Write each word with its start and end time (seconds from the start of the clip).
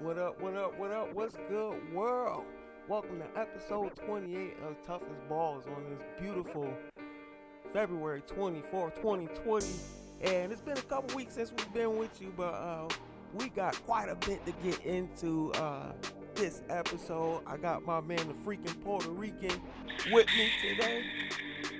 What 0.00 0.16
up, 0.16 0.40
what 0.40 0.56
up, 0.56 0.78
what 0.78 0.92
up? 0.92 1.12
What's 1.12 1.36
good, 1.50 1.92
world? 1.92 2.44
Welcome 2.88 3.20
to 3.20 3.38
episode 3.38 3.94
28 4.06 4.56
of 4.66 4.80
Toughest 4.86 5.28
Balls 5.28 5.66
on 5.66 5.84
this 5.90 6.00
beautiful 6.18 6.66
February 7.74 8.22
24, 8.26 8.92
2020. 8.92 9.66
And 10.22 10.52
it's 10.52 10.62
been 10.62 10.78
a 10.78 10.82
couple 10.82 11.14
weeks 11.14 11.34
since 11.34 11.52
we've 11.54 11.74
been 11.74 11.98
with 11.98 12.18
you, 12.18 12.32
but 12.34 12.54
uh, 12.54 12.88
we 13.34 13.50
got 13.50 13.74
quite 13.84 14.08
a 14.08 14.14
bit 14.14 14.40
to 14.46 14.52
get 14.64 14.82
into 14.86 15.52
uh, 15.56 15.92
this 16.34 16.62
episode. 16.70 17.42
I 17.46 17.58
got 17.58 17.84
my 17.84 18.00
man, 18.00 18.26
the 18.26 18.34
freaking 18.50 18.82
Puerto 18.82 19.10
Rican, 19.10 19.60
with 20.12 20.26
me 20.28 20.48
today. 20.66 21.04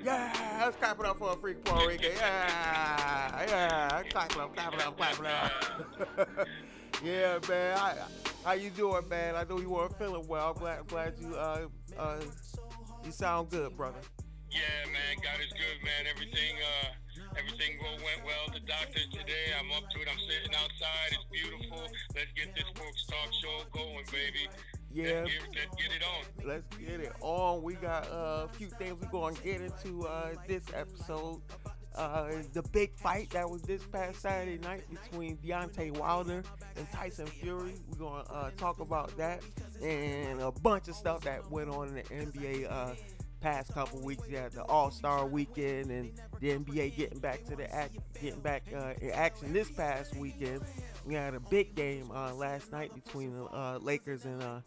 Yeah, 0.03 0.61
let's 0.63 0.77
clap 0.77 0.99
it 0.99 1.07
up 1.07 1.17
for 1.17 1.33
a 1.33 1.35
freak 1.37 1.63
Puerto 1.63 1.87
Rican. 1.87 2.11
Yeah, 2.17 3.45
yeah, 3.47 4.03
clap 4.11 4.31
it 4.31 4.37
up, 4.37 4.55
clap 4.55 4.75
it 4.75 4.85
up, 4.85 4.95
clap 4.95 5.19
it 5.19 5.25
up. 5.25 6.47
yeah, 7.03 7.39
man. 7.47 7.77
I, 7.77 7.95
how 8.43 8.53
you 8.53 8.69
doing, 8.69 9.07
man? 9.07 9.35
I 9.35 9.43
know 9.43 9.59
you 9.59 9.69
weren't 9.69 9.97
feeling 9.97 10.27
well. 10.27 10.51
I'm 10.51 10.59
glad, 10.59 10.87
glad 10.87 11.13
you 11.19 11.35
uh, 11.35 11.67
uh, 11.97 12.19
you 13.05 13.11
sound 13.11 13.49
good, 13.49 13.75
brother. 13.75 13.99
Yeah, 14.51 14.91
man. 14.91 15.17
God 15.23 15.39
is 15.39 15.51
good, 15.53 15.79
man. 15.83 16.11
Everything, 16.13 16.55
uh, 16.59 17.37
everything 17.37 17.79
went 17.79 18.25
well. 18.25 18.53
The 18.53 18.59
doctor 18.59 18.99
today, 19.11 19.53
I'm 19.57 19.71
up 19.71 19.89
to 19.91 20.01
it. 20.01 20.07
I'm 20.11 20.19
sitting 20.19 20.53
outside. 20.55 21.11
It's 21.11 21.25
beautiful. 21.31 21.87
Let's 22.15 22.31
get 22.35 22.53
this 22.55 22.65
Sports 22.67 23.05
Talk 23.07 23.29
show 23.41 23.63
going, 23.71 24.05
baby. 24.11 24.49
Yeah. 24.93 25.23
Let's 25.23 25.31
get, 25.31 25.41
let's 25.55 25.75
get 25.81 25.95
it 25.95 26.03
on. 26.03 26.47
Let's 26.47 26.77
get 26.77 26.99
it 26.99 27.13
on. 27.21 27.63
We 27.63 27.75
got 27.75 28.07
uh, 28.11 28.47
a 28.47 28.49
few 28.53 28.67
things 28.67 28.97
we're 29.01 29.09
going 29.09 29.35
to 29.35 29.43
get 29.43 29.61
into 29.61 30.05
uh, 30.05 30.33
this 30.47 30.63
episode. 30.75 31.41
Uh, 31.95 32.31
the 32.53 32.63
big 32.71 32.95
fight 32.95 33.29
that 33.31 33.49
was 33.49 33.61
this 33.63 33.83
past 33.83 34.21
Saturday 34.21 34.57
night 34.59 34.83
between 34.89 35.37
Deontay 35.37 35.97
Wilder 35.97 36.43
and 36.77 36.91
Tyson 36.91 37.27
Fury. 37.27 37.73
We're 37.89 37.97
going 37.97 38.25
to 38.25 38.31
uh, 38.31 38.51
talk 38.57 38.79
about 38.79 39.15
that 39.17 39.41
and 39.83 40.41
a 40.41 40.51
bunch 40.51 40.87
of 40.87 40.95
stuff 40.95 41.21
that 41.21 41.49
went 41.51 41.69
on 41.69 41.89
in 41.89 41.95
the 41.95 42.03
NBA 42.03 42.71
uh, 42.71 42.93
past 43.41 43.73
couple 43.73 43.99
weeks. 43.99 44.23
Yeah, 44.29 44.47
the 44.49 44.63
All 44.63 44.91
Star 44.91 45.25
Weekend 45.25 45.91
and 45.91 46.11
the 46.39 46.51
NBA 46.57 46.95
getting 46.95 47.19
back 47.19 47.43
to 47.45 47.55
the 47.55 47.73
act, 47.73 47.97
getting 48.21 48.39
back 48.39 48.63
uh, 48.73 48.93
in 49.01 49.11
action 49.11 49.51
this 49.51 49.69
past 49.69 50.15
weekend. 50.15 50.61
We 51.05 51.15
had 51.15 51.33
a 51.33 51.39
big 51.39 51.75
game 51.75 52.09
uh, 52.13 52.33
last 52.35 52.71
night 52.71 52.93
between 52.93 53.35
the 53.35 53.45
uh, 53.45 53.79
Lakers 53.81 54.25
and 54.25 54.41
uh, 54.41 54.59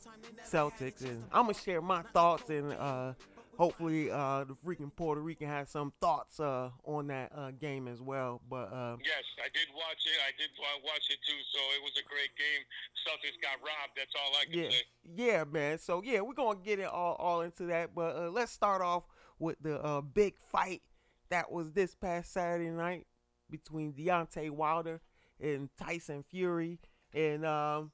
Celtics, 0.44 1.02
and 1.02 1.22
I'm 1.32 1.44
gonna 1.44 1.54
share 1.54 1.80
my 1.80 2.02
thoughts 2.02 2.50
and 2.50 2.72
uh, 2.72 3.12
hopefully 3.56 4.10
uh, 4.10 4.44
the 4.44 4.54
freaking 4.54 4.94
Puerto 4.94 5.20
Rican 5.20 5.48
has 5.48 5.70
some 5.70 5.92
thoughts 6.00 6.40
uh, 6.40 6.70
on 6.84 7.06
that 7.08 7.32
uh, 7.34 7.50
game 7.52 7.88
as 7.88 8.00
well. 8.00 8.40
But 8.48 8.72
uh, 8.72 8.96
Yes, 9.04 9.24
I 9.38 9.48
did 9.52 9.68
watch 9.74 10.04
it. 10.06 10.18
I 10.26 10.32
did 10.38 10.50
watch 10.84 11.10
it 11.10 11.18
too. 11.26 11.38
So 11.52 11.58
it 11.76 11.82
was 11.82 11.92
a 11.98 12.08
great 12.08 12.30
game. 12.36 12.64
Celtics 13.06 13.40
got 13.42 13.58
robbed. 13.60 13.92
That's 13.96 14.14
all 14.14 14.32
I 14.40 14.44
can 14.44 14.64
yeah, 14.64 14.70
say. 14.70 14.82
yeah, 15.14 15.44
man. 15.44 15.78
So 15.78 16.02
yeah, 16.04 16.20
we're 16.20 16.34
gonna 16.34 16.58
get 16.62 16.78
it 16.78 16.86
all 16.86 17.14
all 17.14 17.40
into 17.42 17.66
that. 17.66 17.94
But 17.94 18.16
uh, 18.16 18.30
let's 18.30 18.52
start 18.52 18.82
off 18.82 19.04
with 19.38 19.56
the 19.62 19.80
uh, 19.82 20.00
big 20.00 20.34
fight 20.50 20.82
that 21.30 21.50
was 21.50 21.72
this 21.72 21.94
past 21.94 22.32
Saturday 22.32 22.70
night 22.70 23.06
between 23.50 23.92
Deontay 23.92 24.50
Wilder 24.50 25.00
and 25.40 25.68
Tyson 25.78 26.24
Fury. 26.30 26.78
And 27.12 27.44
um, 27.44 27.92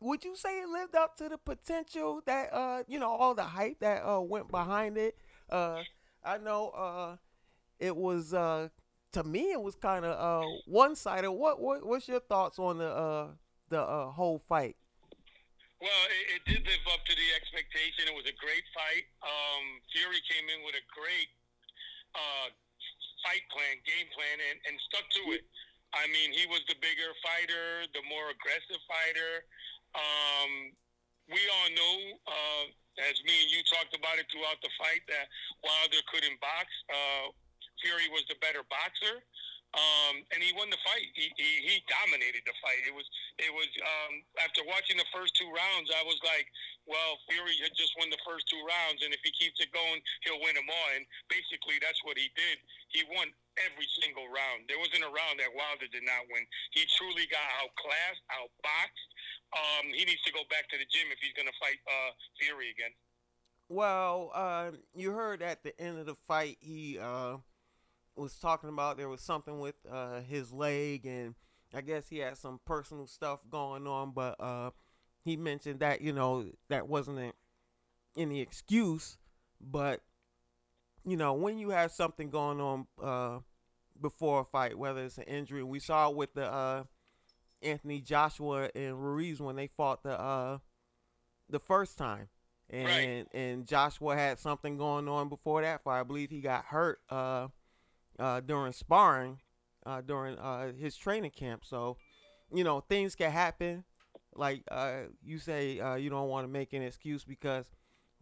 would 0.00 0.24
you 0.24 0.36
say 0.36 0.60
it 0.60 0.68
lived 0.68 0.94
up 0.94 1.16
to 1.16 1.28
the 1.28 1.38
potential 1.38 2.22
that 2.26 2.52
uh, 2.52 2.82
you 2.86 2.98
know 2.98 3.10
all 3.10 3.34
the 3.34 3.42
hype 3.42 3.80
that 3.80 4.02
uh, 4.02 4.20
went 4.20 4.50
behind 4.50 4.96
it? 4.96 5.16
Uh, 5.50 5.82
I 6.24 6.38
know 6.38 6.70
uh, 6.70 7.16
it 7.78 7.96
was 7.96 8.34
uh, 8.34 8.68
to 9.12 9.24
me 9.24 9.52
it 9.52 9.60
was 9.60 9.74
kind 9.74 10.04
of 10.04 10.14
uh, 10.14 10.46
one 10.66 10.94
sided. 10.94 11.30
What, 11.30 11.60
what 11.60 11.84
what's 11.86 12.08
your 12.08 12.20
thoughts 12.20 12.58
on 12.58 12.78
the 12.78 12.88
uh, 12.88 13.28
the 13.68 13.80
uh, 13.80 14.10
whole 14.10 14.38
fight? 14.48 14.76
Well, 15.80 16.04
it, 16.10 16.24
it 16.34 16.42
did 16.42 16.62
live 16.66 16.86
up 16.90 17.06
to 17.06 17.14
the 17.14 17.28
expectation. 17.38 18.10
It 18.10 18.16
was 18.18 18.26
a 18.26 18.34
great 18.34 18.66
fight. 18.74 19.06
Um, 19.22 19.78
Fury 19.94 20.18
came 20.26 20.50
in 20.50 20.66
with 20.66 20.74
a 20.74 20.82
great 20.90 21.30
uh, 22.18 22.50
fight 23.22 23.46
plan, 23.54 23.78
game 23.86 24.10
plan, 24.10 24.42
and, 24.42 24.58
and 24.66 24.74
stuck 24.90 25.06
to 25.22 25.38
it. 25.38 25.46
I 25.94 26.10
mean, 26.10 26.34
he 26.34 26.50
was 26.50 26.66
the 26.66 26.74
bigger 26.82 27.14
fighter, 27.22 27.86
the 27.94 28.02
more 28.10 28.28
aggressive 28.34 28.82
fighter. 28.90 29.46
Um, 29.94 30.72
we 31.28 31.40
all 31.48 31.70
know, 31.76 31.94
uh, 32.24 32.64
as 33.08 33.16
me 33.24 33.34
and 33.44 33.50
you 33.52 33.60
talked 33.68 33.92
about 33.92 34.16
it 34.18 34.26
throughout 34.32 34.60
the 34.64 34.72
fight, 34.80 35.04
that 35.08 35.28
Wilder 35.62 36.02
couldn't 36.08 36.40
box. 36.40 36.66
Uh, 36.88 37.32
Fury 37.84 38.10
was 38.10 38.26
the 38.26 38.36
better 38.42 38.64
boxer. 38.66 39.22
Um, 39.76 40.24
and 40.32 40.40
he 40.40 40.56
won 40.56 40.72
the 40.72 40.80
fight. 40.80 41.12
He, 41.12 41.28
he 41.36 41.50
he 41.60 41.74
dominated 41.92 42.40
the 42.48 42.56
fight. 42.64 42.88
It 42.88 42.94
was 42.96 43.04
it 43.36 43.52
was 43.52 43.68
um, 43.84 44.24
after 44.40 44.64
watching 44.64 44.96
the 44.96 45.04
first 45.12 45.36
two 45.36 45.48
rounds, 45.52 45.92
I 45.92 46.00
was 46.08 46.16
like, 46.24 46.48
well, 46.88 47.20
Fury 47.28 47.52
had 47.60 47.76
just 47.76 47.92
won 48.00 48.08
the 48.08 48.22
first 48.24 48.48
two 48.48 48.64
rounds, 48.64 49.04
and 49.04 49.12
if 49.12 49.20
he 49.20 49.28
keeps 49.36 49.60
it 49.60 49.68
going, 49.76 50.00
he'll 50.24 50.40
win 50.40 50.56
them 50.56 50.72
all. 50.72 50.88
And 50.96 51.04
basically, 51.28 51.76
that's 51.84 52.00
what 52.00 52.16
he 52.16 52.32
did. 52.32 52.56
He 52.96 53.04
won 53.12 53.28
every 53.60 53.84
single 54.00 54.24
round. 54.32 54.64
There 54.72 54.80
wasn't 54.80 55.04
a 55.04 55.12
round 55.12 55.36
that 55.44 55.52
Wilder 55.52 55.84
did 55.92 56.06
not 56.08 56.24
win. 56.32 56.48
He 56.72 56.88
truly 56.96 57.28
got 57.28 57.44
outclassed, 57.60 58.24
outboxed. 58.32 59.08
Um, 59.52 59.92
he 59.92 60.08
needs 60.08 60.24
to 60.24 60.32
go 60.32 60.48
back 60.48 60.64
to 60.72 60.80
the 60.80 60.88
gym 60.88 61.12
if 61.12 61.20
he's 61.20 61.36
going 61.36 61.48
to 61.48 61.58
fight 61.60 61.76
uh, 61.84 62.16
Fury 62.40 62.72
again. 62.72 62.96
Well, 63.68 64.32
uh, 64.32 64.72
you 64.96 65.12
heard 65.12 65.44
at 65.44 65.60
the 65.60 65.76
end 65.76 66.00
of 66.00 66.08
the 66.08 66.16
fight, 66.24 66.56
he 66.64 66.96
uh, 66.96 67.36
was 68.18 68.34
talking 68.34 68.68
about 68.68 68.96
there 68.96 69.08
was 69.08 69.20
something 69.20 69.60
with 69.60 69.74
uh, 69.90 70.20
his 70.20 70.52
leg, 70.52 71.06
and 71.06 71.34
I 71.74 71.80
guess 71.80 72.08
he 72.08 72.18
had 72.18 72.36
some 72.36 72.60
personal 72.64 73.06
stuff 73.06 73.40
going 73.50 73.86
on. 73.86 74.12
But 74.12 74.36
uh, 74.40 74.70
he 75.24 75.36
mentioned 75.36 75.80
that 75.80 76.00
you 76.00 76.12
know 76.12 76.46
that 76.68 76.88
wasn't 76.88 77.34
any 78.16 78.40
excuse, 78.40 79.18
but 79.60 80.00
you 81.04 81.16
know 81.16 81.32
when 81.34 81.58
you 81.58 81.70
have 81.70 81.92
something 81.92 82.30
going 82.30 82.60
on 82.60 82.86
uh, 83.02 83.38
before 84.00 84.40
a 84.40 84.44
fight, 84.44 84.78
whether 84.78 85.04
it's 85.04 85.18
an 85.18 85.24
injury, 85.24 85.62
we 85.62 85.80
saw 85.80 86.10
it 86.10 86.16
with 86.16 86.34
the 86.34 86.50
uh, 86.50 86.84
Anthony 87.62 88.00
Joshua 88.00 88.70
and 88.74 89.02
Ruiz 89.02 89.40
when 89.40 89.56
they 89.56 89.68
fought 89.68 90.02
the 90.02 90.18
uh, 90.18 90.58
the 91.48 91.60
first 91.60 91.98
time 91.98 92.28
and 92.70 93.26
and 93.32 93.66
Joshua 93.66 94.14
had 94.14 94.38
something 94.38 94.76
going 94.76 95.08
on 95.08 95.28
before 95.28 95.62
that 95.62 95.82
fight. 95.82 96.00
I 96.00 96.02
believe 96.02 96.30
he 96.30 96.40
got 96.40 96.66
hurt 96.66 97.00
uh, 97.10 97.48
uh, 98.18 98.40
during 98.40 98.72
sparring 98.72 99.38
uh, 99.88 100.02
during 100.02 100.38
uh, 100.38 100.72
his 100.72 100.96
training 100.96 101.30
camp. 101.30 101.64
So, 101.64 101.96
you 102.52 102.62
know, 102.62 102.80
things 102.80 103.14
can 103.14 103.30
happen. 103.30 103.84
Like 104.34 104.62
uh, 104.70 105.04
you 105.24 105.38
say, 105.38 105.80
uh, 105.80 105.94
you 105.94 106.10
don't 106.10 106.28
want 106.28 106.46
to 106.46 106.52
make 106.52 106.72
an 106.72 106.82
excuse 106.82 107.24
because 107.24 107.70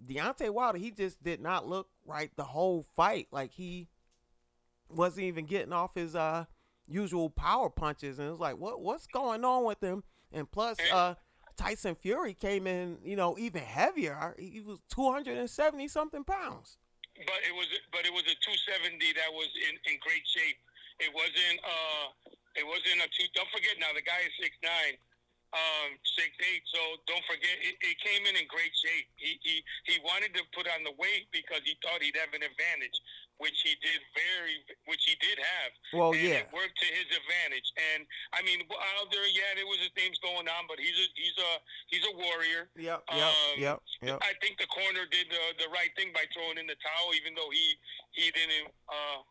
Deontay 0.04 0.50
Wilder, 0.50 0.78
he 0.78 0.90
just 0.90 1.22
did 1.22 1.40
not 1.40 1.66
look 1.66 1.88
right 2.06 2.30
the 2.36 2.44
whole 2.44 2.86
fight. 2.94 3.26
Like 3.32 3.50
he 3.52 3.88
wasn't 4.88 5.26
even 5.26 5.44
getting 5.46 5.72
off 5.72 5.94
his 5.94 6.14
uh, 6.14 6.44
usual 6.86 7.28
power 7.28 7.68
punches, 7.68 8.18
and 8.18 8.28
it 8.28 8.30
was 8.30 8.40
like, 8.40 8.56
what 8.56 8.80
what's 8.80 9.06
going 9.06 9.44
on 9.44 9.64
with 9.64 9.82
him? 9.82 10.04
And 10.32 10.50
plus, 10.50 10.78
uh, 10.92 11.14
Tyson 11.56 11.94
Fury 11.96 12.34
came 12.34 12.66
in, 12.66 12.98
you 13.04 13.16
know, 13.16 13.36
even 13.38 13.62
heavier. 13.62 14.34
He 14.38 14.60
was 14.60 14.78
270 14.90 15.88
something 15.88 16.24
pounds. 16.24 16.78
But 17.24 17.40
it 17.46 17.54
was 17.56 17.68
but 17.94 18.04
it 18.04 18.12
was 18.12 18.26
a 18.28 18.36
270 18.44 19.00
that 19.16 19.30
was 19.32 19.48
in, 19.56 19.74
in 19.88 19.96
great 20.04 20.24
shape. 20.28 20.58
It 21.00 21.12
wasn't 21.16 21.58
uh 21.64 22.06
it 22.56 22.64
wasn't 22.64 23.04
a 23.04 23.08
two. 23.12 23.28
Don't 23.36 23.48
forget 23.52 23.76
now 23.80 23.92
the 23.96 24.04
guy 24.04 24.20
is 24.24 24.32
six 24.40 24.56
nine, 24.64 24.96
um 25.54 25.94
six 26.18 26.30
eight. 26.42 26.64
So 26.66 26.80
don't 27.06 27.22
forget 27.26 27.54
it, 27.62 27.78
it 27.78 27.96
came 28.02 28.26
in 28.26 28.34
in 28.34 28.46
great 28.50 28.74
shape. 28.74 29.06
He 29.16 29.38
he 29.42 29.62
he 29.86 30.02
wanted 30.02 30.34
to 30.34 30.42
put 30.50 30.66
on 30.66 30.82
the 30.82 30.94
weight 30.98 31.30
because 31.30 31.62
he 31.62 31.78
thought 31.80 32.02
he'd 32.02 32.18
have 32.18 32.34
an 32.34 32.42
advantage, 32.42 32.98
which 33.38 33.62
he 33.62 33.78
did 33.78 34.00
very 34.12 34.58
which 34.90 35.06
he 35.06 35.14
did 35.22 35.38
have. 35.38 35.70
Well, 35.94 36.10
and 36.12 36.22
yeah. 36.22 36.42
it 36.44 36.50
worked 36.50 36.76
to 36.82 36.88
his 36.90 37.08
advantage. 37.14 37.68
And 37.94 38.04
I 38.34 38.42
mean 38.42 38.66
out 38.98 39.08
there, 39.14 39.26
yeah, 39.30 39.54
there 39.54 39.68
was 39.68 39.78
things 39.94 40.18
going 40.18 40.50
on, 40.50 40.66
but 40.66 40.82
he's 40.82 40.98
a 40.98 41.06
he's 41.14 41.38
a 41.38 41.52
he's 41.88 42.04
a 42.06 42.14
warrior. 42.18 42.68
Yep, 42.74 43.00
yep, 43.14 43.30
Um, 43.30 43.54
yep, 43.56 43.78
yep. 44.02 44.18
I 44.22 44.34
think 44.42 44.58
the 44.58 44.68
corner 44.68 45.06
did 45.08 45.30
the, 45.30 45.42
the 45.62 45.70
right 45.70 45.94
thing 45.94 46.10
by 46.10 46.26
throwing 46.34 46.58
in 46.58 46.66
the 46.66 46.78
towel, 46.82 47.14
even 47.14 47.38
though 47.38 47.50
he 47.54 47.78
he 48.12 48.34
didn't 48.34 48.72
uh, 48.90 49.22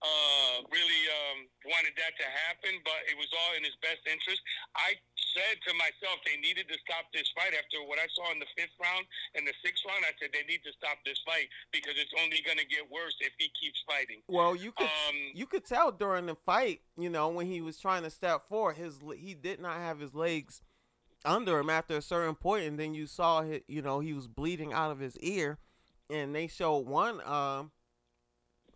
uh, 0.00 0.64
really 0.72 1.02
um, 1.08 1.38
wanted 1.68 1.94
that 1.96 2.16
to 2.16 2.26
happen. 2.48 2.80
But 2.84 3.06
it 3.08 3.16
was 3.16 3.28
all 3.32 3.52
in 3.56 3.62
his 3.64 3.76
best 3.80 4.02
interest. 4.08 4.40
I 4.76 4.96
said 5.36 5.62
to 5.62 5.72
myself 5.78 6.18
they 6.26 6.40
needed 6.42 6.66
to 6.66 6.76
stop 6.82 7.06
this 7.14 7.30
fight 7.38 7.54
after 7.54 7.78
what 7.86 8.02
I 8.02 8.10
saw 8.18 8.34
in 8.34 8.42
the 8.42 8.50
fifth 8.58 8.74
round 8.82 9.06
and 9.38 9.46
the 9.46 9.54
sixth 9.62 9.86
round. 9.86 10.02
I 10.02 10.10
said 10.18 10.34
they 10.34 10.42
need 10.50 10.66
to 10.66 10.72
stop 10.74 10.98
this 11.06 11.22
fight 11.22 11.46
because 11.70 11.94
it's 11.94 12.10
only 12.18 12.42
going 12.42 12.58
to 12.58 12.66
get 12.66 12.90
worse 12.90 13.14
if 13.20 13.30
he 13.38 13.46
keeps 13.54 13.78
fighting. 13.86 14.22
Well, 14.26 14.56
you 14.56 14.72
could 14.72 14.90
Um, 15.08 15.16
you 15.34 15.46
could 15.46 15.64
tell 15.64 15.92
during 15.92 16.26
the 16.26 16.34
fight, 16.34 16.82
you 16.98 17.10
know, 17.10 17.28
when 17.28 17.46
he 17.46 17.60
was 17.60 17.78
trying 17.78 18.02
to 18.02 18.10
step 18.10 18.48
forward, 18.48 18.76
his 18.76 18.98
he 19.16 19.34
did 19.34 19.60
not 19.60 19.78
have 19.78 20.00
his 20.00 20.14
legs 20.14 20.62
under 21.24 21.58
him 21.58 21.70
after 21.70 21.96
a 21.96 22.02
certain 22.02 22.34
point, 22.34 22.64
and 22.64 22.78
then 22.78 22.94
you 22.94 23.06
saw 23.06 23.42
his, 23.42 23.60
you 23.68 23.82
know, 23.82 24.00
he 24.00 24.12
was 24.12 24.26
bleeding 24.26 24.72
out 24.72 24.90
of 24.90 24.98
his 24.98 25.16
ear, 25.18 25.58
and 26.08 26.34
they 26.34 26.46
showed 26.46 26.86
one, 26.86 27.20
um, 27.26 27.70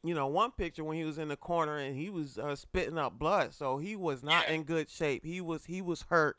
you 0.05 0.15
know, 0.15 0.27
one 0.27 0.53
picture 0.53 0.85
when 0.85 0.97
he 0.99 1.05
was 1.05 1.19
in 1.19 1.29
the 1.29 1.37
corner 1.37 1.79
and 1.79 1.97
he 1.97 2.11
was 2.11 2.39
uh, 2.39 2.55
spitting 2.55 2.99
up 2.99 3.19
blood, 3.19 3.55
so 3.55 3.79
he 3.79 3.97
was 3.97 4.23
not 4.23 4.49
in 4.49 4.65
good 4.65 4.91
shape. 4.91 5.25
He 5.25 5.41
was 5.41 5.65
he 5.65 5.81
was 5.83 6.03
hurt, 6.03 6.37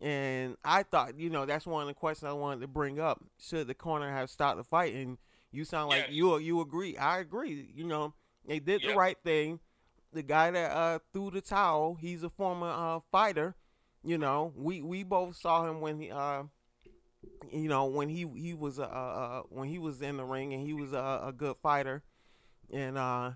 And 0.00 0.56
I 0.64 0.82
thought, 0.82 1.18
you 1.18 1.30
know, 1.30 1.46
that's 1.46 1.66
one 1.66 1.82
of 1.82 1.88
the 1.88 1.94
questions 1.94 2.28
I 2.28 2.32
wanted 2.32 2.62
to 2.62 2.66
bring 2.66 2.98
up. 2.98 3.22
Should 3.38 3.68
the 3.68 3.74
corner 3.74 4.10
have 4.10 4.28
stopped 4.30 4.58
the 4.58 4.64
fight? 4.64 4.94
And 4.94 5.18
you 5.52 5.64
sound 5.64 5.90
like 5.90 6.04
Yes. 6.06 6.10
you 6.10 6.38
you 6.38 6.60
agree. 6.60 6.96
I 6.96 7.18
agree. 7.20 7.70
You 7.74 7.84
know, 7.84 8.14
they 8.46 8.58
did 8.58 8.82
the 8.82 8.94
right 8.94 9.16
thing. 9.22 9.60
The 10.12 10.22
guy 10.22 10.50
that 10.50 10.72
uh, 10.72 10.98
threw 11.12 11.30
the 11.30 11.40
towel, 11.40 11.94
he's 11.94 12.24
a 12.24 12.30
former 12.30 12.68
uh, 12.70 13.00
fighter. 13.12 13.54
You 14.02 14.18
know, 14.18 14.52
we 14.56 14.82
we 14.82 15.04
both 15.04 15.36
saw 15.36 15.68
him 15.68 15.80
when 15.80 16.00
he 16.00 16.10
uh, 16.10 16.44
you 17.52 17.68
know, 17.68 17.84
when 17.86 18.08
he 18.08 18.26
he 18.36 18.54
was 18.54 18.78
uh, 18.78 18.82
uh 18.84 19.42
when 19.48 19.68
he 19.68 19.78
was 19.78 20.02
in 20.02 20.16
the 20.16 20.24
ring 20.24 20.52
and 20.54 20.66
he 20.66 20.72
was 20.72 20.92
a, 20.92 21.22
a 21.26 21.32
good 21.36 21.56
fighter, 21.62 22.02
and 22.72 22.96
uh, 22.98 23.30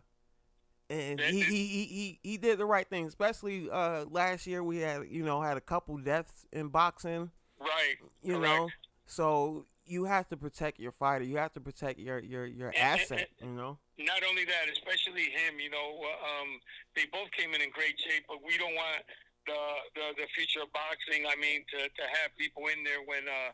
and 0.90 1.20
he, 1.20 1.40
he 1.42 1.66
he 1.66 2.18
he 2.22 2.36
did 2.36 2.58
the 2.58 2.66
right 2.66 2.88
thing. 2.88 3.06
Especially 3.06 3.68
uh 3.70 4.04
last 4.10 4.46
year, 4.46 4.62
we 4.62 4.78
had 4.78 5.02
you 5.08 5.22
know 5.24 5.40
had 5.40 5.56
a 5.56 5.60
couple 5.60 5.96
deaths 5.98 6.46
in 6.52 6.68
boxing. 6.68 7.30
Right. 7.60 7.96
You 8.22 8.38
correct. 8.38 8.44
know, 8.54 8.68
so 9.06 9.66
you 9.86 10.04
have 10.04 10.28
to 10.28 10.36
protect 10.36 10.78
your 10.80 10.92
fighter. 10.92 11.24
You 11.24 11.36
have 11.38 11.52
to 11.54 11.60
protect 11.60 11.98
your 11.98 12.18
your 12.18 12.46
your 12.46 12.68
And- 12.68 12.76
and- 12.76 13.00
asset. 13.00 13.28
You 13.40 13.50
know. 13.52 13.78
not 13.98 14.22
only 14.28 14.44
that, 14.44 14.66
especially 14.72 15.30
him, 15.30 15.60
you 15.60 15.70
know, 15.70 16.00
um, 16.02 16.60
they 16.96 17.04
both 17.12 17.30
came 17.32 17.54
in 17.54 17.60
in 17.60 17.70
great 17.70 17.94
shape, 18.00 18.24
but 18.28 18.42
we 18.44 18.58
don't 18.58 18.74
want 18.74 19.02
the 19.46 19.60
the, 19.94 20.22
the 20.22 20.26
future 20.34 20.60
of 20.62 20.72
boxing. 20.72 21.26
I 21.26 21.36
mean, 21.36 21.64
to, 21.72 21.78
to 21.88 22.04
have 22.20 22.34
people 22.36 22.66
in 22.68 22.82
there 22.84 23.02
when 23.06 23.24
uh, 23.28 23.52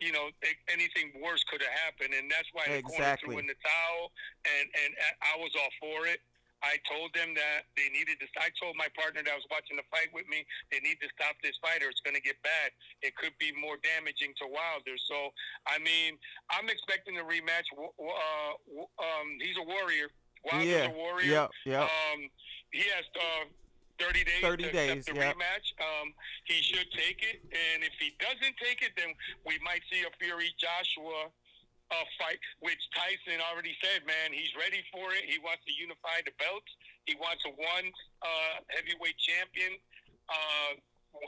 you 0.00 0.12
know, 0.12 0.30
anything 0.72 1.12
worse 1.20 1.44
could 1.44 1.62
have 1.62 1.76
happened, 1.84 2.14
and 2.16 2.30
that's 2.30 2.48
why 2.52 2.64
the 2.68 2.82
corner 2.82 3.04
Exactly. 3.04 3.34
threw 3.34 3.38
in 3.38 3.46
the 3.46 3.58
towel, 3.60 4.12
and 4.44 4.66
and 4.84 4.90
I 5.20 5.36
was 5.38 5.52
all 5.56 5.72
for 5.80 6.06
it. 6.06 6.20
I 6.62 6.74
told 6.90 7.14
them 7.14 7.38
that 7.38 7.70
they 7.78 7.86
needed 7.94 8.18
to. 8.18 8.26
I 8.42 8.50
told 8.58 8.74
my 8.74 8.90
partner 8.98 9.22
that 9.22 9.36
was 9.36 9.46
watching 9.46 9.78
the 9.78 9.86
fight 9.94 10.10
with 10.10 10.26
me, 10.26 10.42
they 10.74 10.82
need 10.82 10.98
to 10.98 11.08
stop 11.14 11.38
this 11.38 11.54
fight, 11.62 11.86
or 11.86 11.88
it's 11.90 12.02
going 12.02 12.18
to 12.18 12.24
get 12.24 12.34
bad. 12.42 12.74
It 13.02 13.14
could 13.14 13.34
be 13.38 13.54
more 13.54 13.78
damaging 13.78 14.34
to 14.42 14.44
Wilder. 14.50 14.98
So, 15.06 15.30
I 15.70 15.78
mean, 15.78 16.18
I'm 16.50 16.66
expecting 16.66 17.22
a 17.22 17.24
rematch. 17.24 17.70
Uh, 17.78 18.58
um, 18.98 19.38
he's 19.38 19.54
a 19.54 19.62
warrior. 19.62 20.10
Wilder's 20.42 20.66
yeah. 20.66 20.90
a 20.90 20.94
warrior. 20.98 21.46
Yep. 21.46 21.50
Yep. 21.66 21.82
Um, 21.86 22.20
he 22.74 22.82
has 22.90 23.06
uh, 23.14 23.46
30 23.98 24.24
days 24.24 24.42
30 24.42 24.62
to 24.62 24.72
days, 24.72 24.90
accept 25.02 25.06
the 25.10 25.14
yep. 25.20 25.34
rematch. 25.34 25.66
Um, 25.82 26.14
he 26.44 26.62
should 26.62 26.88
take 26.94 27.22
it, 27.22 27.42
and 27.50 27.82
if 27.82 27.94
he 27.98 28.14
doesn't 28.22 28.56
take 28.62 28.82
it, 28.82 28.94
then 28.96 29.14
we 29.44 29.58
might 29.62 29.82
see 29.90 30.02
a 30.06 30.12
Fury 30.22 30.54
Joshua 30.58 31.30
uh, 31.90 32.06
fight, 32.20 32.38
which 32.60 32.80
Tyson 32.92 33.40
already 33.40 33.72
said, 33.80 34.04
man, 34.04 34.32
he's 34.32 34.52
ready 34.54 34.84
for 34.92 35.12
it. 35.16 35.24
He 35.24 35.40
wants 35.40 35.64
to 35.64 35.72
unify 35.72 36.20
the 36.24 36.34
belts. 36.36 36.68
He 37.08 37.16
wants 37.16 37.42
a 37.48 37.52
one 37.56 37.86
uh, 38.20 38.54
heavyweight 38.68 39.16
champion. 39.16 39.80
Uh, 40.28 40.76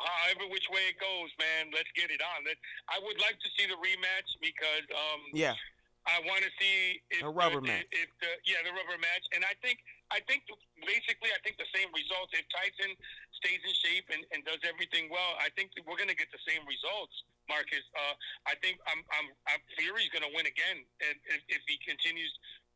however, 0.04 0.44
which 0.52 0.68
way 0.68 0.92
it 0.92 1.00
goes, 1.00 1.32
man, 1.40 1.72
let's 1.72 1.88
get 1.96 2.12
it 2.12 2.20
on. 2.20 2.44
Let, 2.44 2.60
I 2.92 3.00
would 3.00 3.16
like 3.24 3.40
to 3.40 3.48
see 3.56 3.64
the 3.64 3.78
rematch 3.80 4.28
because 4.44 4.84
um, 4.92 5.20
yeah. 5.32 5.56
I 6.04 6.20
want 6.28 6.44
to 6.44 6.52
see 6.60 7.00
if 7.08 7.24
A 7.24 7.32
rubber 7.32 7.64
the, 7.64 7.72
match. 7.72 7.88
If, 7.92 8.12
the, 8.20 8.30
yeah, 8.44 8.60
the 8.60 8.72
rubber 8.76 9.00
match, 9.00 9.24
and 9.32 9.40
I 9.44 9.56
think 9.64 9.80
I 10.10 10.20
think 10.26 10.46
basically 10.82 11.30
I 11.30 11.40
think 11.46 11.56
the 11.56 11.70
same 11.70 11.88
results. 11.94 12.34
If 12.34 12.46
Tyson 12.50 12.92
stays 13.38 13.62
in 13.62 13.74
shape 13.78 14.06
and, 14.10 14.22
and 14.34 14.42
does 14.42 14.60
everything 14.66 15.08
well, 15.10 15.38
I 15.38 15.48
think 15.54 15.74
we're 15.86 15.98
going 15.98 16.10
to 16.10 16.18
get 16.18 16.30
the 16.34 16.42
same 16.42 16.66
results. 16.66 17.14
Marcus, 17.46 17.82
uh, 17.98 18.14
I 18.46 18.54
think 18.62 18.78
I'm, 18.86 19.02
I'm, 19.10 19.26
I'm 19.50 19.62
Fury's 19.74 20.10
going 20.14 20.22
to 20.22 20.30
win 20.30 20.46
again, 20.46 20.86
and 21.02 21.16
if, 21.26 21.42
if 21.50 21.62
he 21.66 21.78
continues. 21.82 22.30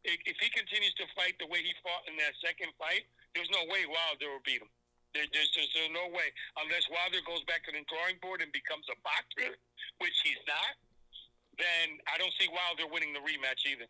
If 0.05 0.21
if 0.29 0.37
he 0.37 0.53
continues 0.53 0.93
to 1.01 1.09
fight 1.17 1.33
the 1.41 1.49
way 1.49 1.65
he 1.65 1.73
fought 1.81 2.05
in 2.05 2.13
that 2.21 2.37
second 2.45 2.77
fight, 2.77 3.09
there's 3.33 3.49
no 3.49 3.65
way 3.73 3.89
Wilder 3.89 4.37
will 4.37 4.45
beat 4.45 4.61
him. 4.61 4.69
There, 5.17 5.25
there's, 5.33 5.49
there's, 5.57 5.71
there's 5.73 5.95
no 5.97 6.13
way 6.13 6.29
unless 6.61 6.91
Wilder 6.93 7.25
goes 7.25 7.41
back 7.49 7.65
to 7.65 7.73
the 7.73 7.81
drawing 7.89 8.21
board 8.21 8.45
and 8.45 8.53
becomes 8.53 8.85
a 8.93 8.99
boxer, 9.01 9.57
which 10.03 10.13
he's 10.21 10.43
not 10.45 10.77
then 11.59 11.99
I 12.13 12.19
don't 12.19 12.33
see 12.39 12.49
Wilder 12.49 12.91
winning 12.91 13.13
the 13.13 13.21
rematch 13.21 13.67
either. 13.71 13.87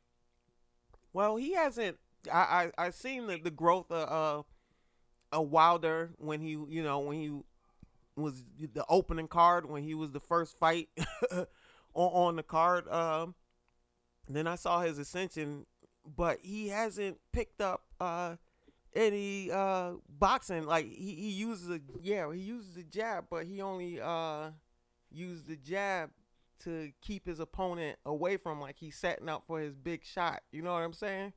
Well, 1.13 1.37
he 1.37 1.55
hasn't. 1.55 1.99
I 2.33 2.71
I 2.79 2.87
I 2.87 2.91
seen 2.91 3.27
the, 3.27 3.39
the 3.39 3.51
growth 3.51 3.91
of 3.91 4.45
uh, 5.33 5.37
a 5.37 5.43
Wilder 5.43 6.11
when 6.19 6.41
he 6.41 6.51
you 6.51 6.83
know 6.83 7.01
when 7.01 7.19
he 7.19 7.33
was 8.17 8.45
the 8.73 8.85
opening 8.89 9.29
card 9.29 9.69
when 9.69 9.83
he 9.83 9.95
was 9.95 10.13
the 10.13 10.21
first 10.21 10.59
fight 10.59 10.89
on 11.33 11.47
on 11.95 12.37
the 12.37 12.43
card. 12.43 12.89
Um, 12.89 13.35
then 14.29 14.47
I 14.47 14.55
saw 14.57 14.81
his 14.81 14.99
ascension, 14.99 15.67
but 16.17 16.39
he 16.43 16.69
hasn't 16.69 17.19
picked 17.33 17.61
up 17.61 17.83
uh 18.01 18.37
any 18.95 19.51
uh 19.51 19.93
boxing 20.09 20.65
like 20.67 20.87
he, 20.87 21.15
he 21.15 21.31
uses 21.31 21.69
a 21.69 21.81
yeah 22.01 22.33
he 22.33 22.41
uses 22.41 22.75
the 22.75 22.85
jab, 22.85 23.27
but 23.31 23.47
he 23.47 23.61
only 23.61 24.01
uh 24.01 24.51
used 25.11 25.47
the 25.49 25.57
jab 25.57 26.11
to 26.63 26.93
keep 27.03 27.27
his 27.27 27.41
opponent 27.41 27.99
away 28.07 28.37
from 28.37 28.61
like 28.61 28.77
he's 28.79 28.97
setting 28.97 29.29
up 29.29 29.45
for 29.47 29.61
his 29.61 29.75
big 29.75 30.05
shot. 30.05 30.43
You 30.53 30.63
know 30.63 30.73
what 30.73 30.83
I'm 30.83 30.93
saying? 30.93 31.33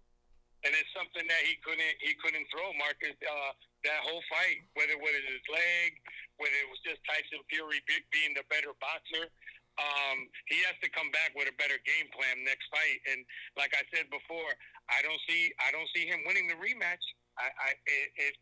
And 0.67 0.75
it's 0.75 0.91
something 0.91 1.23
that 1.23 1.43
he 1.47 1.55
couldn't 1.63 1.95
he 2.03 2.11
couldn't 2.19 2.43
throw 2.51 2.75
Marcus 2.75 3.15
uh, 3.23 3.51
that 3.87 4.03
whole 4.03 4.19
fight, 4.27 4.67
whether 4.75 4.99
whether 4.99 5.15
it 5.15 5.23
was 5.23 5.39
his 5.39 5.47
leg, 5.47 5.95
whether 6.43 6.59
it 6.59 6.67
was 6.67 6.83
just 6.83 6.99
Tyson 7.07 7.39
Fury 7.47 7.79
be, 7.87 8.03
being 8.11 8.35
the 8.35 8.43
better 8.51 8.75
boxer. 8.83 9.31
Um, 9.79 10.27
he 10.51 10.59
has 10.67 10.75
to 10.83 10.91
come 10.91 11.07
back 11.15 11.31
with 11.39 11.47
a 11.47 11.55
better 11.55 11.79
game 11.87 12.11
plan 12.11 12.43
next 12.43 12.67
fight. 12.67 12.99
And 13.07 13.23
like 13.55 13.71
I 13.77 13.85
said 13.95 14.11
before, 14.11 14.51
I 14.91 14.99
don't 15.07 15.21
see 15.23 15.55
I 15.63 15.71
don't 15.71 15.87
see 15.95 16.03
him 16.03 16.27
winning 16.27 16.51
the 16.51 16.59
rematch. 16.59 17.05
I, 17.39 17.47
I 17.47 17.69
if, 17.87 18.35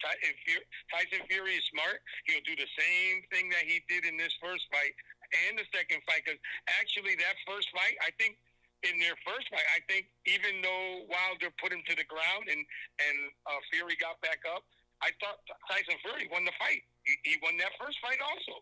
if 0.50 0.62
Tyson 0.90 1.22
Fury 1.30 1.62
is 1.62 1.66
smart, 1.70 2.02
he'll 2.26 2.42
do 2.48 2.58
the 2.58 2.72
same 2.74 3.22
thing 3.30 3.54
that 3.54 3.70
he 3.70 3.86
did 3.86 4.08
in 4.08 4.18
this 4.18 4.34
first 4.42 4.66
fight 4.74 4.98
and 5.46 5.62
the 5.62 5.68
second 5.70 6.02
fight. 6.10 6.26
Because 6.26 6.42
actually, 6.82 7.14
that 7.22 7.38
first 7.46 7.70
fight, 7.70 8.00
I 8.02 8.10
think 8.18 8.40
in 8.86 9.00
their 9.02 9.18
first 9.26 9.50
fight, 9.50 9.66
I 9.74 9.82
think 9.90 10.08
even 10.26 10.62
though 10.62 11.06
Wilder 11.10 11.50
put 11.58 11.74
him 11.74 11.82
to 11.90 11.96
the 11.96 12.06
ground 12.06 12.48
and 12.50 12.62
and 13.02 13.18
uh, 13.50 13.60
Fury 13.74 13.98
got 13.98 14.22
back 14.22 14.46
up, 14.46 14.64
I 15.02 15.10
thought 15.20 15.42
Tyson 15.70 15.98
Fury 16.06 16.30
won 16.32 16.46
the 16.46 16.56
fight. 16.58 16.86
He, 17.04 17.14
he 17.26 17.34
won 17.42 17.58
that 17.58 17.74
first 17.82 17.98
fight 18.02 18.22
also. 18.22 18.62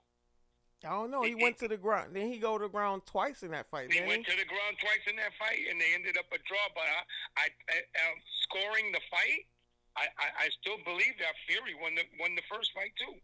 I 0.84 0.90
don't 0.92 1.12
know. 1.12 1.24
He 1.24 1.36
He- 1.36 1.44
went 1.44 1.58
to 1.60 1.68
the 1.68 1.78
ground. 1.80 2.16
Then 2.16 2.28
he 2.32 2.38
go 2.40 2.58
to 2.58 2.66
the 2.68 2.70
ground 2.72 3.04
twice 3.06 3.44
in 3.44 3.52
that 3.52 3.70
fight. 3.72 3.92
He 3.92 4.02
went 4.04 4.28
he? 4.28 4.32
to 4.32 4.36
the 4.36 4.48
ground 4.48 4.76
twice 4.80 5.04
in 5.08 5.16
that 5.16 5.32
fight, 5.40 5.64
and 5.70 5.80
they 5.80 5.96
ended 5.96 6.18
up 6.18 6.26
a 6.34 6.40
draw. 6.44 6.66
But 6.76 6.84
I, 6.84 7.00
I, 7.40 7.46
I 7.72 7.78
um, 8.04 8.18
scoring 8.44 8.92
the 8.92 9.00
fight, 9.10 9.48
I, 9.96 10.08
I, 10.20 10.28
I 10.46 10.50
still 10.60 10.78
believe 10.84 11.16
that 11.20 11.36
Fury 11.48 11.76
won 11.80 11.96
the 11.96 12.04
won 12.20 12.36
the 12.36 12.44
first 12.52 12.72
fight 12.76 12.92
too. 13.00 13.16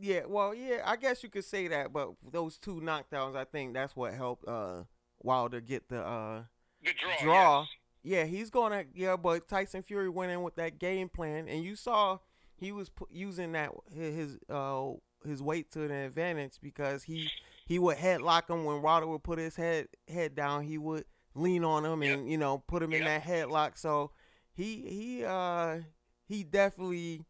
Yeah. 0.00 0.22
Well, 0.26 0.54
yeah. 0.54 0.82
I 0.84 0.96
guess 0.96 1.22
you 1.22 1.28
could 1.28 1.44
say 1.44 1.68
that. 1.68 1.92
But 1.92 2.10
those 2.32 2.58
two 2.58 2.80
knockdowns, 2.80 3.36
I 3.36 3.44
think 3.44 3.74
that's 3.74 3.94
what 3.94 4.14
helped 4.14 4.48
uh 4.48 4.82
Wilder 5.24 5.60
get 5.60 5.88
the 5.88 6.00
uh 6.04 6.42
The 6.84 6.90
draw. 6.94 7.22
Draw. 7.22 7.60
yes. 7.60 7.68
yeah. 8.02 8.24
He's 8.24 8.50
gonna 8.50 8.84
yeah. 8.94 9.16
But 9.16 9.48
Tyson 9.48 9.82
Fury 9.82 10.08
went 10.08 10.32
in 10.32 10.42
with 10.42 10.56
that 10.56 10.78
game 10.78 11.08
plan, 11.08 11.48
and 11.48 11.62
you 11.64 11.76
saw 11.76 12.18
he 12.56 12.72
was 12.72 12.88
pu- 12.90 13.08
using 13.10 13.52
that 13.52 13.70
his 13.94 14.38
uh 14.48 14.90
his 15.24 15.42
weight 15.42 15.70
to 15.72 15.82
an 15.84 15.90
advantage 15.90 16.54
because 16.62 17.04
he 17.04 17.28
he 17.66 17.78
would 17.78 17.96
headlock 17.96 18.50
him 18.50 18.64
when 18.64 18.82
Wilder 18.82 19.06
would 19.06 19.22
put 19.22 19.38
his 19.38 19.56
head 19.56 19.88
head 20.08 20.34
down. 20.34 20.64
He 20.64 20.78
would 20.78 21.04
lean 21.34 21.64
on 21.64 21.84
him 21.84 22.02
Yep. 22.02 22.18
and 22.18 22.30
you 22.30 22.38
know 22.38 22.58
put 22.66 22.82
him 22.82 22.92
in 22.92 23.04
that 23.04 23.22
headlock. 23.22 23.78
So 23.78 24.10
he 24.54 24.82
he 24.88 25.24
uh 25.24 25.78
he 26.26 26.44
definitely 26.44 27.22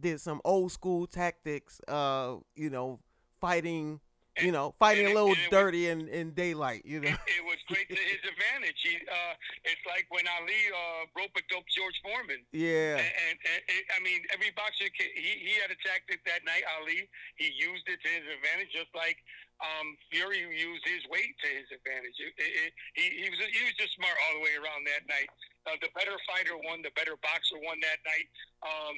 did 0.00 0.20
some 0.20 0.40
old 0.44 0.72
school 0.72 1.06
tactics. 1.06 1.80
Uh, 1.86 2.36
you 2.54 2.70
know, 2.70 3.00
fighting. 3.40 4.00
You 4.42 4.52
know, 4.52 4.74
fighting 4.78 5.06
a 5.06 5.10
it- 5.10 5.16
little 5.16 5.32
it 5.32 5.40
was- 5.40 5.54
dirty 5.54 5.88
in, 5.88 6.08
in 6.08 6.32
daylight. 6.36 6.84
You 6.84 7.00
know. 7.00 7.08
It, 7.08 7.40
it 7.40 7.44
was 7.48 7.56
great 7.72 7.88
to 7.88 7.96
his 7.96 8.20
advantage. 8.20 8.76
He, 8.84 9.00
uh, 9.08 9.34
it's 9.64 9.80
like 9.88 10.04
when 10.12 10.28
Ali 10.28 10.60
uh, 10.72 11.08
rope 11.16 11.32
a 11.36 11.42
dope 11.48 11.64
George 11.72 11.96
Foreman. 12.04 12.44
Yeah. 12.52 13.00
And, 13.00 13.08
and, 13.08 13.36
and 13.40 13.60
it, 13.72 13.84
I 13.96 13.98
mean, 14.04 14.20
every 14.32 14.52
boxer 14.52 14.92
he 14.92 15.32
he 15.40 15.56
had 15.60 15.72
a 15.72 15.78
tactic 15.80 16.20
that 16.28 16.44
night. 16.44 16.64
Ali 16.76 17.08
he 17.40 17.48
used 17.56 17.88
it 17.88 17.96
to 18.04 18.08
his 18.12 18.28
advantage, 18.28 18.76
just 18.76 18.92
like 18.92 19.16
um, 19.64 19.96
Fury 20.12 20.44
used 20.44 20.84
his 20.84 21.00
weight 21.08 21.32
to 21.40 21.48
his 21.48 21.68
advantage. 21.72 22.16
It, 22.20 22.32
it, 22.36 22.52
it, 22.68 22.70
he 22.92 23.04
he 23.24 23.26
was 23.32 23.40
he 23.40 23.62
was 23.64 23.72
just 23.80 23.96
smart 23.96 24.16
all 24.28 24.36
the 24.36 24.44
way 24.44 24.52
around 24.60 24.84
that 24.84 25.08
night. 25.08 25.32
Uh, 25.64 25.80
the 25.80 25.88
better 25.96 26.14
fighter 26.28 26.54
won. 26.68 26.84
The 26.84 26.92
better 26.92 27.16
boxer 27.24 27.56
won 27.64 27.80
that 27.80 27.98
night. 28.04 28.28
Um, 28.62 28.94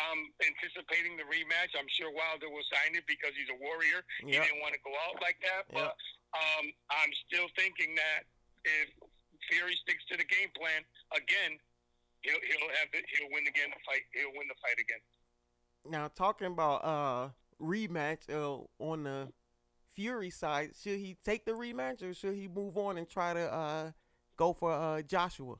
I'm 0.00 0.20
anticipating 0.40 1.20
the 1.20 1.28
rematch. 1.28 1.76
I'm 1.76 1.88
sure 1.92 2.08
Wilder 2.08 2.48
will 2.48 2.64
sign 2.72 2.96
it 2.96 3.04
because 3.04 3.36
he's 3.36 3.52
a 3.52 3.58
warrior. 3.60 4.00
He 4.24 4.32
didn't 4.32 4.64
want 4.64 4.72
to 4.72 4.80
go 4.80 4.92
out 5.04 5.20
like 5.20 5.36
that. 5.44 5.68
Yep. 5.68 5.76
But 5.76 5.92
um, 6.32 6.64
I'm 6.88 7.12
still 7.28 7.48
thinking 7.56 7.92
that 8.00 8.24
if 8.64 8.88
Fury 9.50 9.76
sticks 9.84 10.04
to 10.08 10.16
the 10.16 10.24
game 10.24 10.48
plan 10.56 10.80
again, 11.12 11.60
he'll 12.22 12.40
he'll 12.40 12.72
have 12.80 12.88
it. 12.96 13.04
He'll 13.12 13.28
win 13.32 13.44
again. 13.44 13.68
The 13.68 13.80
fight. 13.84 14.04
He'll 14.16 14.32
win 14.32 14.48
the 14.48 14.58
fight 14.64 14.80
again. 14.80 15.02
Now 15.84 16.08
talking 16.08 16.46
about 16.46 16.80
uh 16.84 17.28
rematch 17.60 18.30
uh, 18.32 18.64
on 18.78 19.04
the 19.04 19.28
Fury 19.94 20.30
side, 20.30 20.70
should 20.80 20.98
he 20.98 21.16
take 21.22 21.44
the 21.44 21.52
rematch 21.52 22.02
or 22.02 22.14
should 22.14 22.34
he 22.34 22.48
move 22.48 22.78
on 22.78 22.96
and 22.96 23.08
try 23.08 23.34
to 23.34 23.52
uh 23.52 23.90
go 24.36 24.52
for 24.54 24.72
uh 24.72 25.02
Joshua? 25.02 25.56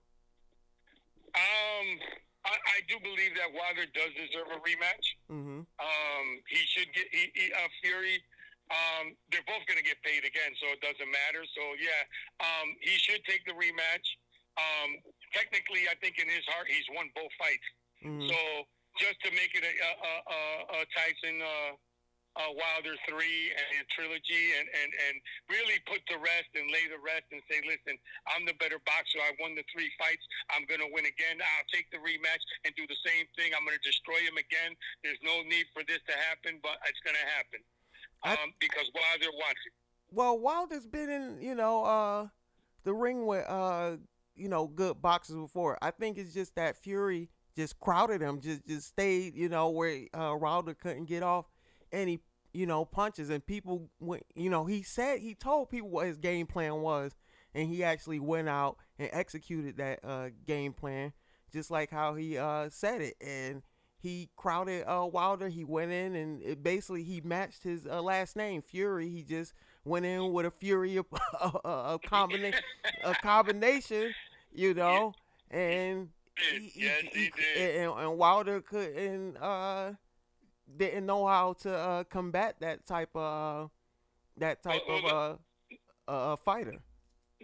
Um, 1.34 1.98
I, 2.44 2.54
I 2.58 2.78
do 2.90 2.98
believe 2.98 3.34
that 3.38 3.50
Wilder 3.54 3.86
does 3.94 4.10
deserve 4.18 4.50
a 4.50 4.58
rematch. 4.66 5.06
Mm-hmm. 5.30 5.62
Um, 5.62 6.26
he 6.50 6.60
should 6.66 6.90
get 6.92 7.06
he, 7.14 7.30
he, 7.34 7.46
uh, 7.54 7.70
Fury. 7.82 8.18
Um, 8.70 9.12
they're 9.30 9.44
both 9.46 9.62
going 9.68 9.76
to 9.78 9.84
get 9.84 10.00
paid 10.02 10.24
again, 10.24 10.56
so 10.58 10.72
it 10.72 10.80
doesn't 10.80 11.06
matter. 11.10 11.44
So 11.54 11.62
yeah, 11.78 12.02
um, 12.42 12.72
he 12.80 12.96
should 12.98 13.20
take 13.28 13.44
the 13.44 13.52
rematch. 13.52 14.06
Um, 14.58 14.96
technically, 15.32 15.86
I 15.90 15.94
think 16.00 16.18
in 16.18 16.26
his 16.28 16.44
heart, 16.50 16.66
he's 16.68 16.86
won 16.94 17.08
both 17.14 17.30
fights. 17.38 17.68
Mhm. 18.02 18.26
So 18.28 18.38
just 18.98 19.20
to 19.24 19.30
make 19.32 19.54
it 19.54 19.62
a, 19.64 19.72
a, 19.72 19.92
a, 19.92 20.12
a- 20.34 20.64
a 20.82 20.86
Tyson 20.92 21.36
uh, 21.40 21.72
uh, 22.36 22.48
Wilder 22.52 22.96
three 23.04 23.52
and 23.52 23.68
a 23.80 23.86
trilogy, 23.92 24.56
and, 24.56 24.66
and, 24.72 24.90
and 25.08 25.14
really 25.52 25.76
put 25.84 26.00
the 26.08 26.16
rest 26.16 26.48
and 26.56 26.68
lay 26.72 26.88
the 26.88 27.00
rest 27.00 27.28
and 27.32 27.44
say, 27.50 27.60
listen, 27.64 28.00
I'm 28.32 28.48
the 28.48 28.56
better 28.56 28.80
boxer. 28.88 29.20
I 29.20 29.36
won 29.36 29.52
the 29.52 29.64
three 29.68 29.92
fights. 30.00 30.24
I'm 30.48 30.64
going 30.64 30.80
to 30.80 30.88
win 30.88 31.04
again. 31.04 31.40
I'll 31.40 31.68
take 31.68 31.92
the 31.92 32.00
rematch 32.00 32.40
and 32.64 32.72
do 32.72 32.88
the 32.88 32.96
same 33.04 33.28
thing. 33.36 33.52
I'm 33.52 33.68
going 33.68 33.76
to 33.76 33.84
destroy 33.84 34.24
him 34.24 34.40
again. 34.40 34.72
There's 35.04 35.20
no 35.20 35.44
need 35.44 35.68
for 35.76 35.84
this 35.84 36.00
to 36.08 36.14
happen, 36.30 36.60
but 36.64 36.80
it's 36.88 37.00
going 37.04 37.16
to 37.20 37.28
happen 37.36 37.60
I- 38.24 38.40
um, 38.40 38.56
because 38.60 38.88
Wilder 38.96 39.32
wants 39.36 39.60
it. 39.68 39.72
Well, 40.12 40.38
Wilder's 40.38 40.86
been 40.86 41.08
in, 41.08 41.40
you 41.40 41.54
know, 41.54 41.84
uh, 41.84 42.28
the 42.84 42.92
ring 42.92 43.24
with, 43.24 43.44
uh, 43.48 43.96
you 44.36 44.48
know, 44.48 44.66
good 44.66 45.00
boxers 45.00 45.36
before. 45.36 45.78
I 45.80 45.90
think 45.90 46.18
it's 46.18 46.34
just 46.34 46.54
that 46.56 46.76
Fury 46.76 47.30
just 47.56 47.78
crowded 47.80 48.20
him, 48.20 48.40
just 48.40 48.66
just 48.66 48.88
stayed, 48.88 49.34
you 49.34 49.48
know, 49.48 49.70
where 49.70 50.04
uh, 50.14 50.34
Wilder 50.36 50.74
couldn't 50.74 51.04
get 51.04 51.22
off 51.22 51.46
any, 51.92 52.20
you 52.52 52.66
know, 52.66 52.84
punches, 52.84 53.30
and 53.30 53.44
people 53.44 53.88
went, 54.00 54.24
you 54.34 54.50
know, 54.50 54.64
he 54.64 54.82
said 54.82 55.20
he 55.20 55.34
told 55.34 55.70
people 55.70 55.88
what 55.90 56.06
his 56.06 56.18
game 56.18 56.46
plan 56.46 56.80
was, 56.80 57.12
and 57.54 57.68
he 57.68 57.82
actually 57.84 58.20
went 58.20 58.48
out 58.48 58.76
and 58.98 59.08
executed 59.12 59.76
that 59.78 60.00
uh, 60.04 60.28
game 60.46 60.72
plan, 60.72 61.12
just 61.52 61.70
like 61.70 61.90
how 61.90 62.14
he 62.14 62.38
uh, 62.38 62.68
said 62.70 63.00
it, 63.00 63.14
and 63.20 63.62
he 63.98 64.28
crowded 64.36 64.84
uh, 64.84 65.06
Wilder. 65.06 65.48
He 65.48 65.64
went 65.64 65.92
in 65.92 66.16
and 66.16 66.42
it 66.42 66.62
basically 66.62 67.04
he 67.04 67.20
matched 67.20 67.62
his 67.62 67.86
uh, 67.86 68.02
last 68.02 68.34
name 68.36 68.60
Fury. 68.60 69.08
He 69.08 69.22
just 69.22 69.52
went 69.84 70.04
in 70.04 70.32
with 70.32 70.44
a 70.44 70.50
Fury 70.50 70.96
of, 70.96 71.06
a, 71.40 71.68
a 71.68 71.98
combination 72.04 72.60
a 73.04 73.14
combination, 73.14 74.12
you 74.52 74.74
know, 74.74 75.14
and 75.50 76.08
Did. 76.36 76.62
Yes, 76.74 77.02
he 77.12 77.30
did. 77.30 77.76
and, 77.76 77.92
and 77.98 78.18
Wilder 78.18 78.60
couldn't 78.60 79.36
uh 79.36 79.92
didn't 80.76 81.06
know 81.06 81.26
how 81.26 81.54
to 81.54 81.74
uh 81.76 82.04
combat 82.04 82.56
that 82.60 82.86
type 82.86 83.10
of 83.14 83.64
uh, 83.64 83.68
that 84.38 84.62
type 84.62 84.82
Well, 84.88 84.98
of 84.98 85.04
well, 85.04 85.40
uh, 86.08 86.32
uh 86.32 86.36
fighter. 86.36 86.74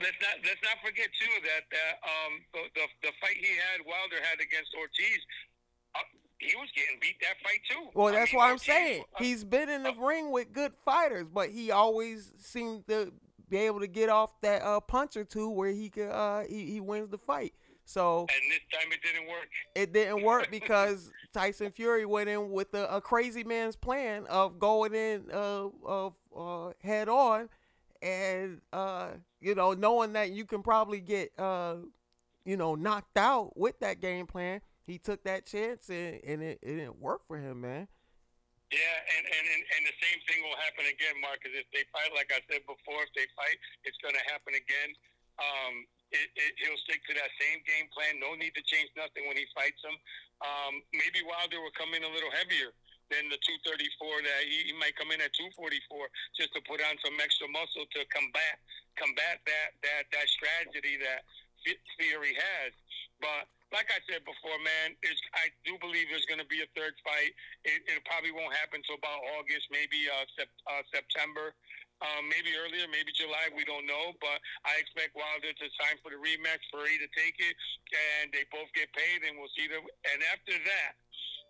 let's 0.00 0.16
not 0.20 0.36
let's 0.44 0.62
not 0.62 0.76
forget 0.84 1.08
too 1.20 1.32
that 1.44 1.64
that 1.70 1.94
um 2.02 2.40
the 2.54 2.86
the, 3.02 3.12
fight 3.20 3.36
he 3.36 3.46
had 3.56 3.84
Wilder 3.86 4.16
had 4.22 4.40
against 4.40 4.74
Ortiz, 4.78 5.18
uh, 5.94 5.98
he 6.38 6.54
was 6.56 6.68
getting 6.74 6.98
beat 7.00 7.16
that 7.20 7.36
fight 7.42 7.60
too. 7.70 7.88
Well, 7.94 8.08
I 8.08 8.12
that's 8.12 8.32
mean, 8.32 8.38
what 8.38 8.44
I'm 8.46 8.52
Ortiz, 8.52 8.66
saying. 8.66 9.02
uh, 9.14 9.22
He's 9.22 9.44
been 9.44 9.68
in 9.68 9.82
the 9.82 9.94
ring 9.94 10.30
with 10.30 10.52
good 10.52 10.72
fighters, 10.84 11.26
but 11.32 11.50
he 11.50 11.70
always 11.70 12.32
seemed 12.38 12.86
to 12.88 13.12
be 13.50 13.58
able 13.58 13.80
to 13.80 13.86
get 13.86 14.08
off 14.08 14.40
that 14.42 14.62
uh, 14.62 14.78
punch 14.80 15.16
or 15.16 15.24
two 15.24 15.48
where 15.50 15.70
he 15.70 15.88
could 15.88 16.10
uh, 16.10 16.42
he, 16.48 16.66
he 16.66 16.80
wins 16.80 17.08
the 17.10 17.18
fight. 17.18 17.54
So 17.88 18.26
and 18.28 18.52
this 18.52 18.60
time 18.70 18.92
it 18.92 19.00
didn't 19.02 19.26
work. 19.30 19.48
it 19.74 19.94
didn't 19.94 20.22
work 20.22 20.50
because 20.50 21.10
Tyson 21.32 21.72
Fury 21.72 22.04
went 22.04 22.28
in 22.28 22.50
with 22.50 22.74
a, 22.74 22.96
a 22.96 23.00
crazy 23.00 23.44
man's 23.44 23.76
plan 23.76 24.26
of 24.26 24.58
going 24.58 24.94
in 24.94 25.24
uh, 25.32 25.68
of 25.86 26.12
uh, 26.36 26.72
head 26.82 27.08
on, 27.08 27.48
and 28.02 28.60
uh, 28.74 29.12
you 29.40 29.54
know 29.54 29.72
knowing 29.72 30.12
that 30.12 30.32
you 30.32 30.44
can 30.44 30.62
probably 30.62 31.00
get 31.00 31.32
uh, 31.38 31.76
you 32.44 32.58
know 32.58 32.74
knocked 32.74 33.16
out 33.16 33.56
with 33.56 33.80
that 33.80 34.02
game 34.02 34.26
plan. 34.26 34.60
He 34.84 34.98
took 34.98 35.24
that 35.24 35.46
chance 35.46 35.88
and, 35.88 36.20
and 36.28 36.42
it, 36.42 36.58
it 36.60 36.76
didn't 36.76 37.00
work 37.00 37.26
for 37.26 37.38
him, 37.38 37.62
man. 37.62 37.88
Yeah, 38.68 39.00
and, 39.16 39.24
and, 39.24 39.46
and, 39.48 39.62
and 39.64 39.82
the 39.88 39.96
same 39.96 40.20
thing 40.28 40.44
will 40.44 40.60
happen 40.60 40.84
again, 40.84 41.16
Marcus. 41.24 41.56
If 41.56 41.64
they 41.72 41.88
fight, 41.88 42.12
like 42.12 42.28
I 42.28 42.44
said 42.52 42.68
before, 42.68 43.00
if 43.00 43.12
they 43.16 43.24
fight, 43.32 43.56
it's 43.88 43.96
going 44.04 44.12
to 44.12 44.24
happen 44.28 44.52
again. 44.52 44.92
Um, 45.40 45.88
it, 46.12 46.52
he'll 46.60 46.80
stick 46.88 47.04
to 47.08 47.12
that 47.16 47.30
same 47.36 47.60
game 47.68 47.88
plan. 47.92 48.16
No 48.20 48.34
need 48.34 48.56
to 48.56 48.64
change 48.64 48.88
nothing 48.96 49.28
when 49.28 49.36
he 49.36 49.44
fights 49.52 49.80
him. 49.84 49.96
Um, 50.40 50.80
maybe 50.94 51.20
Wilder 51.26 51.60
will 51.60 51.74
come 51.74 51.92
in 51.92 52.04
a 52.04 52.10
little 52.10 52.32
heavier 52.32 52.72
than 53.08 53.28
the 53.32 53.40
234 53.40 54.20
that 54.24 54.42
he, 54.44 54.72
he 54.72 54.74
might 54.76 54.92
come 54.96 55.08
in 55.12 55.20
at 55.20 55.32
244 55.32 55.80
just 56.36 56.52
to 56.52 56.60
put 56.68 56.80
on 56.84 56.94
some 57.00 57.16
extra 57.20 57.48
muscle 57.48 57.88
to 57.96 58.04
combat 58.12 58.60
combat 59.00 59.40
that 59.48 59.68
that 59.80 60.02
that 60.12 60.26
strategy 60.28 61.00
that 61.00 61.24
Fury 61.98 62.34
has. 62.34 62.72
But 63.18 63.50
like 63.74 63.90
I 63.92 64.00
said 64.08 64.24
before, 64.24 64.56
man, 64.64 64.96
I 65.36 65.52
do 65.66 65.76
believe 65.82 66.08
there's 66.08 66.24
going 66.24 66.40
to 66.40 66.48
be 66.48 66.64
a 66.64 66.70
third 66.72 66.96
fight. 67.04 67.36
It, 67.68 67.84
it 67.84 68.00
probably 68.08 68.32
won't 68.32 68.54
happen 68.56 68.80
until 68.80 68.96
about 68.96 69.20
August, 69.36 69.68
maybe 69.68 70.08
uh, 70.08 70.24
sep- 70.38 70.60
uh, 70.64 70.82
September, 70.88 71.52
um, 72.00 72.28
maybe 72.30 72.54
earlier, 72.54 72.86
maybe 72.90 73.10
July. 73.14 73.50
We 73.54 73.66
don't 73.66 73.86
know, 73.86 74.14
but 74.22 74.38
I 74.64 74.78
expect 74.78 75.18
Wilder 75.18 75.50
to 75.50 75.66
sign 75.82 75.98
for 76.02 76.14
the 76.14 76.20
rematch, 76.20 76.62
for 76.70 76.82
Fury 76.86 76.98
to 77.02 77.10
take 77.14 77.36
it, 77.38 77.54
and 78.22 78.30
they 78.30 78.46
both 78.54 78.70
get 78.74 78.90
paid, 78.94 79.26
and 79.26 79.38
we'll 79.38 79.52
see 79.56 79.66
them. 79.66 79.82
And 79.82 80.18
after 80.30 80.54
that, 80.54 80.92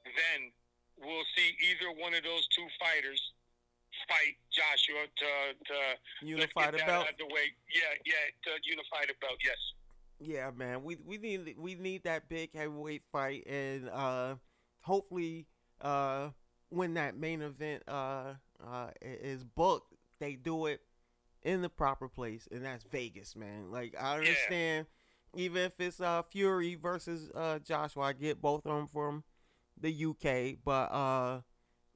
then 0.09 0.49
we'll 0.97 1.29
see 1.37 1.53
either 1.69 1.93
one 2.01 2.15
of 2.15 2.25
those 2.25 2.49
two 2.49 2.67
fighters 2.81 3.21
fight 4.09 4.37
Joshua 4.51 5.05
to 5.05 5.31
to 5.69 5.77
Unify 6.27 6.71
the 6.71 6.79
belt. 6.79 7.07
the 7.19 7.27
way. 7.27 7.53
Yeah, 7.69 7.93
yeah, 8.07 8.25
to 8.45 8.51
unify 8.65 9.05
the 9.07 9.15
belt. 9.21 9.39
Yes. 9.45 9.59
Yeah, 10.21 10.51
man. 10.51 10.83
We 10.83 10.97
we 11.05 11.19
need 11.19 11.57
we 11.59 11.75
need 11.75 12.05
that 12.05 12.29
big 12.29 12.55
heavyweight 12.55 13.03
fight 13.13 13.47
and 13.47 13.89
uh 13.89 14.35
hopefully 14.81 15.47
uh 15.81 16.31
when 16.71 16.95
that 16.95 17.17
main 17.17 17.43
event 17.43 17.83
uh 17.89 18.35
uh 18.67 18.89
is 19.01 19.45
booked, 19.45 19.95
they 20.21 20.35
do 20.35 20.67
it 20.67 20.81
in 21.43 21.63
the 21.63 21.69
proper 21.69 22.09
place 22.09 22.49
and 22.51 22.65
that's 22.65 22.85
Vegas, 22.85 23.37
man. 23.37 23.71
Like 23.71 23.95
I 24.01 24.19
understand 24.19 24.87
even 25.35 25.63
if 25.63 25.79
it's 25.81 26.01
uh 26.01 26.23
Fury 26.31 26.75
versus 26.75 27.31
uh 27.35 27.59
Joshua, 27.61 28.05
I 28.05 28.13
get 28.13 28.41
both 28.41 28.67
of 28.67 28.75
them 28.75 28.87
from 28.87 29.25
the 29.81 30.05
UK, 30.05 30.59
but 30.65 30.93
uh 30.93 31.41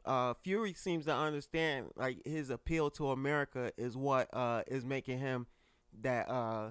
uh 0.04 0.34
Fury 0.42 0.74
seems 0.74 1.04
to 1.06 1.14
understand 1.14 1.90
like 1.96 2.24
his 2.24 2.50
appeal 2.50 2.90
to 2.90 3.10
America 3.10 3.72
is 3.76 3.96
what 3.96 4.28
uh 4.32 4.62
is 4.66 4.84
making 4.84 5.18
him 5.18 5.46
that 6.00 6.28
uh 6.28 6.70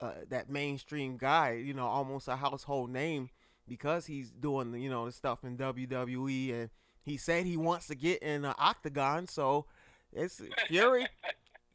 uh, 0.00 0.12
that 0.30 0.48
mainstream 0.48 1.18
guy, 1.18 1.52
you 1.52 1.74
know, 1.74 1.86
almost 1.86 2.26
a 2.26 2.36
household 2.36 2.88
name 2.90 3.28
because 3.68 4.06
he's 4.06 4.30
doing 4.30 4.74
you 4.74 4.88
know 4.88 5.04
the 5.06 5.12
stuff 5.12 5.44
in 5.44 5.56
WWE 5.58 6.54
and 6.54 6.70
he 7.02 7.16
said 7.16 7.46
he 7.46 7.56
wants 7.56 7.86
to 7.88 7.94
get 7.94 8.22
in 8.22 8.42
the 8.42 8.56
octagon, 8.56 9.26
so 9.26 9.66
it's 10.12 10.40
Fury. 10.68 11.06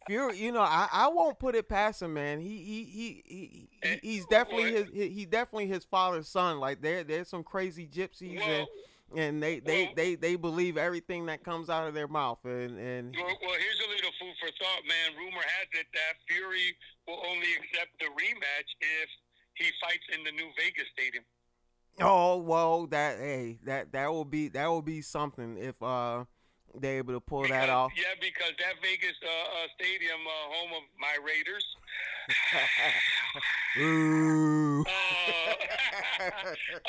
Fury, 0.08 0.38
you 0.38 0.52
know, 0.52 0.62
I, 0.62 0.88
I 0.92 1.08
won't 1.08 1.40
put 1.40 1.56
it 1.56 1.68
past 1.68 2.02
him, 2.02 2.14
man. 2.14 2.40
He 2.40 2.58
he 2.58 2.84
he, 2.84 3.24
he, 3.26 3.70
he 3.82 4.00
he's 4.04 4.26
definitely 4.28 4.72
his 4.72 4.88
he, 4.94 5.10
he's 5.10 5.28
definitely 5.28 5.68
his 5.68 5.84
father's 5.84 6.28
son. 6.28 6.60
Like 6.60 6.82
there 6.82 7.04
there's 7.04 7.28
some 7.28 7.44
crazy 7.44 7.88
gypsies 7.88 8.38
Well, 8.40 8.68
and 9.12 9.20
and 9.20 9.44
they 9.44 9.60
they, 9.60 9.84
well- 9.86 9.94
they 9.96 10.16
they 10.16 10.36
believe 10.36 10.78
everything 10.78 11.26
that 11.26 11.44
comes 11.44 11.70
out 11.72 11.88
of 11.88 11.96
their 11.96 12.08
mouth 12.08 12.38
and 12.46 12.78
and 12.78 13.16
Well, 13.16 13.26
well, 13.42 13.58
here's 13.60 13.82
a 13.88 13.90
little 13.90 14.12
food 14.20 14.34
for 14.40 14.48
thought, 14.60 14.82
man. 14.88 15.18
Rumor 15.18 15.42
has 15.42 15.68
it 15.74 15.88
that 15.94 16.14
Fury 16.28 16.76
will 17.08 17.22
only 17.28 17.48
accept 17.60 17.98
the 18.00 18.06
rematch 18.06 18.70
if 18.82 19.10
he 19.56 19.72
fights 19.82 20.06
in 20.14 20.24
the 20.24 20.32
new 20.32 20.50
Vegas 20.56 20.86
stadium. 20.94 21.24
Oh 22.00 22.38
well, 22.38 22.86
that 22.88 23.18
hey, 23.18 23.58
that 23.64 23.92
that 23.94 24.12
will 24.12 24.26
be 24.26 24.50
that 24.50 24.68
will 24.68 24.82
be 24.84 25.02
something 25.02 25.58
if 25.58 25.82
uh 25.82 26.26
they're 26.80 26.98
able 26.98 27.14
to 27.14 27.20
pull 27.20 27.48
that 27.48 27.70
off. 27.70 27.92
Yeah, 27.96 28.16
because 28.20 28.54
that 28.60 28.76
Vegas 28.82 29.16
uh, 29.24 29.28
uh, 29.28 29.68
stadium, 29.80 30.20
uh, 30.26 30.46
home 30.54 30.72
of 30.78 30.84
my 31.00 31.16
Raiders, 31.24 31.66
Ooh. 33.80 34.82
uh, 34.88 35.54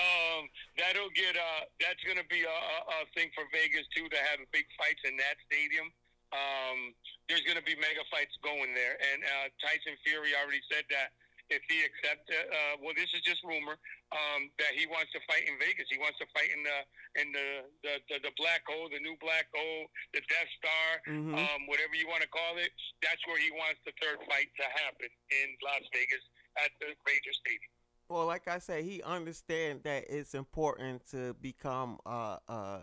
um, 0.07 0.43
that'll 0.79 1.13
get 1.13 1.37
uh, 1.37 1.63
that's 1.81 2.03
going 2.07 2.19
to 2.19 2.29
be 2.31 2.43
a, 2.47 2.49
a, 2.49 2.79
a 3.03 3.09
thing 3.15 3.31
for 3.35 3.45
Vegas 3.53 3.87
too 3.95 4.09
to 4.09 4.19
have 4.31 4.41
big 4.53 4.65
fights 4.79 5.03
in 5.05 5.17
that 5.19 5.37
stadium. 5.51 5.91
Um, 6.35 6.95
there's 7.29 7.47
going 7.47 7.59
to 7.59 7.67
be 7.67 7.79
mega 7.79 8.03
fights 8.11 8.35
going 8.43 8.75
there, 8.75 8.99
and 8.99 9.23
uh, 9.23 9.47
Tyson 9.63 9.95
Fury 10.03 10.35
already 10.35 10.63
said 10.71 10.87
that 10.91 11.15
if 11.51 11.63
he 11.71 11.79
accepts, 11.87 12.27
it, 12.27 12.47
uh, 12.51 12.75
well, 12.83 12.95
this 12.97 13.11
is 13.15 13.23
just 13.23 13.43
rumor 13.47 13.79
um, 14.11 14.51
that 14.59 14.75
he 14.75 14.87
wants 14.91 15.13
to 15.15 15.21
fight 15.31 15.47
in 15.47 15.55
Vegas. 15.63 15.87
He 15.91 15.99
wants 15.99 16.19
to 16.19 16.27
fight 16.35 16.51
in 16.51 16.63
the 16.63 16.79
in 17.23 17.27
the 17.33 17.49
the, 17.83 17.93
the, 18.11 18.17
the 18.31 18.35
black 18.37 18.63
hole, 18.67 18.91
the 18.91 18.99
new 18.99 19.15
black 19.23 19.47
hole, 19.55 19.87
the 20.13 20.21
Death 20.27 20.51
Star, 20.59 20.89
Mhm. 21.07 21.35
um, 21.39 21.61
whatever 21.71 21.95
you 21.95 22.09
want 22.09 22.23
to 22.23 22.29
call 22.29 22.59
it. 22.59 22.71
That's 23.03 23.23
where 23.27 23.39
he 23.39 23.51
wants 23.55 23.79
the 23.87 23.93
third 24.03 24.19
fight 24.29 24.51
to 24.59 24.67
happen 24.85 25.09
in 25.31 25.49
Las 25.63 25.83
Vegas 25.95 26.23
at 26.59 26.71
the 26.81 26.95
Raiders 27.07 27.39
Stadium. 27.41 27.71
Well, 28.09 28.27
like 28.27 28.47
I 28.49 28.59
said, 28.59 28.85
he 28.85 29.03
understands 29.03 29.83
that 29.83 30.05
it's 30.09 30.35
important 30.35 31.07
to 31.11 31.35
become 31.35 31.99
uh 32.07 32.39
uh 32.49 32.81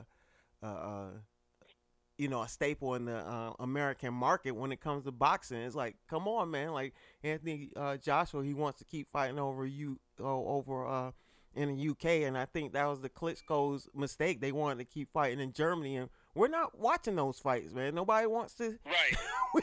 uh, 0.62 0.66
uh 0.66 1.10
you 2.18 2.28
know 2.28 2.42
a 2.44 2.48
staple 2.48 2.96
in 2.96 3.06
the 3.06 3.18
uh, 3.18 3.54
American 3.60 4.14
market 4.14 4.52
when 4.52 4.72
it 4.72 4.80
comes 4.80 5.04
to 5.06 5.12
boxing. 5.12 5.58
It's 5.58 5.76
like, 5.76 5.96
come 6.10 6.28
on, 6.28 6.52
man! 6.52 6.72
Like 6.72 6.94
Anthony 7.24 7.70
uh, 7.76 7.98
Joshua, 7.98 8.44
he 8.44 8.54
wants 8.54 8.80
to 8.80 8.86
keep 8.86 9.12
fighting 9.12 9.40
over 9.40 9.66
you 9.66 10.00
uh, 10.20 10.24
over 10.26 10.86
uh 10.88 11.12
in 11.56 11.76
the 11.76 11.90
UK, 11.90 12.26
and 12.28 12.36
I 12.36 12.46
think 12.46 12.74
that 12.74 12.86
was 12.86 13.02
the 13.02 13.10
Klitschko's 13.10 13.88
mistake. 13.94 14.42
They 14.42 14.52
wanted 14.52 14.80
to 14.80 14.86
keep 14.86 15.14
fighting 15.14 15.40
in 15.40 15.54
Germany, 15.54 15.98
and 15.98 16.10
we're 16.34 16.48
not 16.48 16.80
watching 16.80 17.16
those 17.16 17.38
fights, 17.38 17.72
man. 17.72 17.94
Nobody 17.94 18.26
wants 18.28 18.56
to. 18.56 18.78
Right. 18.86 19.16
we, 19.54 19.62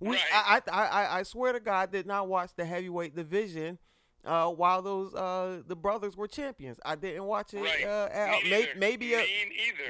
we, 0.00 0.16
Right. 0.16 0.20
I, 0.32 0.62
I, 0.72 0.86
I, 0.86 1.18
I 1.18 1.22
swear 1.24 1.52
to 1.52 1.60
God, 1.60 1.92
did 1.92 2.06
not 2.06 2.28
watch 2.28 2.52
the 2.56 2.64
heavyweight 2.64 3.14
division. 3.14 3.78
Uh, 4.24 4.48
while 4.48 4.82
those 4.82 5.14
uh 5.14 5.62
the 5.66 5.76
brothers 5.76 6.16
were 6.16 6.26
champions, 6.26 6.80
I 6.84 6.96
didn't 6.96 7.24
watch 7.24 7.54
it. 7.54 7.60
Right. 7.62 7.84
Uh, 7.84 8.08
at, 8.10 8.42
Me 8.42 8.50
may, 8.50 8.60
neither. 8.60 8.72
maybe 8.78 9.14
a 9.14 9.24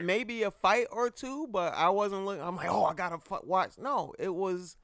maybe 0.03 0.43
a 0.43 0.51
fight 0.51 0.87
or 0.91 1.09
two, 1.09 1.47
but 1.51 1.73
I 1.75 1.89
wasn't 1.91 2.25
looking. 2.27 2.43
I'm 2.43 2.57
like, 2.57 2.69
oh, 2.69 2.85
I 2.85 2.95
gotta 2.95 3.19
fu- 3.19 3.39
watch. 3.45 3.79
No, 3.79 4.13
it 4.19 4.35
was. 4.35 4.77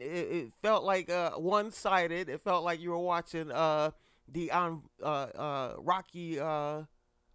It, 0.00 0.04
it 0.46 0.52
felt 0.62 0.84
like 0.84 1.10
uh 1.10 1.32
one 1.32 1.70
sided. 1.70 2.28
It 2.28 2.42
felt 2.42 2.64
like 2.64 2.80
you 2.80 2.90
were 2.90 2.98
watching 2.98 3.50
uh 3.50 3.90
the 4.30 4.50
um 4.50 4.84
uh 5.02 5.06
uh 5.06 5.74
Rocky 5.78 6.38
uh 6.40 6.82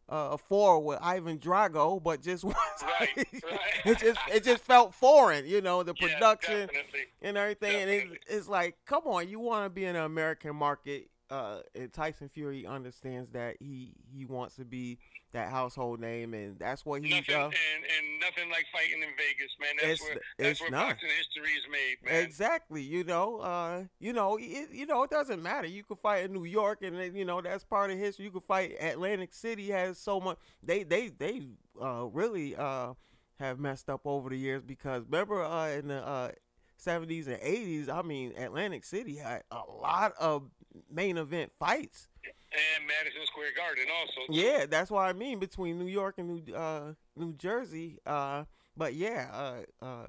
uh 0.09 0.37
four 0.37 0.79
with 0.83 0.99
Ivan 1.01 1.39
Drago, 1.39 2.01
but 2.01 2.21
just 2.21 2.43
Right, 2.99 3.09
right. 3.17 3.59
it 3.85 3.99
just 3.99 4.19
it 4.31 4.43
just 4.43 4.63
felt 4.63 4.93
foreign, 4.93 5.45
you 5.45 5.61
know, 5.61 5.83
the 5.83 5.93
production 5.93 6.67
definitely. 6.67 7.01
and 7.21 7.37
everything. 7.37 7.81
And 7.81 7.89
it's, 7.89 8.11
it's 8.27 8.47
like, 8.47 8.75
come 8.85 9.03
on, 9.05 9.29
you 9.29 9.39
want 9.39 9.65
to 9.65 9.69
be 9.69 9.85
in 9.85 9.93
the 9.93 10.03
American 10.03 10.55
market. 10.55 11.09
Uh, 11.33 11.61
and 11.73 11.91
Tyson 11.91 12.29
Fury 12.29 12.65
understands 12.65 13.31
that 13.31 13.55
he 13.59 13.93
he 14.13 14.25
wants 14.25 14.55
to 14.57 14.65
be 14.65 14.99
that 15.31 15.49
household 15.49 15.99
name, 15.99 16.35
and 16.35 16.59
that's 16.59 16.85
what 16.85 17.01
he's. 17.01 17.09
Nothing 17.11 17.35
Uh, 17.35 17.45
and, 17.45 17.53
and 17.85 18.19
nothing 18.19 18.51
like 18.51 18.65
fighting 18.71 19.01
in 19.01 19.09
Vegas, 19.17 19.51
man. 19.59 19.75
That's 19.81 19.99
It's- 19.99 20.01
where 20.03 20.21
that's 20.37 20.61
where 20.61 20.69
not. 20.69 20.89
boxing 20.89 21.09
history 21.09 21.51
is 21.53 21.63
made, 21.71 21.95
man. 22.03 22.23
Exactly, 22.23 22.83
you 22.83 23.03
know, 23.03 23.39
uh, 23.39 23.85
you 23.99 24.13
know, 24.13 24.37
it, 24.39 24.69
you 24.71 24.85
know, 24.85 25.01
it 25.01 25.09
doesn't 25.09 25.41
matter. 25.41 25.67
You 25.67 25.83
could 25.83 25.97
fight 25.99 26.25
in 26.25 26.33
New 26.33 26.43
York, 26.45 26.83
and 26.83 26.95
you 27.17 27.25
know 27.25 27.41
that's 27.41 27.63
part 27.63 27.89
of 27.89 27.97
history. 27.97 28.25
You 28.25 28.31
could 28.31 28.43
fight 28.43 28.75
Atlantic 28.79 29.33
City 29.33 29.69
has 29.71 29.97
so 29.97 30.19
much. 30.19 30.37
They 30.61 30.83
they 30.83 31.07
they 31.09 31.47
uh, 31.81 32.05
really 32.11 32.55
uh, 32.55 32.93
have 33.39 33.59
messed 33.59 33.89
up 33.89 34.01
over 34.05 34.29
the 34.29 34.37
years 34.37 34.61
because 34.61 35.03
remember 35.05 35.43
uh, 35.43 35.69
in 35.69 35.87
the 35.87 36.05
uh, 36.05 36.31
70s 36.79 37.27
and 37.27 37.37
80s, 37.41 37.89
I 37.89 38.01
mean, 38.01 38.33
Atlantic 38.37 38.83
City 38.83 39.15
had 39.15 39.43
a 39.51 39.61
lot 39.81 40.13
of 40.19 40.43
main 40.91 41.17
event 41.17 41.51
fights. 41.59 42.07
And 42.25 42.85
Madison 42.87 43.25
Square 43.25 43.49
Garden 43.57 43.85
also. 43.99 44.31
too. 44.31 44.39
Yeah, 44.39 44.65
that's 44.67 44.91
what 44.91 45.01
I 45.01 45.13
mean 45.13 45.39
between 45.39 45.79
New 45.79 45.87
York 45.87 46.15
and 46.17 46.27
New 46.27 46.53
uh, 46.53 46.93
New 47.15 47.33
Jersey. 47.33 47.99
Uh, 48.05 48.43
but 48.77 48.93
yeah, 48.93 49.27
uh, 49.31 49.85
uh, 49.85 50.07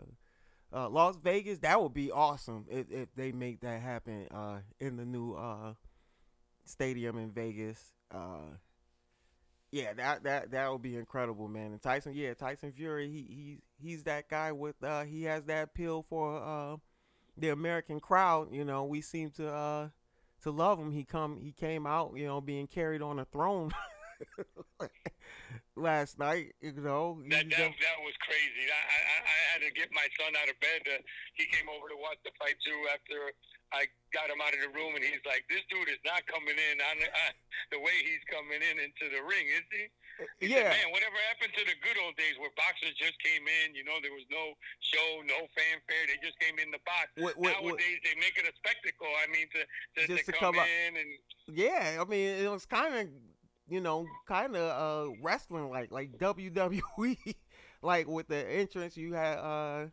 uh, 0.72 0.88
Las 0.88 1.16
Vegas, 1.16 1.58
that 1.60 1.80
would 1.80 1.94
be 1.94 2.10
awesome 2.10 2.66
if, 2.68 2.90
if 2.90 3.14
they 3.14 3.32
make 3.32 3.60
that 3.60 3.80
happen 3.80 4.26
uh, 4.30 4.58
in 4.80 4.96
the 4.96 5.04
new 5.04 5.34
uh, 5.34 5.74
stadium 6.64 7.16
in 7.18 7.30
Vegas. 7.30 7.92
Uh, 8.12 8.56
yeah, 9.70 9.92
that 9.94 10.22
that 10.24 10.50
that 10.52 10.70
would 10.70 10.82
be 10.82 10.96
incredible, 10.96 11.48
man. 11.48 11.72
And 11.72 11.82
Tyson, 11.82 12.12
yeah, 12.14 12.34
Tyson 12.34 12.72
Fury, 12.72 13.08
he 13.10 13.22
he 13.28 13.58
he's 13.80 14.04
that 14.04 14.28
guy 14.28 14.52
with 14.52 14.76
uh, 14.82 15.04
he 15.04 15.24
has 15.24 15.44
that 15.44 15.64
appeal 15.64 16.04
for 16.08 16.42
uh, 16.42 16.76
the 17.36 17.48
American 17.48 18.00
crowd. 18.00 18.52
You 18.52 18.64
know, 18.64 18.84
we 18.84 19.00
seem 19.00 19.30
to 19.32 19.48
uh, 19.52 19.88
to 20.44 20.52
love 20.52 20.78
him. 20.78 20.92
He 20.92 21.04
come 21.04 21.40
he 21.40 21.52
came 21.52 21.88
out, 21.88 22.12
you 22.14 22.28
know, 22.28 22.40
being 22.40 22.68
carried 22.68 23.02
on 23.02 23.18
a 23.18 23.24
throne 23.24 23.72
last 25.76 26.20
night. 26.20 26.52
You 26.60 26.72
know, 26.76 27.20
That, 27.32 27.48
that, 27.48 27.72
that 27.72 27.98
was 28.04 28.16
crazy. 28.20 28.68
I, 28.68 28.80
I, 28.80 28.98
I 29.24 29.38
had 29.52 29.60
to 29.64 29.72
get 29.72 29.88
my 29.92 30.06
son 30.20 30.36
out 30.36 30.48
of 30.48 30.56
bed. 30.60 30.84
Uh, 30.86 31.02
he 31.34 31.48
came 31.48 31.66
over 31.72 31.88
to 31.88 31.96
watch 31.96 32.20
the 32.24 32.32
fight 32.38 32.56
too 32.60 32.80
after 32.92 33.32
I 33.72 33.88
got 34.12 34.30
him 34.30 34.38
out 34.44 34.54
of 34.54 34.60
the 34.60 34.70
room, 34.70 34.94
and 34.94 35.02
he's 35.02 35.24
like, 35.24 35.48
"This 35.48 35.64
dude 35.72 35.88
is 35.88 36.00
not 36.04 36.22
coming 36.28 36.54
in 36.54 36.76
on 36.78 36.96
the, 37.00 37.08
uh, 37.08 37.34
the 37.72 37.80
way 37.80 37.96
he's 38.04 38.22
coming 38.28 38.60
in 38.60 38.76
into 38.78 39.10
the 39.10 39.24
ring, 39.24 39.48
is 39.48 39.66
he?" 39.72 39.88
He 40.38 40.46
yeah, 40.48 40.70
said, 40.70 40.84
Man, 40.84 40.92
whatever 40.92 41.16
happened 41.30 41.52
to 41.58 41.64
the 41.66 41.76
good 41.82 41.98
old 42.04 42.14
days 42.16 42.34
where 42.38 42.50
boxers 42.56 42.94
just 42.94 43.18
came 43.22 43.42
in? 43.46 43.74
You 43.74 43.84
know, 43.84 43.98
there 44.02 44.12
was 44.12 44.24
no 44.30 44.54
show, 44.80 45.22
no 45.26 45.46
fanfare. 45.58 46.04
They 46.06 46.18
just 46.22 46.38
came 46.38 46.58
in 46.58 46.70
the 46.70 46.78
box. 46.86 47.10
What- 47.16 47.36
what- 47.36 47.62
what- 47.62 47.78
Nowadays, 47.80 47.98
they 48.04 48.14
make 48.20 48.38
it 48.38 48.46
a 48.46 48.54
spectacle. 48.56 49.08
I 49.10 49.26
mean, 49.30 49.46
to 49.54 49.60
to, 50.00 50.06
Just 50.06 50.26
to 50.26 50.32
to 50.32 50.38
come 50.38 50.54
come 50.54 50.66
in 50.66 50.96
and 50.96 51.10
yeah. 51.48 51.98
I 52.00 52.04
mean, 52.04 52.28
it 52.44 52.50
was 52.50 52.66
kind 52.66 52.94
of, 52.94 53.08
you 53.68 53.80
know, 53.80 54.06
kind 54.26 54.54
of 54.56 54.64
uh, 54.70 55.14
wrestling 55.22 55.68
like 55.70 55.90
like 55.90 56.18
WWE, 56.18 57.16
like 57.82 58.06
with 58.06 58.28
the 58.28 58.46
entrance 58.48 58.96
you 58.96 59.14
had. 59.14 59.38
uh 59.38 59.86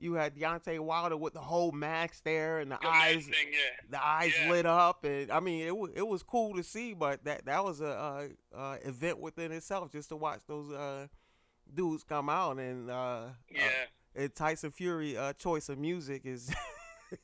you 0.00 0.14
had 0.14 0.34
Deontay 0.36 0.80
Wilder 0.80 1.16
with 1.16 1.34
the 1.34 1.40
whole 1.40 1.72
mask 1.72 2.24
there 2.24 2.58
and 2.60 2.70
the 2.72 2.78
the 2.80 2.88
eyes 2.88 3.24
thing, 3.24 3.48
yeah. 3.52 3.58
the 3.90 4.04
eyes 4.04 4.32
Yeah. 4.40 4.50
lit 4.50 4.66
up 4.66 5.04
and 5.04 5.30
I 5.30 5.40
mean 5.40 5.66
it 5.66 5.76
was 5.76 5.90
it 5.94 6.06
was 6.06 6.22
cool 6.22 6.54
to 6.54 6.62
see 6.62 6.94
but 6.94 7.24
that 7.24 7.44
that 7.46 7.64
was 7.64 7.80
a 7.80 7.86
uh, 7.90 8.28
uh, 8.56 8.76
event 8.84 9.18
within 9.20 9.52
itself 9.52 9.92
just 9.92 10.08
to 10.08 10.16
watch 10.16 10.40
those 10.46 10.72
uh, 10.72 11.06
dudes 11.72 12.02
come 12.02 12.28
out 12.28 12.58
and 12.58 12.90
uh, 12.90 13.26
Yeah. 13.50 13.62
uh, 13.64 14.22
and 14.22 14.34
Tyson 14.34 14.70
Fury 14.70 15.16
uh, 15.16 15.32
choice 15.34 15.68
of 15.68 15.78
music 15.78 16.22
is 16.24 16.50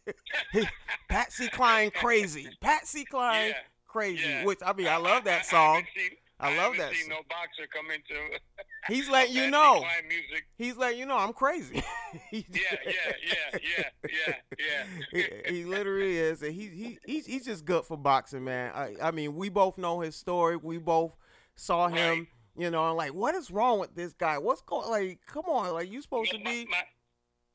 Patsy 1.08 1.48
Cline 1.48 1.90
crazy 1.90 2.48
Patsy 2.60 3.04
Cline 3.04 3.48
Yeah. 3.48 3.54
crazy 3.86 4.44
which 4.44 4.58
I 4.64 4.72
mean 4.72 4.88
I 4.88 4.96
love 4.96 5.24
that 5.24 5.46
song 5.46 5.76
haven't 5.76 5.88
seen, 5.96 6.10
I 6.38 6.56
love 6.56 6.76
that 6.76 6.92
Seen 6.92 7.08
no 7.08 7.16
boxer 7.30 7.66
come 7.72 7.86
into 7.90 8.38
he's 8.88 9.08
letting 9.10 9.34
you 9.34 9.50
know 9.50 9.82
music. 10.08 10.44
he's 10.58 10.76
letting 10.76 10.98
you 10.98 11.06
know 11.06 11.16
I'm 11.16 11.32
crazy 11.32 11.82
Yeah, 12.30 12.42
yeah, 12.52 12.72
yeah, 12.84 13.58
yeah, 13.62 13.88
yeah, 14.08 14.84
he, 15.12 15.18
yeah. 15.18 15.50
he 15.50 15.64
literally 15.64 16.16
is, 16.18 16.42
and 16.42 16.52
he 16.54 16.68
he 16.68 16.98
he's, 17.06 17.26
he's 17.26 17.44
just 17.44 17.64
good 17.64 17.84
for 17.84 17.96
boxing, 17.96 18.44
man. 18.44 18.72
I 18.74 18.94
I 19.02 19.10
mean, 19.10 19.34
we 19.36 19.48
both 19.48 19.76
know 19.78 20.00
his 20.00 20.16
story. 20.16 20.56
We 20.56 20.78
both 20.78 21.12
saw 21.56 21.88
him, 21.88 22.26
you 22.56 22.70
know, 22.70 22.94
like, 22.94 23.12
what 23.12 23.34
is 23.34 23.50
wrong 23.50 23.78
with 23.80 23.94
this 23.94 24.12
guy? 24.14 24.38
What's 24.38 24.62
going? 24.62 24.88
Like, 24.90 25.20
come 25.26 25.44
on, 25.46 25.72
like 25.74 25.90
you 25.90 26.00
supposed 26.00 26.30
to 26.32 26.38
be. 26.38 26.66
my, 26.70 26.82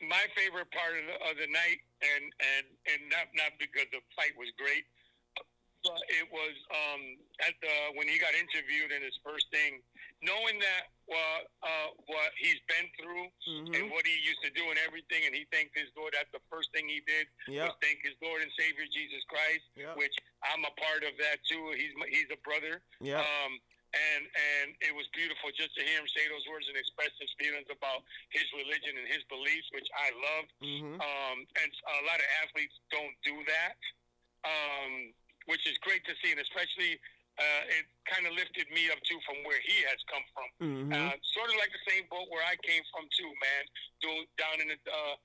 my 0.08 0.24
favorite 0.36 0.70
part 0.72 0.94
of 1.00 1.06
the, 1.08 1.14
of 1.32 1.38
the 1.38 1.48
night, 1.52 1.80
and 2.02 2.24
and 2.58 2.66
and 2.86 3.10
not 3.10 3.28
not 3.36 3.52
because 3.60 3.88
the 3.92 4.00
fight 4.16 4.34
was 4.38 4.50
great, 4.58 4.86
but 5.84 5.98
it 6.10 6.28
was 6.30 6.56
um 6.70 7.02
at 7.42 7.54
the 7.62 7.74
when 7.98 8.08
he 8.08 8.18
got 8.22 8.34
interviewed 8.38 8.92
and 8.94 9.02
his 9.04 9.18
first 9.26 9.50
thing, 9.50 9.82
knowing 10.22 10.58
that 10.62 10.84
uh, 11.10 11.40
uh 11.66 11.88
what 12.06 12.30
he's 12.38 12.62
been 12.70 12.88
through 13.02 13.26
Mhm. 13.50 13.74
and 13.76 13.84
what 13.92 14.06
he 14.06 14.14
used 14.22 14.42
to 14.46 14.52
do 14.54 14.70
and 14.70 14.78
everything, 14.86 15.26
and 15.26 15.34
he 15.34 15.46
thanked 15.50 15.74
his 15.78 15.90
Lord. 15.98 16.14
That's 16.14 16.32
the 16.32 16.44
first 16.50 16.72
thing 16.72 16.88
he 16.88 17.02
did 17.06 17.28
Yep. 17.48 17.68
was 17.68 17.76
thank 17.82 18.02
his 18.06 18.16
Lord 18.22 18.42
and 18.42 18.52
Savior 18.58 18.86
Jesus 18.94 19.24
Christ, 19.26 19.66
Yep. 19.76 19.98
which 19.98 20.16
I'm 20.44 20.64
a 20.66 20.72
part 20.78 21.04
of 21.04 21.18
that 21.18 21.44
too. 21.46 21.72
He's 21.76 21.94
my, 21.98 22.08
he's 22.08 22.30
a 22.32 22.38
brother. 22.46 22.82
Yep. 23.02 23.26
Um, 23.26 23.60
and 23.94 24.24
and 24.24 24.68
it 24.80 24.96
was 24.96 25.04
beautiful 25.12 25.52
just 25.52 25.76
to 25.76 25.84
hear 25.84 26.00
him 26.00 26.08
say 26.08 26.24
those 26.30 26.48
words 26.48 26.68
and 26.70 26.78
express 26.78 27.12
his 27.20 27.34
feelings 27.38 27.68
about 27.70 28.04
his 28.30 28.46
religion 28.54 28.96
and 28.98 29.08
his 29.10 29.24
beliefs, 29.28 29.68
which 29.74 29.90
I 29.98 30.12
loved. 30.12 30.52
Mhm. 30.62 30.96
Um, 31.02 31.38
and 31.60 31.70
a 32.00 32.02
lot 32.08 32.20
of 32.22 32.26
athletes 32.44 32.80
don't 32.90 33.16
do 33.24 33.44
that, 33.52 33.76
um, 34.46 35.14
which 35.52 35.68
is 35.68 35.76
great 35.84 36.00
to 36.08 36.16
see, 36.24 36.32
and 36.32 36.40
especially 36.40 36.96
uh, 37.40 37.64
it 37.76 37.84
kind 38.08 38.24
of 38.28 38.32
lifted 38.40 38.68
me 38.72 38.88
up 38.92 39.00
too 39.04 39.20
from 39.28 39.36
where 39.44 39.60
he 39.68 39.84
has 39.92 40.00
come 40.08 40.24
from. 40.32 40.48
Mhm. 40.64 40.90
Uh, 40.96 41.16
sort 41.36 41.50
of 41.52 41.56
like 41.60 41.72
the 41.76 41.84
same 41.92 42.08
boat 42.08 42.28
where 42.32 42.44
I 42.48 42.56
came 42.64 42.84
from 42.92 43.08
too, 43.12 43.32
man. 43.44 43.64
Doing 44.00 44.24
down 44.40 44.58
in 44.64 44.68
the 44.72 44.78
uh, 44.88 45.16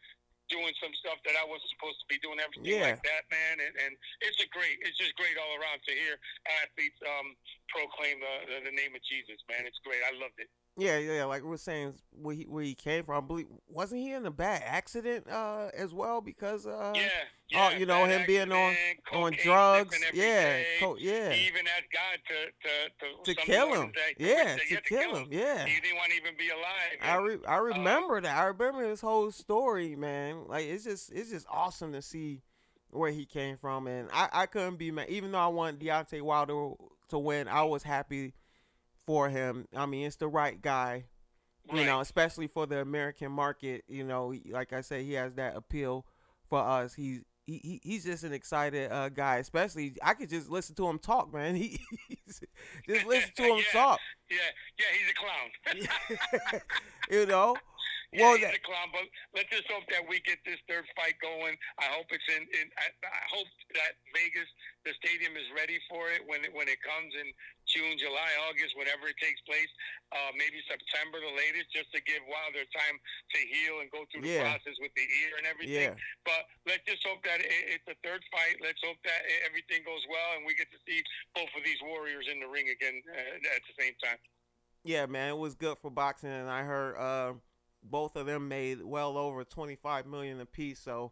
doing 0.49 0.71
some 0.79 0.95
stuff 1.03 1.19
that 1.27 1.35
I 1.35 1.43
wasn't 1.43 1.67
supposed 1.75 1.99
to 2.03 2.07
be 2.07 2.19
doing, 2.23 2.39
everything 2.39 2.71
Yeah. 2.79 2.95
like 2.95 3.03
that, 3.03 3.27
man. 3.35 3.59
And, 3.59 3.75
and 3.83 3.93
it's 4.23 4.39
a 4.39 4.47
great, 4.55 4.79
it's 4.87 4.95
just 4.97 5.11
great 5.19 5.35
all 5.35 5.59
around 5.59 5.83
to 5.83 5.93
hear 5.93 6.15
athletes 6.63 6.95
um, 7.03 7.35
proclaim 7.67 8.23
the, 8.23 8.35
the 8.47 8.71
the 8.71 8.75
name 8.79 8.95
of 8.95 9.03
Jesus, 9.03 9.43
man. 9.51 9.67
It's 9.67 9.79
great. 9.83 10.03
I 10.07 10.15
loved 10.15 10.39
it. 10.39 10.47
Yeah, 10.79 10.99
yeah, 10.99 11.25
like 11.25 11.43
we 11.43 11.49
were 11.49 11.57
saying, 11.57 11.95
where 12.13 12.35
he 12.35 12.43
where 12.45 12.63
he 12.63 12.75
came 12.75 13.05
from. 13.05 13.25
I 13.25 13.27
believe 13.27 13.47
wasn't 13.67 14.03
he 14.03 14.13
in 14.13 14.27
a 14.27 14.31
bad 14.31 14.63
accident 14.65 15.27
uh, 15.27 15.69
as 15.75 15.95
well? 15.95 16.21
Because 16.21 16.67
uh, 16.67 16.93
yeah, 16.95 17.09
oh, 17.55 17.71
yeah. 17.71 17.79
you 17.79 17.87
know, 17.87 18.05
him 18.05 18.27
being 18.27 18.53
on- 18.53 18.77
on 19.15 19.33
drugs, 19.43 19.99
yeah, 20.13 20.63
co- 20.79 20.97
yeah, 20.99 21.31
He 21.33 21.47
even 21.47 21.67
asked 21.67 21.87
God 21.95 22.19
to 22.29 23.25
to 23.25 23.25
to, 23.25 23.35
to 23.35 23.41
kill 23.47 23.73
him, 23.73 23.93
that- 23.95 24.21
yeah, 24.21 24.57
yeah, 24.69 24.77
to 24.77 24.83
kill 24.83 25.15
him, 25.17 25.29
yeah. 25.31 25.65
He 25.65 25.81
didn't 25.81 25.97
want 25.97 26.11
to 26.11 26.17
even 26.19 26.35
be 26.37 26.51
alive. 26.51 26.99
I 27.01 27.17
re- 27.17 27.47
I 27.49 27.57
remember 27.57 28.21
that. 28.21 28.37
I 28.37 28.45
remember 28.45 28.87
his 28.87 29.01
whole 29.01 29.31
story, 29.33 29.97
man. 29.97 30.45
Like 30.47 30.67
it's 30.67 30.85
just 30.85 31.11
it's 31.11 31.31
just 31.31 31.47
awesome 31.51 31.93
to 31.95 32.03
see 32.03 32.43
where 32.91 33.11
he 33.13 33.25
came 33.25 33.57
from, 33.57 33.87
and 33.87 34.11
I, 34.13 34.29
I 34.31 34.47
couldn't 34.47 34.77
be 34.77 34.91
mad. 34.91 35.09
Even 35.09 35.33
though 35.33 35.39
I 35.39 35.47
want 35.49 35.81
Deontay 35.81 36.21
Wilder 36.21 36.73
to 37.09 37.19
win, 37.19 37.49
I 37.49 37.63
was 37.63 37.83
happy 37.83 38.35
for 39.07 39.29
him. 39.29 39.67
I 39.75 39.87
mean, 39.87 40.07
it's 40.07 40.17
the 40.17 40.29
right 40.29 40.61
guy, 40.61 41.05
you 41.71 41.79
Right. 41.79 41.87
know, 41.87 42.01
especially 42.01 42.47
for 42.49 42.67
the 42.67 42.81
American 42.81 43.33
market. 43.33 43.85
You 43.89 44.05
know, 44.05 44.35
like 44.51 44.73
I 44.73 44.81
said, 44.81 45.03
he 45.03 45.13
has 45.15 45.35
that 45.35 45.57
appeal 45.57 46.05
for 46.49 46.59
us. 46.61 46.95
He's 46.95 47.23
he, 47.47 47.59
he 47.63 47.81
he's 47.85 48.05
just 48.05 48.25
an 48.25 48.33
excited 48.33 48.91
uh, 48.91 49.09
guy. 49.09 49.37
Especially, 49.37 49.95
I 50.03 50.15
could 50.15 50.29
just 50.29 50.51
listen 50.51 50.75
to 50.77 50.89
him 50.89 50.99
talk, 50.99 51.33
man. 51.33 51.55
He 51.61 51.79
he's, 52.09 52.41
just 52.89 53.07
listen 53.07 53.31
to 53.37 53.43
him 53.45 53.57
Yeah. 53.59 53.73
talk. 53.73 54.01
yeah, 54.31 54.37
yeah, 54.79 54.87
he's 54.99 55.11
a 55.11 55.15
clown. 55.15 56.61
you 57.11 57.27
know. 57.27 57.57
Yeah, 58.15 58.23
Well, 58.23 58.35
he's 58.39 58.47
that- 58.47 58.55
a 58.55 58.63
clown, 58.63 58.89
but 58.95 59.03
let's 59.35 59.51
just 59.51 59.67
hope 59.71 59.83
that 59.91 60.03
we 60.09 60.21
get 60.23 60.39
this 60.47 60.59
third 60.71 60.87
fight 60.95 61.19
going. 61.21 61.59
I 61.79 61.91
hope 61.91 62.07
it's 62.11 62.25
in. 62.31 62.43
in 62.55 62.67
I, 62.79 62.87
I 63.03 63.25
hope 63.35 63.51
that 63.75 63.99
Vegas, 64.15 64.47
the 64.87 64.95
stadium 65.03 65.35
is 65.35 65.47
ready 65.55 65.79
for 65.91 66.09
it 66.15 66.23
when 66.27 66.43
it 66.47 66.55
when 66.55 66.71
it 66.71 66.79
comes, 66.87 67.13
and 67.19 67.29
June, 67.77 68.01
July, 68.01 68.33
August, 68.49 68.73
whenever 68.73 69.13
it 69.13 69.21
takes 69.21 69.45
place. 69.45 69.69
Uh, 70.17 70.33
maybe 70.33 70.57
September, 70.65 71.21
the 71.21 71.35
latest, 71.37 71.69
just 71.77 71.93
to 71.93 72.01
give 72.09 72.25
Wilder 72.25 72.65
time 72.73 72.97
to 73.37 73.39
heal 73.45 73.85
and 73.85 73.93
go 73.93 74.09
through 74.09 74.25
the 74.25 74.33
Yeah. 74.33 74.49
process 74.49 74.81
with 74.81 74.95
the 74.97 75.05
ear 75.05 75.37
and 75.37 75.45
everything. 75.45 75.93
Yeah. 75.93 76.25
But 76.25 76.49
let's 76.65 76.85
just 76.89 77.05
hope 77.05 77.21
that 77.29 77.45
it, 77.45 77.53
it's 77.77 77.85
the 77.85 77.99
third 78.01 78.25
fight. 78.33 78.57
Let's 78.65 78.81
hope 78.81 78.97
that 79.05 79.21
everything 79.45 79.85
goes 79.85 80.01
well 80.09 80.41
and 80.41 80.49
we 80.49 80.57
get 80.57 80.73
to 80.73 80.81
see 80.89 81.05
both 81.37 81.53
of 81.53 81.61
these 81.69 81.79
warriors 81.85 82.25
in 82.33 82.41
the 82.41 82.49
ring 82.49 82.73
again 82.73 83.03
uh, 83.13 83.53
at 83.53 83.61
the 83.69 83.75
same 83.77 83.93
time. 84.01 84.17
Yeah, 84.85 85.05
man, 85.07 85.31
it 85.31 85.39
was 85.39 85.55
good 85.55 85.77
for 85.79 85.91
boxing, 85.91 86.31
and 86.31 86.49
I 86.49 86.63
heard 86.63 86.97
uh, 86.97 87.33
both 87.83 88.15
of 88.17 88.27
them 88.27 88.47
made 88.49 88.83
well 88.85 89.19
over 89.19 89.43
twenty 89.43 89.75
five 89.75 90.07
million 90.07 90.41
apiece. 90.41 90.79
So, 90.79 91.11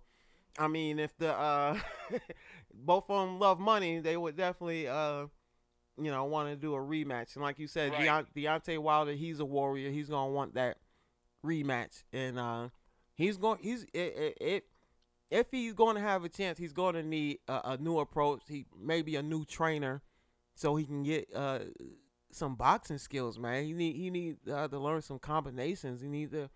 I 0.56 0.68
mean, 0.68 1.00
if 1.00 1.16
the 1.18 1.34
uh, 1.34 1.80
both 2.72 3.10
of 3.10 3.26
them 3.26 3.40
love 3.40 3.58
money, 3.58 3.98
they 3.98 4.16
would 4.16 4.36
definitely, 4.36 4.86
uh, 4.86 5.26
you 5.96 6.10
know, 6.10 6.24
want 6.24 6.48
to 6.48 6.56
do 6.56 6.74
a 6.74 6.78
rematch. 6.78 7.34
And 7.36 7.42
like 7.42 7.58
you 7.58 7.66
said, 7.66 7.92
Right. 7.92 8.08
Deont- 8.08 8.26
Deontay 8.36 8.78
Wilder, 8.78 9.12
he's 9.12 9.40
a 9.40 9.44
warrior. 9.44 9.90
He's 9.90 10.08
gonna 10.08 10.32
want 10.32 10.54
that 10.54 10.78
rematch, 11.44 12.02
and 12.12 12.38
uh, 12.38 12.68
he's 13.14 13.36
going. 13.36 13.58
He's 13.62 13.84
it, 13.94 14.36
it, 14.40 14.64
if 15.30 15.46
he's 15.50 15.72
going 15.72 15.96
to 15.96 16.02
have 16.02 16.24
a 16.24 16.28
chance, 16.28 16.58
he's 16.58 16.72
going 16.72 16.94
to 16.94 17.02
need 17.02 17.38
a, 17.48 17.60
a 17.72 17.76
new 17.78 17.98
approach. 17.98 18.42
He 18.48 18.66
maybe 18.80 19.16
a 19.16 19.22
new 19.22 19.44
trainer, 19.44 20.02
so 20.54 20.76
he 20.76 20.84
can 20.84 21.02
get 21.02 21.28
uh 21.34 21.60
some 22.30 22.56
boxing 22.56 22.98
skills, 22.98 23.38
man. 23.38 23.64
He 23.64 23.72
need 23.72 23.96
he 23.96 24.10
need 24.10 24.36
uh, 24.50 24.68
to 24.68 24.78
learn 24.78 25.02
some 25.02 25.18
combinations. 25.18 26.00
He 26.00 26.08
need 26.08 26.30
to 26.32 26.50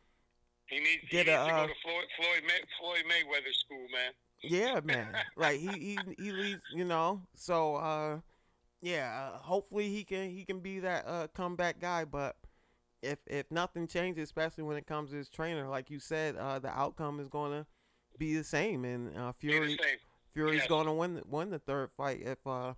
He 0.66 0.79
needs, 0.79 1.03
he 1.03 1.16
Get 1.16 1.27
needs 1.27 1.31
a, 1.31 1.46
to 1.46 1.55
uh, 1.55 1.61
go 1.62 1.66
to 1.68 1.74
Floyd, 1.83 2.05
Floyd, 2.16 2.42
May, 2.46 2.61
Floyd 2.81 3.05
Mayweather 3.09 3.55
school, 3.55 3.87
man. 3.92 4.12
yeah, 4.42 4.81
man. 4.85 5.09
like 5.37 5.59
he 5.59 5.68
he 5.68 5.98
he 6.18 6.33
leads, 6.33 6.62
you 6.72 6.85
know. 6.85 7.22
So 7.37 7.77
uh 7.77 8.18
yeah, 8.81 9.31
uh, 9.35 9.38
hopefully 9.38 9.88
he 9.88 10.05
can 10.05 10.31
he 10.31 10.45
can 10.45 10.61
be 10.61 10.79
that 10.81 11.05
uh 11.07 11.27
comeback 11.35 11.81
guy, 11.81 12.05
but 12.05 12.37
if 13.03 13.19
if 13.27 13.51
nothing 13.51 13.87
changes, 13.87 14.25
especially 14.25 14.64
when 14.64 14.77
it 14.77 14.87
comes 14.87 15.11
to 15.11 15.17
his 15.17 15.29
trainer, 15.29 15.69
like 15.69 15.91
you 15.91 15.99
said, 16.01 16.37
uh 16.37 16.59
the 16.59 16.69
outcome 16.69 17.21
is 17.21 17.29
going 17.29 17.53
to 17.53 17.67
be 18.19 18.37
the 18.37 18.45
same 18.45 18.85
and 18.85 19.17
uh 19.17 19.33
Fury. 19.33 19.79
Fury's 20.35 20.61
Yes. 20.61 20.69
going 20.69 20.87
to 20.87 20.93
win 20.93 21.14
the, 21.14 21.23
win 21.27 21.51
the 21.51 21.59
third 21.59 21.91
fight 21.97 22.21
if 22.23 22.38
uh, 22.47 22.75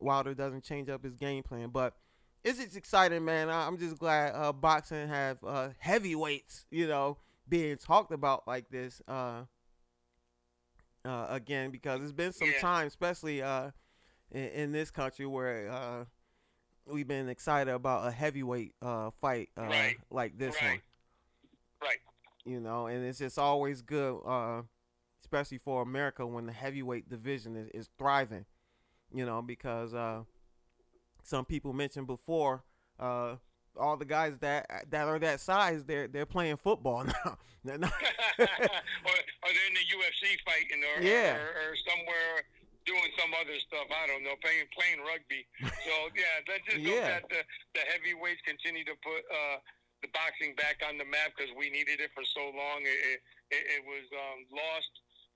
Wilder 0.00 0.34
doesn't 0.34 0.64
change 0.64 0.88
up 0.88 1.04
his 1.04 1.14
game 1.14 1.42
plan. 1.44 1.68
But 1.68 1.94
it's 2.42 2.58
just 2.58 2.76
exciting, 2.76 3.24
man. 3.24 3.50
I'm 3.50 3.78
just 3.78 3.98
glad 3.98 4.32
uh, 4.34 4.52
boxing 4.52 5.06
have 5.08 5.38
uh, 5.44 5.68
heavyweights, 5.78 6.66
you 6.70 6.88
know, 6.88 7.18
being 7.48 7.76
talked 7.76 8.10
about 8.10 8.48
like 8.48 8.68
this 8.70 9.00
uh, 9.06 9.42
uh, 11.04 11.26
again 11.28 11.70
because 11.70 12.00
it's 12.02 12.10
been 12.12 12.32
some 12.32 12.50
Yeah. 12.50 12.60
time, 12.60 12.86
especially 12.88 13.42
uh, 13.42 13.70
in, 14.32 14.44
in 14.48 14.72
this 14.72 14.90
country 14.90 15.26
where 15.26 15.70
uh, 15.70 16.04
we've 16.86 17.06
been 17.08 17.28
excited 17.28 17.72
about 17.72 18.06
a 18.08 18.10
heavyweight 18.10 18.74
uh, 18.82 19.10
fight 19.20 19.50
uh, 19.56 19.62
Right. 19.62 19.96
like 20.10 20.36
this 20.38 20.54
right. 20.60 20.70
one 20.70 20.80
Right. 21.82 21.98
you 22.44 22.60
know, 22.60 22.86
and 22.86 23.04
it's 23.04 23.18
just 23.18 23.38
always 23.38 23.82
good, 23.82 24.20
uh, 24.26 24.62
especially 25.22 25.58
for 25.58 25.82
America 25.82 26.26
when 26.26 26.46
the 26.46 26.52
heavyweight 26.52 27.08
division 27.08 27.56
is, 27.56 27.68
is 27.74 27.88
thriving, 27.98 28.44
you 29.14 29.24
know, 29.26 29.42
because 29.42 29.92
uh, 29.94 30.22
some 31.24 31.44
people 31.44 31.72
mentioned 31.72 32.06
before, 32.06 32.62
uh, 33.00 33.36
all 33.78 33.96
the 33.96 34.04
guys 34.04 34.36
that 34.40 34.66
that 34.90 35.08
are 35.08 35.18
that 35.18 35.40
size, 35.40 35.82
they're 35.84 36.06
they're 36.06 36.26
playing 36.26 36.56
football 36.58 37.04
now. 37.14 37.38
Or, 37.64 38.44
or 38.44 39.48
they're 39.52 39.68
in 39.68 39.74
the 39.74 39.86
UFC 39.88 40.36
fighting, 40.44 40.82
or, 40.96 41.02
Yeah. 41.02 41.36
or, 41.36 41.46
or 41.46 41.76
somewhere 41.88 42.44
doing 42.84 43.10
some 43.18 43.32
other 43.36 43.56
stuff. 43.62 43.88
I 43.90 44.06
don't 44.06 44.22
know, 44.22 44.36
playing 44.40 44.68
playing 44.74 45.00
rugby. 45.02 45.46
So 45.82 45.94
yeah, 46.14 46.46
let's 46.46 46.62
just 46.70 46.82
hope 46.86 47.02
that 47.02 47.26
the, 47.26 47.42
the 47.74 47.82
heavyweights 47.90 48.42
continue 48.46 48.86
to 48.86 48.94
put 49.02 49.26
uh, 49.26 49.58
the 49.98 50.10
boxing 50.14 50.54
back 50.54 50.78
on 50.86 50.94
the 50.94 51.06
map 51.06 51.34
because 51.34 51.50
we 51.58 51.74
needed 51.74 51.98
it 51.98 52.14
for 52.14 52.22
so 52.22 52.54
long. 52.54 52.86
It 52.86 53.18
it, 53.50 53.62
it 53.80 53.82
was 53.82 54.06
um, 54.14 54.46
lost 54.54 54.92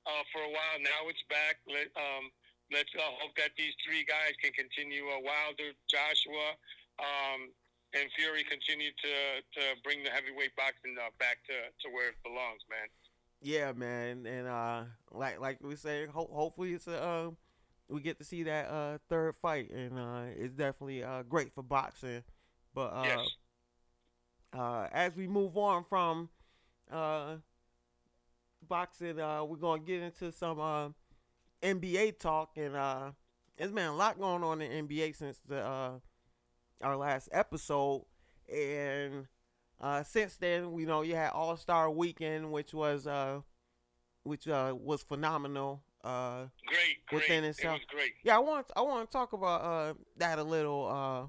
uh, 0.07 0.23
for 0.31 0.47
a 0.47 0.51
while. 0.55 0.79
Now 0.79 1.11
it's 1.11 1.23
back. 1.27 1.59
Let 1.67 1.91
um, 1.99 2.31
let's 2.71 2.91
uh, 2.95 3.11
hope 3.19 3.35
that 3.43 3.59
these 3.59 3.75
three 3.83 4.07
guys 4.07 4.39
can 4.39 4.55
continue. 4.55 5.11
Uh, 5.11 5.19
Wilder, 5.23 5.75
Joshua. 5.91 6.55
Um, 6.97 7.53
and 7.95 8.11
Fury 8.19 8.45
continue 8.45 8.93
to, 8.93 9.15
to 9.57 9.63
bring 9.81 10.05
the 10.05 10.11
heavyweight 10.13 10.53
boxing 10.59 10.99
uh, 11.01 11.09
back 11.17 11.41
to, 11.49 11.73
to 11.81 11.87
where 11.95 12.13
it 12.13 12.19
belongs, 12.21 12.61
man. 12.69 12.89
Yeah, 13.43 13.73
man, 13.73 14.27
and 14.27 14.47
uh, 14.47 14.83
like 15.13 15.41
like 15.41 15.63
we 15.63 15.77
say, 15.77 16.07
ho- 16.07 16.31
hopefully 16.33 16.75
it's 16.75 16.87
a 16.87 17.03
uh, 17.03 17.31
we 17.89 18.01
get 18.01 18.19
to 18.19 18.25
see 18.25 18.43
that 18.45 18.69
uh, 18.69 18.99
third 19.09 19.37
fight, 19.41 19.71
and 19.71 19.99
uh, 19.99 20.25
it's 20.37 20.55
definitely 20.55 21.03
uh, 21.05 21.23
great 21.23 21.55
for 21.55 21.63
boxing. 21.63 22.23
But 22.75 22.93
uh, 22.93 23.03
yes. 23.05 23.29
uh, 24.53 24.89
as 24.93 25.15
we 25.17 25.27
move 25.29 25.57
on 25.57 25.85
from 25.85 26.29
uh, 26.91 27.37
boxing, 28.67 29.21
uh, 29.21 29.45
we're 29.45 29.57
gonna 29.57 29.83
get 29.83 30.03
into 30.03 30.33
some 30.33 30.61
uh, 30.61 30.89
NBA 31.63 32.19
talk, 32.19 32.51
and 32.57 32.75
uh, 32.75 33.11
there's 33.57 33.73
been 33.73 33.87
a 33.87 33.95
lot 33.95 34.19
going 34.19 34.43
on 34.43 34.61
in 34.61 34.89
NBA 34.89 35.17
since 35.17 35.39
the 35.49 35.61
uh, 35.61 35.93
our 36.83 36.97
last 36.97 37.29
episode, 37.33 38.05
and 38.53 39.27
uh, 39.81 40.03
since 40.03 40.37
then, 40.37 40.77
you 40.79 40.87
know 40.87 41.03
you 41.03 41.15
had 41.15 41.31
All 41.31 41.57
Star 41.57 41.91
Weekend, 41.91 42.51
which 42.53 42.73
was 42.75 43.07
uh, 43.07 43.41
which 44.23 44.49
uh, 44.49 44.75
was 44.77 45.03
phenomenal. 45.03 45.83
Uh, 46.05 46.47
Great, 46.67 47.05
great. 47.09 47.23
within 47.23 47.43
It 47.45 47.49
itself. 47.49 47.79
was 47.81 47.87
great. 47.89 48.13
yeah, 48.23 48.37
I 48.37 48.39
want 48.39 48.67
I 48.77 48.83
want 48.83 49.11
to 49.11 49.13
talk 49.13 49.33
about 49.33 49.61
uh 49.63 49.95
that 50.19 50.39
a 50.39 50.45
little 50.45 50.87
uh 50.87 51.27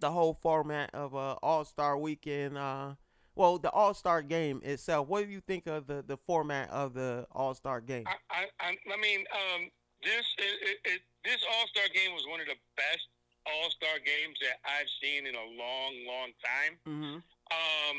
the 0.00 0.10
whole 0.10 0.34
format 0.42 0.90
of 0.94 1.14
uh 1.14 1.36
All 1.44 1.64
Star 1.64 1.96
Weekend 1.96 2.58
uh 2.58 2.94
well 3.36 3.58
the 3.58 3.70
All 3.70 3.94
Star 3.94 4.20
Game 4.20 4.60
itself. 4.64 5.06
What 5.06 5.24
do 5.24 5.30
you 5.30 5.40
think 5.40 5.68
of 5.68 5.86
the 5.86 6.02
the 6.04 6.16
format 6.26 6.70
of 6.70 6.94
the 6.94 7.26
All 7.30 7.54
Star 7.54 7.80
Game? 7.80 8.04
I, 8.06 8.46
I, 8.58 8.76
I, 8.92 8.96
mean, 9.00 9.20
um, 9.32 9.70
this 10.02 10.26
it, 10.38 10.68
it, 10.68 10.78
it, 10.94 11.00
this 11.24 11.44
All 11.48 11.66
Star 11.68 11.84
game 11.94 12.12
was 12.14 12.24
one 12.28 12.40
of 12.40 12.46
the 12.46 12.56
best 12.76 13.06
All 13.46 13.70
Star 13.70 13.98
games 14.04 14.38
that 14.42 14.62
I've 14.64 14.90
seen 15.02 15.26
in 15.26 15.34
a 15.34 15.46
long, 15.58 15.92
long 16.06 16.30
time. 16.42 16.74
Mm-hmm. 16.86 17.18
Um, 17.52 17.96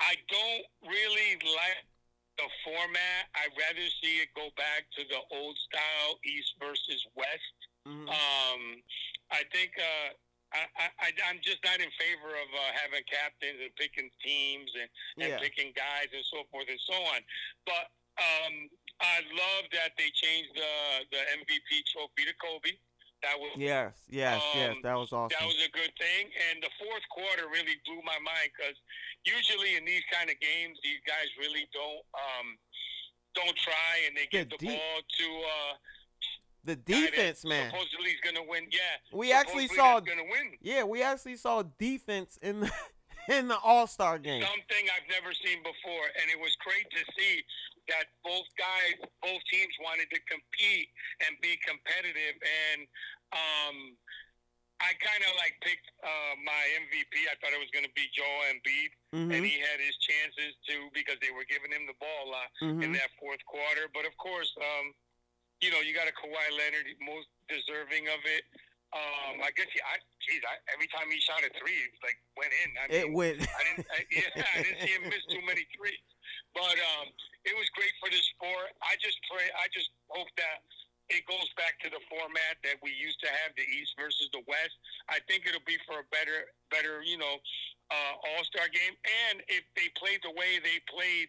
I 0.00 0.14
don't 0.30 0.64
really 0.88 1.36
like 1.42 1.82
the 2.38 2.48
format. 2.64 3.30
I'd 3.34 3.54
rather 3.54 3.86
see 4.02 4.22
it 4.22 4.30
go 4.34 4.48
back 4.56 4.86
to 4.98 5.02
the 5.06 5.20
old 5.36 5.56
style, 5.58 6.18
East 6.24 6.54
versus 6.58 7.02
West. 7.14 7.58
hmm 7.86 8.08
Um, 8.08 8.62
I 9.30 9.42
think 9.52 9.72
uh, 9.78 10.10
I, 10.54 10.86
I, 11.02 11.08
I'm 11.26 11.42
just 11.42 11.58
not 11.66 11.82
in 11.82 11.90
favor 11.98 12.30
of 12.30 12.48
uh, 12.54 12.70
having 12.78 13.02
captains 13.10 13.58
and 13.58 13.74
picking 13.74 14.10
teams 14.22 14.70
and, 14.78 14.88
and 15.18 15.30
Yeah. 15.34 15.38
picking 15.42 15.74
guys 15.74 16.10
and 16.14 16.22
so 16.30 16.46
forth 16.50 16.70
and 16.70 16.80
so 16.86 16.94
on. 16.94 17.20
But 17.66 17.90
um, 18.22 18.70
I 19.02 19.26
love 19.34 19.66
that 19.74 19.98
they 19.98 20.10
changed 20.14 20.54
the 20.54 20.74
the 21.10 21.20
MVP 21.42 21.82
trophy 21.90 22.24
to 22.30 22.34
Kobe. 22.38 22.78
That 23.24 23.40
was 23.40 23.52
Yes, 23.56 23.96
yes, 24.08 24.42
yes. 24.54 24.76
Um, 24.76 24.82
That 24.84 24.94
was 25.00 25.12
awesome. 25.12 25.32
that 25.40 25.46
was 25.48 25.56
a 25.64 25.70
good 25.72 25.92
thing. 25.96 26.28
And 26.50 26.60
the 26.62 26.68
fourth 26.76 27.04
quarter 27.08 27.48
really 27.48 27.80
blew 27.88 28.00
my 28.04 28.20
mind 28.20 28.52
because 28.52 28.76
usually 29.24 29.76
in 29.80 29.84
these 29.88 30.04
kind 30.12 30.28
of 30.28 30.36
games, 30.40 30.76
these 30.84 31.00
guys 31.08 31.28
really 31.40 31.64
don't 31.72 32.04
um, 32.12 32.46
don't 33.34 33.56
try 33.56 34.04
and 34.06 34.12
they 34.16 34.28
get 34.30 34.50
the 34.50 34.58
deep. 34.60 34.76
ball 34.76 34.98
to 35.00 35.26
uh, 35.48 35.72
the 36.64 36.76
defense, 36.76 37.44
man. 37.44 37.70
Supposedly 37.70 38.10
he's 38.12 38.20
gonna 38.24 38.46
win. 38.46 38.64
Yeah, 38.70 39.00
We 39.12 39.32
actually 39.32 39.68
saw 39.68 40.00
that's 40.00 40.08
gonna 40.08 40.28
win. 40.28 40.56
yeah, 40.60 40.84
we 40.84 41.02
actually 41.02 41.36
saw 41.36 41.62
defense 41.78 42.38
in 42.42 42.60
the 42.60 42.70
in 43.28 43.48
the 43.48 43.58
All 43.58 43.86
Star 43.86 44.18
Game. 44.18 44.42
Something 44.42 44.84
I've 44.92 45.08
never 45.08 45.32
seen 45.32 45.58
before, 45.64 46.06
and 46.20 46.30
it 46.30 46.38
was 46.40 46.56
great 46.60 46.88
to 46.92 47.02
see 47.16 47.42
that 47.88 48.08
both 48.24 48.46
guys, 48.56 48.96
both 49.22 49.42
teams 49.52 49.74
wanted 49.82 50.08
to 50.12 50.20
compete 50.28 50.88
and 51.26 51.36
be 51.40 51.56
competitive. 51.64 52.36
And 52.42 52.80
um, 53.32 53.76
I 54.82 54.92
kind 55.00 55.22
of 55.24 55.32
like 55.40 55.56
picked 55.62 55.86
uh, 56.02 56.34
my 56.44 56.62
MVP. 56.84 57.28
I 57.30 57.34
thought 57.40 57.54
it 57.54 57.62
was 57.62 57.70
going 57.72 57.86
to 57.86 57.94
be 57.96 58.10
Joel 58.12 58.50
Embiid, 58.52 58.90
and 59.32 59.40
Mm-hmm. 59.40 59.44
he 59.46 59.56
had 59.62 59.78
his 59.80 59.96
chances 60.02 60.58
too 60.66 60.90
because 60.92 61.16
they 61.22 61.30
were 61.30 61.46
giving 61.48 61.70
him 61.72 61.86
the 61.86 61.96
ball 62.02 62.28
a 62.28 62.30
lot 62.34 62.48
in 62.82 62.90
hmm 62.90 62.98
that 62.98 63.10
fourth 63.16 63.40
quarter. 63.46 63.86
But 63.94 64.04
of 64.04 64.12
course, 64.18 64.50
um, 64.58 64.92
you 65.62 65.70
know, 65.70 65.80
you 65.80 65.94
got 65.94 66.10
a 66.10 66.14
Kawhi 66.16 66.46
Leonard, 66.52 66.86
most 67.00 67.30
deserving 67.48 68.08
of 68.12 68.20
it. 68.26 68.44
Um, 68.94 69.42
I 69.42 69.50
guess 69.58 69.66
he, 69.74 69.80
I, 69.82 69.98
geez, 70.22 70.42
I, 70.46 70.54
every 70.70 70.86
time 70.94 71.10
he 71.10 71.18
shot 71.18 71.42
a 71.42 71.50
three, 71.58 71.74
it 71.74 71.94
like 72.02 72.18
went 72.38 72.52
in. 72.62 72.70
I 72.78 72.86
It 72.90 73.08
went. 73.10 73.42
I 73.42 73.60
didn't, 73.66 73.86
I, 73.90 73.98
yeah, 74.12 74.30
I 74.54 74.62
didn't 74.62 74.80
see 74.86 74.94
him 74.94 75.02
miss 75.10 75.24
too 75.26 75.42
many 75.42 75.66
threes. 75.74 75.98
But 76.54 76.78
um, 76.96 77.10
it 77.44 77.54
was 77.58 77.68
great 77.74 77.92
for 77.98 78.08
the 78.08 78.22
sport. 78.34 78.72
I 78.80 78.94
just 79.02 79.18
pray, 79.26 79.50
I 79.58 79.66
just 79.74 79.90
hope 80.08 80.30
that 80.38 80.62
it 81.12 81.26
goes 81.28 81.50
back 81.60 81.76
to 81.84 81.92
the 81.92 82.00
format 82.08 82.56
that 82.64 82.80
we 82.80 82.94
used 82.96 83.20
to 83.20 83.28
have, 83.28 83.52
the 83.58 83.66
East 83.68 83.92
versus 84.00 84.32
the 84.32 84.40
West. 84.48 84.72
I 85.12 85.20
think 85.28 85.44
it'll 85.44 85.66
be 85.68 85.76
for 85.84 86.00
a 86.00 86.06
better, 86.08 86.48
better, 86.72 87.04
you 87.04 87.20
know, 87.20 87.36
uh, 87.92 88.14
All 88.32 88.42
Star 88.48 88.70
game. 88.72 88.96
And 89.28 89.44
if 89.52 89.66
they 89.76 89.92
played 90.00 90.24
the 90.24 90.32
way 90.32 90.62
they 90.64 90.80
played 90.88 91.28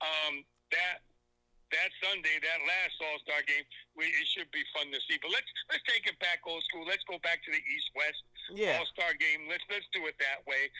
um, 0.00 0.40
that 0.72 1.04
that 1.70 1.90
Sunday, 2.02 2.34
that 2.42 2.60
last 2.66 2.96
All 2.98 3.18
Star 3.22 3.44
game, 3.46 3.62
we, 3.94 4.08
it 4.10 4.26
should 4.26 4.50
be 4.50 4.64
fun 4.72 4.88
to 4.90 4.98
see. 5.04 5.20
But 5.20 5.30
let's 5.36 5.50
let's 5.68 5.84
take 5.84 6.08
it 6.08 6.16
back 6.18 6.40
old 6.48 6.64
school. 6.64 6.88
Let's 6.88 7.04
go 7.04 7.20
back 7.20 7.44
to 7.44 7.50
the 7.52 7.60
East 7.60 7.90
West 7.92 8.20
Yeah. 8.56 8.80
All 8.80 8.88
Star 8.96 9.12
game. 9.20 9.46
Let's 9.52 9.64
let's 9.68 9.86
do 9.92 10.08
it 10.08 10.16
that 10.18 10.42
way. 10.48 10.72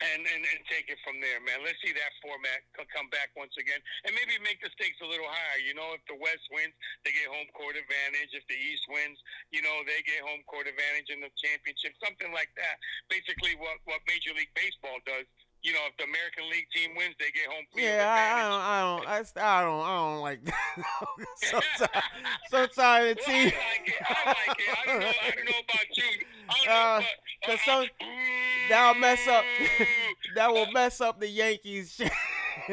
And, 0.00 0.24
and, 0.24 0.40
and 0.48 0.60
take 0.64 0.88
it 0.88 0.96
from 1.04 1.20
there, 1.20 1.36
man. 1.44 1.60
Let's 1.60 1.76
see 1.84 1.92
that 1.92 2.12
format 2.24 2.64
come 2.88 3.12
back 3.12 3.36
once 3.36 3.52
again, 3.60 3.76
and 4.08 4.16
maybe 4.16 4.40
make 4.40 4.56
the 4.64 4.72
stakes 4.72 4.96
a 5.04 5.08
little 5.08 5.28
higher. 5.28 5.60
You 5.60 5.76
know, 5.76 5.92
if 5.92 6.00
the 6.08 6.16
West 6.16 6.48
wins, 6.48 6.72
they 7.04 7.12
get 7.12 7.28
home 7.28 7.44
court 7.52 7.76
advantage. 7.76 8.32
If 8.32 8.48
the 8.48 8.56
East 8.56 8.88
wins, 8.88 9.20
you 9.52 9.60
know, 9.60 9.84
they 9.84 10.00
get 10.08 10.24
home 10.24 10.40
court 10.48 10.64
advantage 10.64 11.12
in 11.12 11.20
the 11.20 11.28
championship, 11.36 11.92
something 12.00 12.32
like 12.32 12.48
that. 12.56 12.80
Basically, 13.12 13.60
what 13.60 13.76
what 13.84 14.00
Major 14.08 14.32
League 14.32 14.48
Baseball 14.56 14.96
does. 15.04 15.28
You 15.60 15.76
know, 15.76 15.84
if 15.92 15.94
the 16.00 16.08
American 16.08 16.48
League 16.48 16.72
team 16.72 16.96
wins, 16.96 17.12
they 17.20 17.28
get 17.36 17.44
home 17.52 17.68
field 17.76 17.84
Yeah, 17.84 18.08
I, 18.08 18.24
I 18.24 18.40
don't, 18.48 18.64
I 18.64 18.78
don't, 18.80 19.04
I, 19.04 19.18
I 19.20 19.60
don't, 19.60 19.84
I 19.84 19.92
don't 20.00 20.22
like 20.24 20.40
that. 20.48 20.72
sometimes, 21.36 22.08
sometimes 22.48 23.04
the 23.12 23.16
Well, 23.20 23.28
team, 23.28 23.52
I 23.52 23.68
like 23.68 23.84
it. 23.84 24.00
I 24.00 24.20
like 24.32 24.56
it. 24.56 24.70
I 24.72 24.82
don't 24.88 25.00
know. 25.04 25.12
I 25.12 25.28
don't 25.36 25.44
know 25.44 25.60
about 25.60 25.88
you. 25.92 26.10
I 26.48 26.54
don't 26.64 26.72
Uh, 26.72 27.00
know, 27.04 27.06
but, 27.44 27.52
uh, 27.52 27.58
some- 27.68 27.92
uh, 28.00 28.59
that'll 28.70 29.00
mess 29.00 29.26
up. 29.28 29.44
Mm. 29.44 29.86
that 30.36 30.52
will 30.52 30.70
mess 30.72 31.00
up 31.02 31.20
the 31.20 31.28
Yankees. 31.28 32.00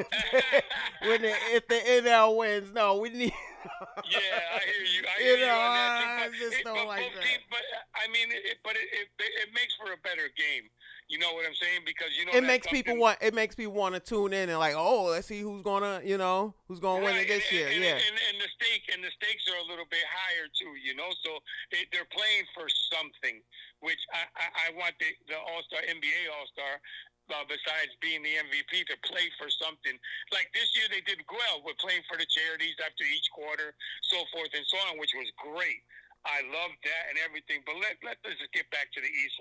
when 1.03 1.21
the, 1.21 1.33
if 1.53 1.67
the 1.67 1.75
NL 1.75 2.35
wins, 2.37 2.71
no, 2.73 2.97
we 2.97 3.09
need. 3.09 3.33
yeah, 4.09 4.19
I 4.55 4.59
hear 4.63 4.85
you. 4.85 5.03
I 5.07 5.19
You 5.19 5.25
hear 5.25 5.37
you, 5.39 5.45
know, 5.45 5.57
on 5.59 5.73
that 5.75 6.19
I 6.21 6.25
too. 6.27 6.31
But, 6.31 6.39
just 6.39 6.59
it, 6.59 6.63
don't 6.63 6.75
but 6.75 6.87
like 6.87 7.01
that. 7.15 7.23
teams, 7.23 7.43
but 7.49 7.59
I 7.95 8.07
mean, 8.11 8.27
it, 8.31 8.57
but 8.63 8.73
it, 8.75 8.87
it 8.93 9.07
it 9.19 9.49
makes 9.53 9.75
for 9.75 9.91
a 9.91 9.97
better 10.03 10.29
game. 10.37 10.69
You 11.09 11.19
know 11.19 11.31
what 11.33 11.45
I'm 11.47 11.55
saying? 11.55 11.81
Because 11.85 12.11
you 12.19 12.25
know 12.25 12.33
it 12.35 12.43
makes 12.43 12.67
people 12.67 12.91
something- 12.91 12.99
want. 12.99 13.17
It 13.21 13.33
makes 13.33 13.55
people 13.55 13.73
want 13.73 13.95
to 13.95 14.01
tune 14.03 14.33
in 14.33 14.49
and 14.49 14.59
like, 14.59 14.75
oh, 14.75 15.05
let's 15.05 15.27
see 15.27 15.39
who's 15.39 15.63
gonna, 15.63 16.01
you 16.03 16.17
know, 16.17 16.53
who's 16.67 16.79
gonna 16.79 17.03
win 17.03 17.15
it 17.15 17.27
this 17.27 17.43
and, 17.47 17.57
year. 17.57 17.67
and, 17.71 17.79
Yeah, 17.83 17.95
and, 17.95 18.15
and 18.27 18.35
the 18.43 18.49
stake 18.59 18.83
and 18.93 18.99
the 19.03 19.11
stakes 19.15 19.47
are 19.47 19.55
a 19.55 19.67
little 19.71 19.87
bit 19.89 20.03
higher 20.03 20.47
too, 20.51 20.75
you 20.83 20.95
know. 20.95 21.07
So 21.23 21.39
they, 21.71 21.87
they're 21.95 22.07
playing 22.11 22.43
for 22.53 22.67
something, 22.91 23.39
which 23.79 23.99
I, 24.13 24.23
I, 24.35 24.47
I 24.65 24.67
want 24.77 24.97
the, 24.97 25.09
the 25.29 25.37
All 25.37 25.61
Star 25.69 25.81
NBA 25.83 26.31
All 26.33 26.47
Star. 26.53 26.81
Uh, 27.27 27.43
besides 27.43 27.91
being 27.99 28.23
the 28.23 28.39
MVP, 28.39 28.87
to 28.87 28.95
play 29.03 29.27
for 29.35 29.51
something. 29.51 29.91
Like 30.31 30.47
this 30.55 30.71
year, 30.79 30.87
they 30.87 31.03
did 31.03 31.19
well 31.27 31.59
with 31.59 31.75
playing 31.75 31.99
for 32.07 32.15
the 32.15 32.23
charities 32.23 32.79
after 32.79 33.03
each 33.03 33.27
quarter, 33.35 33.75
so 34.07 34.23
forth 34.31 34.47
and 34.55 34.63
so 34.63 34.79
on, 34.87 34.95
which 34.95 35.11
was 35.11 35.27
great. 35.35 35.83
I 36.23 36.39
loved 36.47 36.79
that 36.87 37.03
and 37.11 37.19
everything. 37.19 37.67
But 37.67 37.83
let 37.83 37.99
let 37.99 38.15
us 38.23 38.39
just 38.39 38.55
get 38.55 38.71
back 38.71 38.95
to 38.95 39.03
the 39.03 39.11
East 39.11 39.35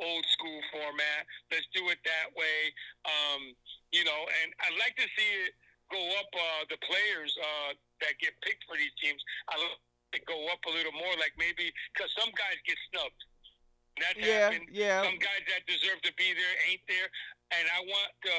old 0.00 0.24
school 0.30 0.60
format. 0.72 1.26
Let's 1.50 1.68
do 1.74 1.90
it 1.92 2.00
that 2.06 2.32
way. 2.32 2.58
Um, 3.04 3.52
you 3.92 4.06
know, 4.06 4.20
and 4.42 4.54
I'd 4.64 4.78
like 4.80 4.96
to 4.96 5.08
see 5.18 5.30
it 5.46 5.52
go 5.92 6.00
up. 6.16 6.30
Uh, 6.32 6.62
the 6.72 6.80
players 6.80 7.32
uh, 7.36 7.76
that 8.00 8.16
get 8.22 8.32
picked 8.40 8.64
for 8.64 8.78
these 8.78 8.94
teams, 8.96 9.20
I 9.52 9.60
like 9.60 9.82
to 10.16 10.20
go 10.24 10.38
up 10.48 10.62
a 10.64 10.72
little 10.72 10.96
more. 10.96 11.12
Like 11.20 11.36
maybe 11.36 11.70
because 11.92 12.10
some 12.16 12.30
guys 12.32 12.56
get 12.64 12.78
snubbed. 12.90 13.20
That's 13.98 14.16
yeah, 14.16 14.50
happened. 14.50 14.68
yeah. 14.72 15.02
Some 15.02 15.18
guys 15.18 15.44
that 15.52 15.66
deserve 15.66 16.00
to 16.02 16.12
be 16.14 16.32
there 16.32 16.54
ain't 16.70 16.80
there, 16.88 17.08
and 17.52 17.68
I 17.68 17.80
want 17.84 18.12
the 18.22 18.38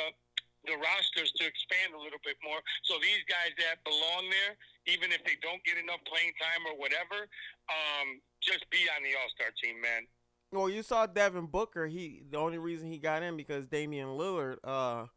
the 0.66 0.78
rosters 0.80 1.32
to 1.36 1.46
expand 1.46 1.94
a 1.94 2.00
little 2.00 2.20
bit 2.24 2.38
more. 2.42 2.60
So 2.84 2.96
these 3.02 3.20
guys 3.28 3.52
that 3.60 3.84
belong 3.84 4.30
there, 4.32 4.56
even 4.88 5.12
if 5.12 5.22
they 5.26 5.36
don't 5.42 5.62
get 5.66 5.78
enough 5.78 6.00
playing 6.08 6.32
time 6.40 6.64
or 6.72 6.80
whatever, 6.80 7.28
um, 7.68 8.22
just 8.42 8.70
be 8.70 8.88
on 8.96 9.04
the 9.04 9.10
All 9.10 9.28
Star 9.36 9.48
team, 9.62 9.82
man. 9.82 10.08
Well, 10.52 10.70
you 10.70 10.82
saw 10.82 11.06
Devin 11.06 11.48
Booker. 11.48 11.88
He 11.88 12.24
the 12.30 12.38
only 12.38 12.60
reason 12.60 12.90
he 12.92 12.98
got 12.98 13.24
in 13.24 13.36
because 13.36 13.68
Damian 13.68 14.10
Lillard, 14.10 14.58
uh, 14.64 15.08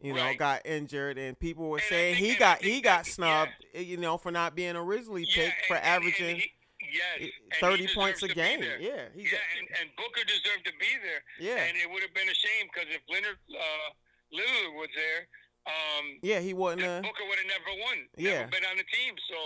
you 0.00 0.14
know, 0.14 0.32
got 0.38 0.62
injured, 0.64 1.18
and 1.18 1.38
people 1.38 1.68
were 1.68 1.78
And 1.78 1.86
saying 1.88 2.14
he 2.16 2.34
got 2.36 2.62
he 2.62 2.80
got 2.80 3.04
snubbed, 3.06 3.50
eh, 3.74 3.80
you 3.80 3.96
know, 3.96 4.16
for 4.16 4.30
not 4.30 4.54
being 4.54 4.76
originally 4.76 5.26
picked 5.26 5.66
for 5.66 5.76
and- 5.76 5.84
and- 5.84 5.94
and 5.94 6.04
averaging 6.06 6.36
he- 6.40 6.52
yes, 6.94 7.26
eh, 7.26 7.26
and 7.26 7.60
thirty 7.60 7.86
points 7.90 8.22
a 8.22 8.28
deserves 8.30 8.38
to 8.38 8.58
be 8.58 8.62
game. 8.62 8.62
Yeah, 8.80 9.10
he's 9.14 9.32
Yeah, 9.34 9.56
and, 9.58 9.66
and 9.82 9.86
Booker 9.98 10.22
deserved 10.24 10.64
to 10.70 10.74
be 10.78 10.90
there. 11.02 11.22
yeah, 11.42 11.66
And 11.66 11.74
it 11.76 11.90
would 11.90 12.02
have 12.06 12.14
been 12.14 12.30
a 12.30 12.38
shame 12.38 12.70
because 12.70 12.88
if 12.94 13.02
Leonard 13.10 13.38
uh, 13.50 13.88
Lillard 14.32 14.72
was 14.78 14.88
there, 14.94 15.26
um, 15.64 16.20
yeah. 16.20 16.44
He 16.44 16.52
wasn't. 16.52 16.84
Uh, 16.84 17.00
Booker 17.00 17.24
would 17.24 17.40
have 17.40 17.48
never 17.48 17.72
won. 17.88 18.04
Yeah. 18.20 18.44
Never 18.44 18.52
been 18.60 18.68
on 18.68 18.76
the 18.76 18.84
team. 18.84 19.16
So 19.32 19.38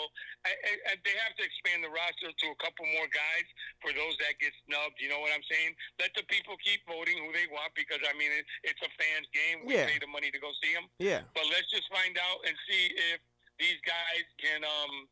I, 0.42 0.50
I, 0.50 0.72
I, 0.90 0.92
they 1.06 1.14
have 1.22 1.30
to 1.38 1.44
expand 1.46 1.86
the 1.86 1.94
roster 1.94 2.34
to 2.34 2.46
a 2.50 2.58
couple 2.58 2.82
more 2.90 3.06
guys 3.06 3.46
for 3.78 3.94
those 3.94 4.18
that 4.26 4.34
get 4.42 4.50
snubbed. 4.66 4.98
You 4.98 5.14
know 5.14 5.22
what 5.22 5.30
I'm 5.30 5.46
saying? 5.46 5.78
Let 6.02 6.10
the 6.18 6.26
people 6.26 6.58
keep 6.58 6.82
voting 6.90 7.22
who 7.22 7.30
they 7.30 7.46
want 7.54 7.70
because, 7.78 8.02
I 8.02 8.18
mean, 8.18 8.34
it, 8.34 8.42
it's 8.66 8.82
a 8.82 8.90
fans' 8.98 9.30
game. 9.30 9.62
We 9.62 9.78
Yeah. 9.78 9.86
pay 9.86 10.02
the 10.02 10.10
money 10.10 10.34
to 10.34 10.40
go 10.42 10.50
see 10.58 10.74
them. 10.74 10.90
yeah, 10.98 11.22
But 11.38 11.46
let's 11.54 11.70
just 11.70 11.86
find 11.86 12.18
out 12.18 12.42
and 12.50 12.54
see 12.66 12.98
if 13.14 13.22
these 13.62 13.78
guys 13.86 14.26
can 14.42 14.66
um, 14.66 15.06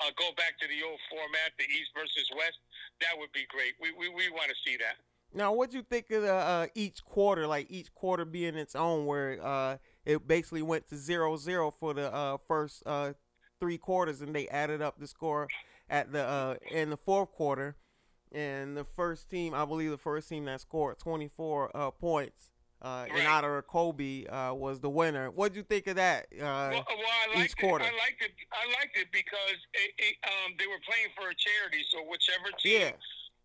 uh, 0.00 0.10
go 0.16 0.30
back 0.36 0.58
to 0.60 0.66
the 0.68 0.86
old 0.86 0.98
format, 1.10 1.52
the 1.58 1.64
East 1.64 1.90
versus 1.94 2.28
West. 2.36 2.58
That 3.00 3.18
would 3.18 3.32
be 3.32 3.46
great. 3.48 3.74
We, 3.80 3.92
we, 3.92 4.08
we 4.08 4.30
want 4.30 4.48
to 4.48 4.56
see 4.64 4.76
that. 4.78 4.96
Now, 5.34 5.52
what 5.52 5.70
do 5.70 5.78
you 5.78 5.82
think 5.82 6.10
of 6.10 6.22
the, 6.22 6.34
uh, 6.34 6.66
each 6.74 7.02
quarter, 7.04 7.46
like 7.46 7.66
each 7.70 7.92
quarter 7.94 8.24
being 8.24 8.54
its 8.54 8.76
own, 8.76 9.06
where 9.06 9.38
uh, 9.42 9.78
it 10.04 10.28
basically 10.28 10.62
went 10.62 10.88
to 10.88 10.96
zero 10.96 11.36
zero 11.36 11.70
for 11.70 11.94
the 11.94 12.12
uh, 12.12 12.36
first 12.46 12.82
uh, 12.84 13.14
three 13.58 13.78
quarters, 13.78 14.20
and 14.20 14.34
they 14.34 14.46
added 14.48 14.82
up 14.82 14.98
the 14.98 15.06
score 15.06 15.48
at 15.88 16.12
the 16.12 16.22
uh, 16.22 16.56
in 16.70 16.90
the 16.90 16.98
fourth 16.98 17.32
quarter, 17.32 17.76
and 18.30 18.76
the 18.76 18.84
first 18.84 19.30
team, 19.30 19.54
I 19.54 19.64
believe, 19.64 19.90
the 19.90 19.96
first 19.96 20.28
team 20.28 20.44
that 20.44 20.60
scored 20.60 20.98
twenty 20.98 21.30
four 21.34 21.74
uh, 21.74 21.90
points. 21.90 22.50
Uh, 22.82 23.06
Right. 23.10 23.20
in 23.20 23.26
honor 23.26 23.58
of 23.58 23.66
Kobe 23.68 24.26
uh, 24.26 24.52
was 24.54 24.80
the 24.80 24.90
winner. 24.90 25.30
What 25.30 25.52
do 25.52 25.58
you 25.58 25.62
think 25.64 25.86
of 25.86 25.94
that? 25.96 26.26
Uh, 26.34 26.36
well, 26.42 26.70
well, 26.72 26.84
I 26.88 27.38
liked 27.38 27.50
each 27.50 27.56
quarter. 27.56 27.84
it. 27.84 27.92
I 27.94 27.96
liked 27.96 28.22
it. 28.22 28.32
I 28.52 28.66
liked 28.74 28.96
it 28.98 29.06
because 29.12 29.58
it, 29.74 29.92
it, 29.98 30.16
um, 30.26 30.54
they 30.58 30.66
were 30.66 30.80
playing 30.84 31.06
for 31.14 31.30
a 31.30 31.34
charity. 31.38 31.84
So 31.90 32.02
whichever 32.02 32.50
team 32.58 32.80
yeah, 32.80 32.90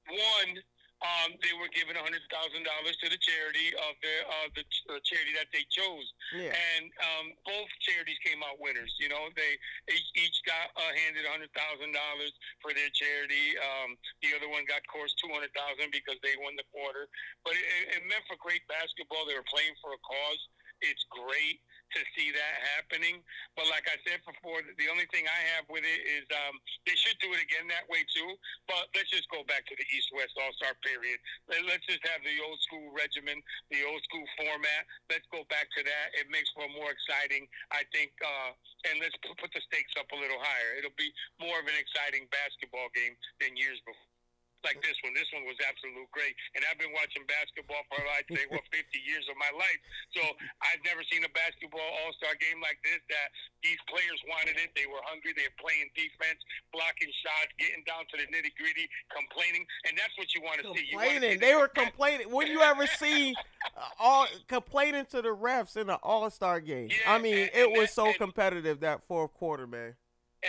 won, 0.10 0.58
um, 1.06 1.38
they 1.46 1.54
were 1.62 1.70
giving 1.70 1.94
a 1.94 2.02
hundred 2.02 2.26
thousand 2.34 2.66
dollars 2.66 2.98
to 3.06 3.08
the 3.08 3.22
charity 3.22 3.70
of 3.86 3.94
the 4.02 4.16
uh, 4.26 4.48
the 4.58 4.64
ch- 4.66 4.86
uh, 4.90 4.98
charity 5.06 5.30
that 5.38 5.46
they 5.54 5.62
chose. 5.70 6.10
yeah, 6.34 6.58
And 6.58 6.90
um, 6.98 7.26
both 7.46 7.70
charities 7.86 8.18
came 8.26 8.42
out 8.42 8.58
winners. 8.58 8.90
You 8.98 9.14
know, 9.14 9.30
they 9.38 9.62
each, 9.94 10.10
each 10.18 10.38
got 10.42 10.74
uh, 10.74 10.92
handed 11.06 11.30
a 11.30 11.32
hundred 11.32 11.54
thousand 11.54 11.94
dollars 11.94 12.34
for 12.66 12.74
their 12.74 12.90
charity. 12.98 13.54
Um, 13.62 13.94
the 14.26 14.34
other 14.34 14.50
one 14.50 14.66
got, 14.66 14.82
of 14.82 14.90
course, 14.90 15.14
two 15.22 15.30
hundred 15.30 15.54
thousand 15.54 15.94
because 15.94 16.18
they 16.26 16.34
won 16.42 16.58
the 16.58 16.66
quarter. 16.74 17.06
But 17.46 17.54
it, 17.54 18.02
it 18.02 18.04
meant 18.10 18.26
for 18.26 18.34
great 18.42 18.66
basketball. 18.66 19.30
They 19.30 19.38
were 19.38 19.46
playing 19.46 19.78
for 19.86 19.94
a 19.94 20.02
cause. 20.02 20.42
It's 20.82 21.06
great 21.10 21.62
to 21.94 22.02
see 22.18 22.32
that 22.36 22.56
happening. 22.76 23.22
But 23.56 23.70
like 23.72 23.88
I 23.88 23.96
said 24.04 24.20
before, 24.28 24.60
the 24.66 24.88
only 24.92 25.08
thing 25.14 25.24
I 25.30 25.42
have 25.56 25.66
with 25.70 25.86
it 25.86 26.02
is 26.08 26.26
um, 26.48 26.58
they 26.90 26.96
should 26.98 27.16
do 27.24 27.32
it 27.36 27.42
again 27.44 27.68
that 27.72 27.88
way 27.88 28.04
too. 28.12 28.30
But 28.68 28.90
let's 28.98 29.12
just 29.14 29.28
go 29.32 29.44
back 29.48 29.64
to 29.70 29.76
the 29.78 29.88
East 29.94 30.10
West 30.16 30.36
All 30.40 30.52
Star 30.60 30.74
period. 30.84 31.20
Let- 31.48 31.66
Let's 31.68 31.84
just 31.86 32.02
have 32.10 32.24
the 32.24 32.38
old 32.42 32.58
school 32.64 32.90
regimen, 32.96 33.38
the 33.70 33.84
old 33.86 34.02
school 34.08 34.24
format. 34.40 34.88
Let's 35.12 35.28
go 35.30 35.44
back 35.52 35.68
to 35.78 35.82
that. 35.84 36.08
It 36.18 36.26
makes 36.32 36.50
for 36.56 36.66
more 36.74 36.90
exciting, 36.90 37.46
I 37.70 37.84
think. 37.94 38.10
Uh, 38.24 38.56
and 38.90 38.98
let's 39.04 39.14
put 39.22 39.52
the 39.54 39.62
stakes 39.68 39.94
up 40.00 40.10
a 40.10 40.18
little 40.18 40.40
higher. 40.40 40.80
It'll 40.80 40.96
be 40.98 41.12
more 41.38 41.60
of 41.60 41.68
an 41.68 41.78
exciting 41.78 42.26
basketball 42.34 42.88
game 42.96 43.14
than 43.44 43.54
years 43.60 43.78
before. 43.86 44.17
Like 44.66 44.82
this 44.82 44.98
one. 45.06 45.14
This 45.14 45.30
one 45.32 45.46
was 45.46 45.56
absolute 45.64 46.10
great. 46.12 46.34
And 46.58 46.66
I've 46.66 46.82
been 46.82 46.92
watching 46.92 47.24
basketball 47.30 47.86
for, 47.94 48.02
I'd 48.18 48.26
say, 48.28 48.44
what, 48.50 48.66
50 48.74 48.84
years 49.06 49.24
of 49.30 49.38
my 49.38 49.52
life. 49.54 49.80
So 50.18 50.22
I've 50.66 50.82
never 50.84 51.06
seen 51.08 51.22
a 51.24 51.32
basketball 51.32 51.86
all 52.04 52.12
star 52.18 52.34
game 52.42 52.58
like 52.60 52.82
this 52.82 53.00
that 53.14 53.30
these 53.62 53.78
players 53.86 54.18
wanted 54.28 54.58
it. 54.58 54.74
They 54.74 54.90
were 54.90 55.00
hungry. 55.06 55.38
They 55.38 55.46
were 55.46 55.60
playing 55.62 55.88
defense, 55.94 56.42
blocking 56.74 57.14
shots, 57.22 57.54
getting 57.62 57.86
down 57.86 58.10
to 58.12 58.16
the 58.18 58.26
nitty 58.34 58.52
gritty, 58.58 58.90
complaining. 59.14 59.64
And 59.86 59.94
that's 59.96 60.14
what 60.18 60.34
you 60.34 60.42
want 60.42 60.60
to 60.66 60.74
see. 60.74 60.90
Complaining. 60.90 61.38
They 61.40 61.54
were 61.56 61.70
complaining. 61.70 62.28
When 62.34 62.50
you 62.50 62.60
ever 62.66 62.88
see 62.88 63.38
uh, 63.78 63.94
all 64.02 64.26
complaining 64.50 65.06
to 65.14 65.22
the 65.22 65.32
refs 65.32 65.78
in 65.78 65.88
the 65.88 66.02
All 66.02 66.30
Star 66.34 66.60
game? 66.60 66.90
Yeah, 66.90 67.14
I 67.14 67.22
mean, 67.22 67.38
and- 67.38 67.52
it 67.54 67.70
and 67.70 67.78
was 67.78 67.94
that- 67.94 67.96
so 67.96 68.14
competitive 68.18 68.82
that 68.82 69.06
fourth 69.08 69.34
quarter, 69.34 69.68
man. 69.68 69.96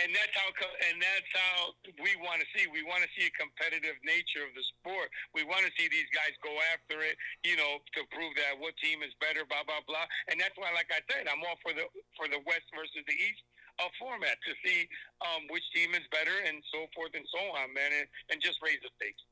And 0.03 0.09
that's 0.15 0.33
how 0.35 0.47
and 0.89 0.97
that's 0.99 1.31
how 1.35 1.75
we 1.99 2.15
want 2.23 2.39
to 2.39 2.47
see. 2.55 2.67
We 2.71 2.83
want 2.83 3.03
to 3.03 3.11
see 3.15 3.27
a 3.27 3.33
competitive 3.35 3.99
nature 4.07 4.43
of 4.43 4.51
the 4.55 4.63
sport. 4.79 5.11
We 5.35 5.43
want 5.43 5.67
to 5.67 5.71
see 5.75 5.91
these 5.91 6.07
guys 6.15 6.33
go 6.39 6.51
after 6.71 7.03
it, 7.03 7.19
you 7.43 7.59
know, 7.59 7.83
to 7.99 8.01
prove 8.11 8.33
that 8.39 8.59
what 8.59 8.75
team 8.79 9.03
is 9.03 9.11
better, 9.19 9.43
blah 9.43 9.67
blah 9.67 9.83
blah. 9.83 10.07
And 10.31 10.39
that's 10.39 10.55
why, 10.55 10.71
like 10.71 10.89
I 10.91 11.03
said, 11.11 11.27
I'm 11.27 11.43
all 11.43 11.59
for 11.59 11.75
the 11.75 11.85
for 12.15 12.31
the 12.31 12.39
West 12.47 12.67
versus 12.71 13.03
the 13.03 13.17
East 13.17 13.43
uh, 13.79 13.91
format 13.99 14.39
to 14.47 14.51
see 14.63 14.87
um, 15.23 15.47
which 15.51 15.63
team 15.75 15.91
is 15.95 16.05
better 16.11 16.35
and 16.47 16.63
so 16.71 16.87
forth 16.95 17.11
and 17.15 17.25
so 17.31 17.41
on, 17.55 17.71
man, 17.73 17.91
and, 17.91 18.07
and 18.31 18.37
just 18.39 18.59
raise 18.63 18.79
the 18.83 18.91
stakes. 18.99 19.23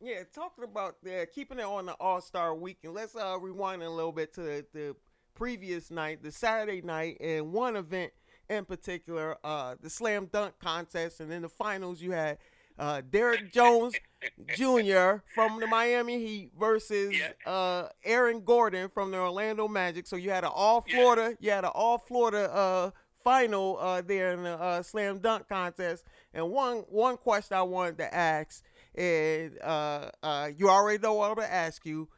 Yeah, 0.00 0.24
talking 0.32 0.64
about 0.64 0.96
uh, 1.06 1.26
keeping 1.34 1.58
it 1.58 1.68
on 1.68 1.86
the 1.86 1.94
All 2.00 2.20
Star 2.20 2.54
weekend. 2.54 2.94
Let's 2.94 3.14
uh, 3.14 3.38
rewind 3.38 3.82
a 3.82 3.90
little 3.90 4.12
bit 4.12 4.32
to 4.34 4.42
the, 4.42 4.66
the 4.72 4.96
previous 5.34 5.90
night, 5.90 6.22
the 6.22 6.32
Saturday 6.32 6.80
night, 6.80 7.18
and 7.20 7.52
one 7.52 7.76
event 7.76 8.12
in 8.50 8.64
particular, 8.66 9.36
uh, 9.44 9.76
the 9.80 9.88
slam 9.90 10.26
dunk 10.32 10.54
contest, 10.60 11.20
and 11.20 11.32
in 11.32 11.42
the 11.42 11.48
finals 11.48 12.02
you 12.02 12.12
had 12.12 12.38
uh, 12.78 13.02
Derrick 13.10 13.52
Jones 13.52 13.94
Jr. 14.56 15.22
from 15.34 15.60
the 15.60 15.66
Miami 15.68 16.18
Heat 16.18 16.52
versus 16.58 17.14
Yeah. 17.18 17.50
uh, 17.52 17.88
Aaron 18.04 18.40
Gordon 18.42 18.88
from 18.88 19.10
the 19.10 19.18
Orlando 19.18 19.68
Magic. 19.68 20.06
So 20.06 20.16
you 20.16 20.30
had 20.30 20.44
an 20.44 20.50
all 20.54 20.84
Yeah. 20.86 20.94
Florida, 20.94 21.36
you 21.40 21.50
had 21.50 21.64
an 21.64 21.70
all 21.74 21.98
Florida 21.98 22.50
uh, 22.52 22.90
final 23.22 23.78
uh, 23.78 24.00
there 24.00 24.32
in 24.32 24.42
the 24.44 24.54
uh, 24.60 24.82
slam 24.82 25.18
dunk 25.18 25.48
contest. 25.48 26.04
And 26.34 26.50
one 26.50 26.78
one 26.88 27.16
question 27.18 27.56
I 27.56 27.62
wanted 27.62 27.98
to 27.98 28.14
ask, 28.14 28.62
and 28.94 29.58
uh, 29.62 30.10
uh, 30.22 30.50
you 30.56 30.68
already 30.70 31.02
know 31.02 31.14
what 31.14 31.30
I'm 31.30 31.34
gonna 31.36 31.48
ask 31.48 31.84
you: 31.84 32.08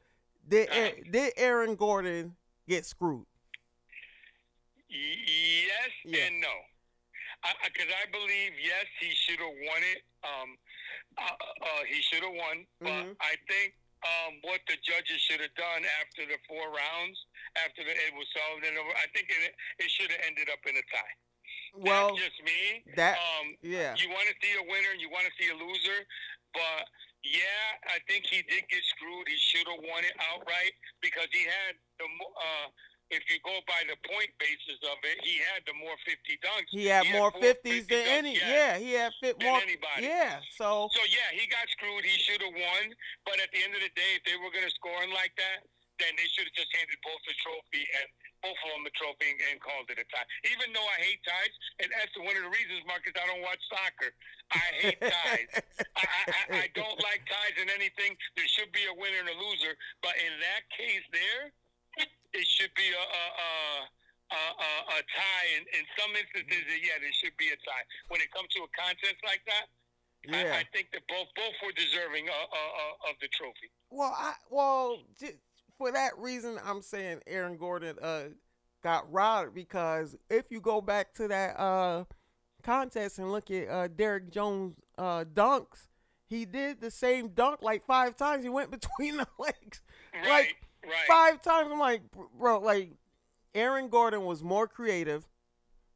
Did 0.49 0.69
did 1.11 1.33
Aaron 1.37 1.75
Gordon 1.77 2.37
get 2.69 2.85
screwed? 2.87 3.27
Yes 4.93 5.91
Yeah. 6.05 6.27
and 6.29 6.41
no. 6.41 6.57
Because 7.65 7.91
I, 7.91 8.07
believe 8.13 8.53
yes, 8.61 8.87
he 9.01 9.11
should 9.17 9.41
have 9.41 9.57
won 9.67 9.83
it. 9.83 10.05
Um, 10.23 10.55
uh, 11.19 11.35
uh, 11.65 11.83
he 11.89 11.99
should 12.03 12.23
have 12.23 12.35
won, 12.35 12.67
but 12.79 13.03
Mhm. 13.03 13.17
I 13.21 13.35
think 13.49 13.75
um, 14.07 14.39
what 14.43 14.61
the 14.67 14.77
judges 14.79 15.21
should 15.23 15.41
have 15.41 15.55
done 15.55 15.85
after 16.01 16.27
the 16.27 16.39
four 16.47 16.71
rounds, 16.71 17.19
after 17.57 17.83
the, 17.83 17.91
it 17.91 18.15
was 18.15 18.27
solved, 18.33 18.65
and 18.65 18.77
over, 18.79 18.91
I 18.97 19.07
think 19.15 19.31
it, 19.31 19.55
it 19.79 19.91
should 19.91 20.11
have 20.11 20.21
ended 20.27 20.51
up 20.51 20.65
in 20.67 20.77
a 20.77 20.83
tie. 20.83 21.15
Well, 21.75 22.15
That's 22.15 22.27
just 22.29 22.43
me. 22.45 22.85
that 22.97 23.19
Um, 23.19 23.57
yeah, 23.63 23.95
you 23.97 24.09
want 24.11 24.29
to 24.29 24.35
see 24.43 24.53
a 24.55 24.63
winner, 24.63 24.91
and 24.91 25.01
you 25.01 25.09
want 25.11 25.27
to 25.27 25.33
see 25.43 25.49
a 25.51 25.55
loser, 25.55 26.07
but 26.53 26.89
yeah, 27.25 27.79
I 27.89 27.99
think 28.07 28.27
he 28.27 28.43
did 28.43 28.69
get 28.69 28.85
screwed. 28.85 29.29
He 29.29 29.37
should 29.37 29.67
have 29.69 29.81
won 29.83 30.05
it 30.05 30.15
outright 30.21 30.75
because 31.01 31.29
he 31.33 31.45
had 31.45 31.77
the. 31.99 32.05
Uh, 32.05 32.69
if 33.13 33.23
you 33.31 33.37
go 33.45 33.55
by 33.69 33.85
the 33.87 33.95
point 34.09 34.33
basis 34.41 34.81
of 34.89 34.97
it, 35.05 35.21
he 35.23 35.39
had 35.53 35.61
the 35.69 35.77
more 35.79 35.95
fifty 36.09 36.41
dunks. 36.41 36.73
he 36.73 36.89
had 36.89 37.05
he 37.05 37.13
had 37.13 37.19
more 37.21 37.31
fifties 37.37 37.87
than 37.87 38.03
any. 38.09 38.35
yeah. 38.41 38.79
He 38.81 38.93
had 38.97 39.13
fit 39.21 39.39
Than 39.39 39.53
more. 39.53 39.61
anybody. 39.61 40.09
Yeah, 40.09 40.41
so 40.57 40.89
So 40.91 41.03
yeah, 41.13 41.29
he 41.37 41.45
got 41.47 41.69
screwed. 41.71 42.03
He 42.05 42.17
should 42.19 42.41
have 42.43 42.57
won. 42.57 42.85
But 43.29 43.39
at 43.39 43.53
the 43.53 43.61
end 43.63 43.77
of 43.77 43.83
the 43.85 43.93
day, 43.95 44.17
if 44.19 44.25
they 44.25 44.35
were 44.41 44.51
going 44.51 44.65
to 44.67 44.75
score 44.75 44.97
him 45.05 45.13
like 45.13 45.37
that, 45.37 45.69
then 46.01 46.11
they 46.19 46.27
should 46.33 46.49
have 46.49 46.57
just 46.57 46.73
handed 46.75 46.97
both 47.05 47.21
the 47.29 47.37
trophy 47.45 47.85
and 48.01 48.09
both 48.43 48.59
of 48.67 48.75
them 48.75 48.83
the 48.83 48.91
trophy 48.99 49.29
and, 49.31 49.39
and 49.55 49.57
called 49.63 49.87
it 49.87 50.03
a 50.03 50.07
tie. 50.11 50.27
Even 50.51 50.75
though 50.75 50.83
I 50.83 50.99
hate 50.99 51.23
ties, 51.23 51.55
and 51.79 51.87
that's 51.95 52.11
one 52.19 52.35
of 52.35 52.43
the 52.43 52.51
reasons, 52.51 52.83
Marcus, 52.91 53.15
I 53.15 53.23
don't 53.31 53.45
watch 53.45 53.63
soccer. 53.71 54.11
I 54.51 54.67
hate 54.83 54.99
ties. 55.23 55.51
I, 55.95 56.03
I, 56.03 56.67
I 56.67 56.69
don't 56.75 56.99
like 57.07 57.23
ties 57.31 57.55
in 57.61 57.71
anything. 57.71 58.19
There 58.35 58.49
should 58.51 58.75
be 58.75 58.83
a 58.91 58.95
winner 58.99 59.23
and 59.23 59.31
a 59.31 59.37
loser. 59.39 59.79
But 60.03 60.19
in 60.19 60.33
that 60.43 60.67
case, 60.75 61.07
there, 61.15 61.55
it 62.33 62.47
should 62.47 62.73
be 62.75 62.89
a 62.89 63.05
a, 63.05 63.25
a, 63.37 63.51
a, 64.33 64.41
a, 64.41 64.71
a 64.97 64.99
tie. 65.05 65.49
In, 65.57 65.63
in 65.79 65.85
some 65.99 66.11
instances, 66.17 66.65
yeah, 66.81 66.97
there 67.01 67.13
should 67.13 67.37
be 67.37 67.49
a 67.53 67.59
tie. 67.61 67.85
When 68.09 68.21
it 68.21 68.33
comes 68.33 68.49
to 68.57 68.65
a 68.65 68.71
contest 68.73 69.21
like 69.25 69.43
that, 69.47 69.67
yeah. 70.25 70.57
I, 70.57 70.61
I 70.61 70.65
think 70.73 70.93
that 70.93 71.03
both 71.09 71.29
both 71.37 71.57
were 71.65 71.73
deserving 71.73 72.29
of, 72.29 72.47
of, 72.49 73.13
of 73.13 73.15
the 73.21 73.29
trophy. 73.29 73.69
Well, 73.91 74.15
I 74.17 74.35
well 74.51 75.05
for 75.77 75.93
that 75.93 76.17
reason, 76.19 76.59
I'm 76.65 76.83
saying 76.83 77.21
Aaron 77.27 77.57
Gordon 77.57 77.97
uh 78.01 78.33
got 78.83 79.11
robbed 79.13 79.55
because 79.55 80.17
if 80.29 80.51
you 80.51 80.61
go 80.61 80.81
back 80.81 81.15
to 81.15 81.29
that 81.29 81.59
uh 81.59 82.05
contest 82.63 83.19
and 83.19 83.31
look 83.31 83.51
at 83.51 83.69
uh 83.69 83.89
Derrick 83.89 84.31
Jones 84.31 84.77
uh 84.97 85.25
dunks, 85.25 85.89
he 86.27 86.45
did 86.47 86.81
the 86.81 86.91
same 86.91 87.29
dunk 87.29 87.63
like 87.63 87.85
five 87.85 88.17
times. 88.17 88.45
He 88.45 88.51
went 88.51 88.71
between 88.71 89.19
the 89.19 89.27
legs 89.39 89.83
Right, 90.15 90.29
Like, 90.29 90.57
right. 90.85 90.95
five 91.09 91.43
times. 91.43 91.69
I'm 91.73 91.79
like, 91.79 92.03
bro, 92.39 92.59
like 92.61 92.93
Aaron 93.55 93.89
Gordon 93.89 94.25
was 94.25 94.43
more 94.43 94.67
creative. 94.67 95.27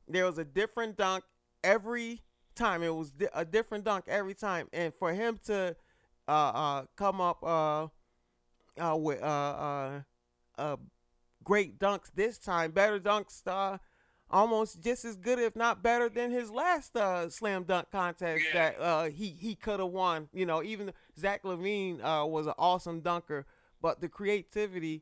There 0.09 0.25
was 0.27 0.39
a 0.39 0.45
different 0.45 0.97
dunk 0.97 1.25
every 1.65 2.23
time. 2.55 2.83
It 2.83 2.95
was 2.95 3.11
di- 3.11 3.29
a 3.35 3.45
different 3.45 3.85
dunk 3.85 4.05
every 4.09 4.35
time, 4.35 4.69
and 4.73 4.93
for 4.95 5.13
him 5.13 5.39
to 5.47 5.75
uh, 6.29 6.31
uh, 6.31 6.85
come 6.97 7.21
up 7.21 7.43
uh, 7.43 7.89
uh, 8.81 8.97
with 8.97 9.23
uh, 9.23 9.27
uh, 9.27 10.01
uh, 10.59 10.77
great 11.45 11.79
dunks 11.79 12.11
this 12.15 12.39
time, 12.39 12.71
better 12.73 12.99
dunks, 13.01 13.43
uh, 13.47 13.79
almost 14.31 14.83
just 14.83 15.05
as 15.05 15.17
good, 15.17 15.39
if 15.39 15.55
not 15.57 15.83
better, 15.83 16.09
than 16.09 16.31
his 16.31 16.51
last 16.51 16.97
uh, 16.97 17.29
slam 17.31 17.65
dunk 17.65 17.91
contest 17.91 18.45
Yeah. 18.53 18.71
that 18.71 18.81
uh, 18.81 19.05
he 19.05 19.37
he 19.39 19.55
could 19.55 19.81
have 19.81 19.91
won. 19.91 20.29
You 20.33 20.47
know, 20.47 20.63
even 20.63 20.93
Zach 21.19 21.43
LaVine 21.45 22.01
uh, 22.03 22.27
was 22.27 22.47
an 22.47 22.55
awesome 22.59 23.01
dunker, 23.01 23.47
but 23.87 24.01
the 24.03 24.09
creativity 24.11 24.99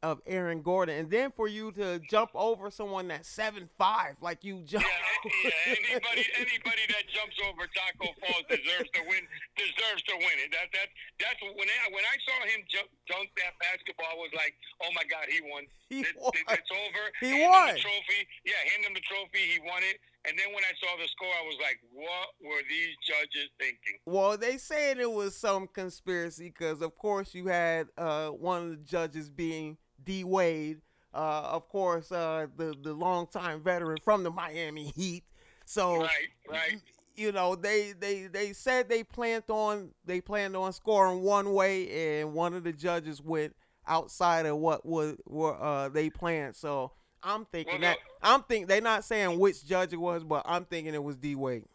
of 0.00 0.24
Aaron 0.24 0.64
Gordon, 0.64 0.96
and 0.96 1.10
then 1.12 1.28
for 1.36 1.44
you 1.52 1.68
to 1.76 2.00
jump 2.08 2.30
over 2.32 2.70
someone 2.72 3.12
that's 3.12 3.28
seven 3.28 3.68
five, 3.76 4.16
like 4.24 4.40
you 4.40 4.64
jump. 4.64 4.88
Yeah, 4.88 5.52
yeah. 5.52 5.76
Anybody, 5.92 6.24
anybody 6.40 6.84
that 6.96 7.04
jumps 7.12 7.36
over 7.44 7.68
Tacko 7.76 8.08
Falls 8.24 8.48
deserves 8.48 8.88
to 8.96 9.04
win. 9.04 9.20
Deserves 9.60 10.00
to 10.08 10.16
win 10.16 10.36
it. 10.40 10.48
That 10.56 10.72
that 10.72 10.88
that's 11.20 11.36
when 11.44 11.68
I 11.68 11.92
when 11.92 12.00
I 12.08 12.16
saw 12.24 12.40
him 12.48 12.64
jump 12.72 12.88
dunk 13.04 13.28
that 13.36 13.52
basketball, 13.60 14.08
I 14.08 14.16
was 14.16 14.32
like, 14.32 14.56
oh 14.80 14.88
my 14.96 15.04
God, 15.04 15.28
he 15.28 15.44
won. 15.44 15.68
He 15.92 16.00
It- 16.00 16.16
won. 16.16 16.32
it- 16.32 16.48
it's 16.56 16.72
over. 16.72 17.04
He 17.20 17.36
hand 17.36 17.52
won. 17.52 17.74
The 17.76 17.84
trophy. 17.84 18.20
Yeah, 18.48 18.56
hand 18.72 18.80
him 18.88 18.96
the 18.96 19.04
trophy. 19.04 19.44
He 19.52 19.60
won 19.60 19.84
it. 19.84 20.00
And 20.26 20.38
then 20.38 20.54
when 20.54 20.62
I 20.64 20.72
saw 20.78 20.96
the 21.00 21.08
score, 21.08 21.28
I 21.28 21.46
was 21.46 21.56
like, 21.62 21.78
what 21.92 22.28
were 22.42 22.60
these 22.68 22.94
judges 23.06 23.48
thinking? 23.58 23.98
Well, 24.04 24.36
they 24.36 24.58
said 24.58 24.98
it 24.98 25.10
was 25.10 25.34
some 25.34 25.66
conspiracy 25.66 26.48
because, 26.50 26.82
of 26.82 26.94
course, 26.94 27.34
you 27.34 27.46
had 27.46 27.88
uh, 27.96 28.28
one 28.28 28.62
of 28.64 28.70
the 28.70 28.84
judges 28.84 29.30
being 29.30 29.78
D 30.04 30.24
Wade, 30.24 30.82
uh, 31.14 31.48
of 31.52 31.68
course, 31.68 32.12
uh, 32.12 32.48
the 32.56 32.74
the 32.82 32.92
longtime 32.92 33.62
veteran 33.62 33.98
from 34.04 34.22
the 34.22 34.30
Miami 34.30 34.92
Heat. 34.96 35.24
So, 35.64 36.02
Right, 36.02 36.10
right. 36.48 36.82
you 37.16 37.32
know, 37.32 37.54
they 37.54 37.92
they 37.98 38.26
they 38.26 38.52
said 38.52 38.90
they 38.90 39.02
planned 39.02 39.44
on 39.48 39.90
they 40.04 40.20
planned 40.20 40.54
on 40.54 40.72
scoring 40.74 41.22
one 41.22 41.54
way, 41.54 42.20
and 42.20 42.34
one 42.34 42.52
of 42.52 42.62
the 42.64 42.72
judges 42.72 43.22
went 43.22 43.56
outside 43.86 44.44
of 44.44 44.58
what 44.58 44.84
was 44.84 45.16
what 45.24 45.54
uh, 45.54 45.88
they 45.88 46.10
planned. 46.10 46.56
So. 46.56 46.92
I'm 47.22 47.44
thinking 47.46 47.80
Well, 47.80 47.96
that 47.96 47.98
I'm 48.22 48.42
think 48.44 48.68
they're 48.68 48.80
not 48.80 49.04
saying 49.04 49.38
which 49.38 49.64
judge 49.64 49.92
it 49.92 50.00
was, 50.00 50.24
but 50.24 50.42
I'm 50.46 50.64
thinking 50.64 50.94
it 50.94 51.02
was 51.02 51.16
D 51.16 51.34
Wade. 51.34 51.64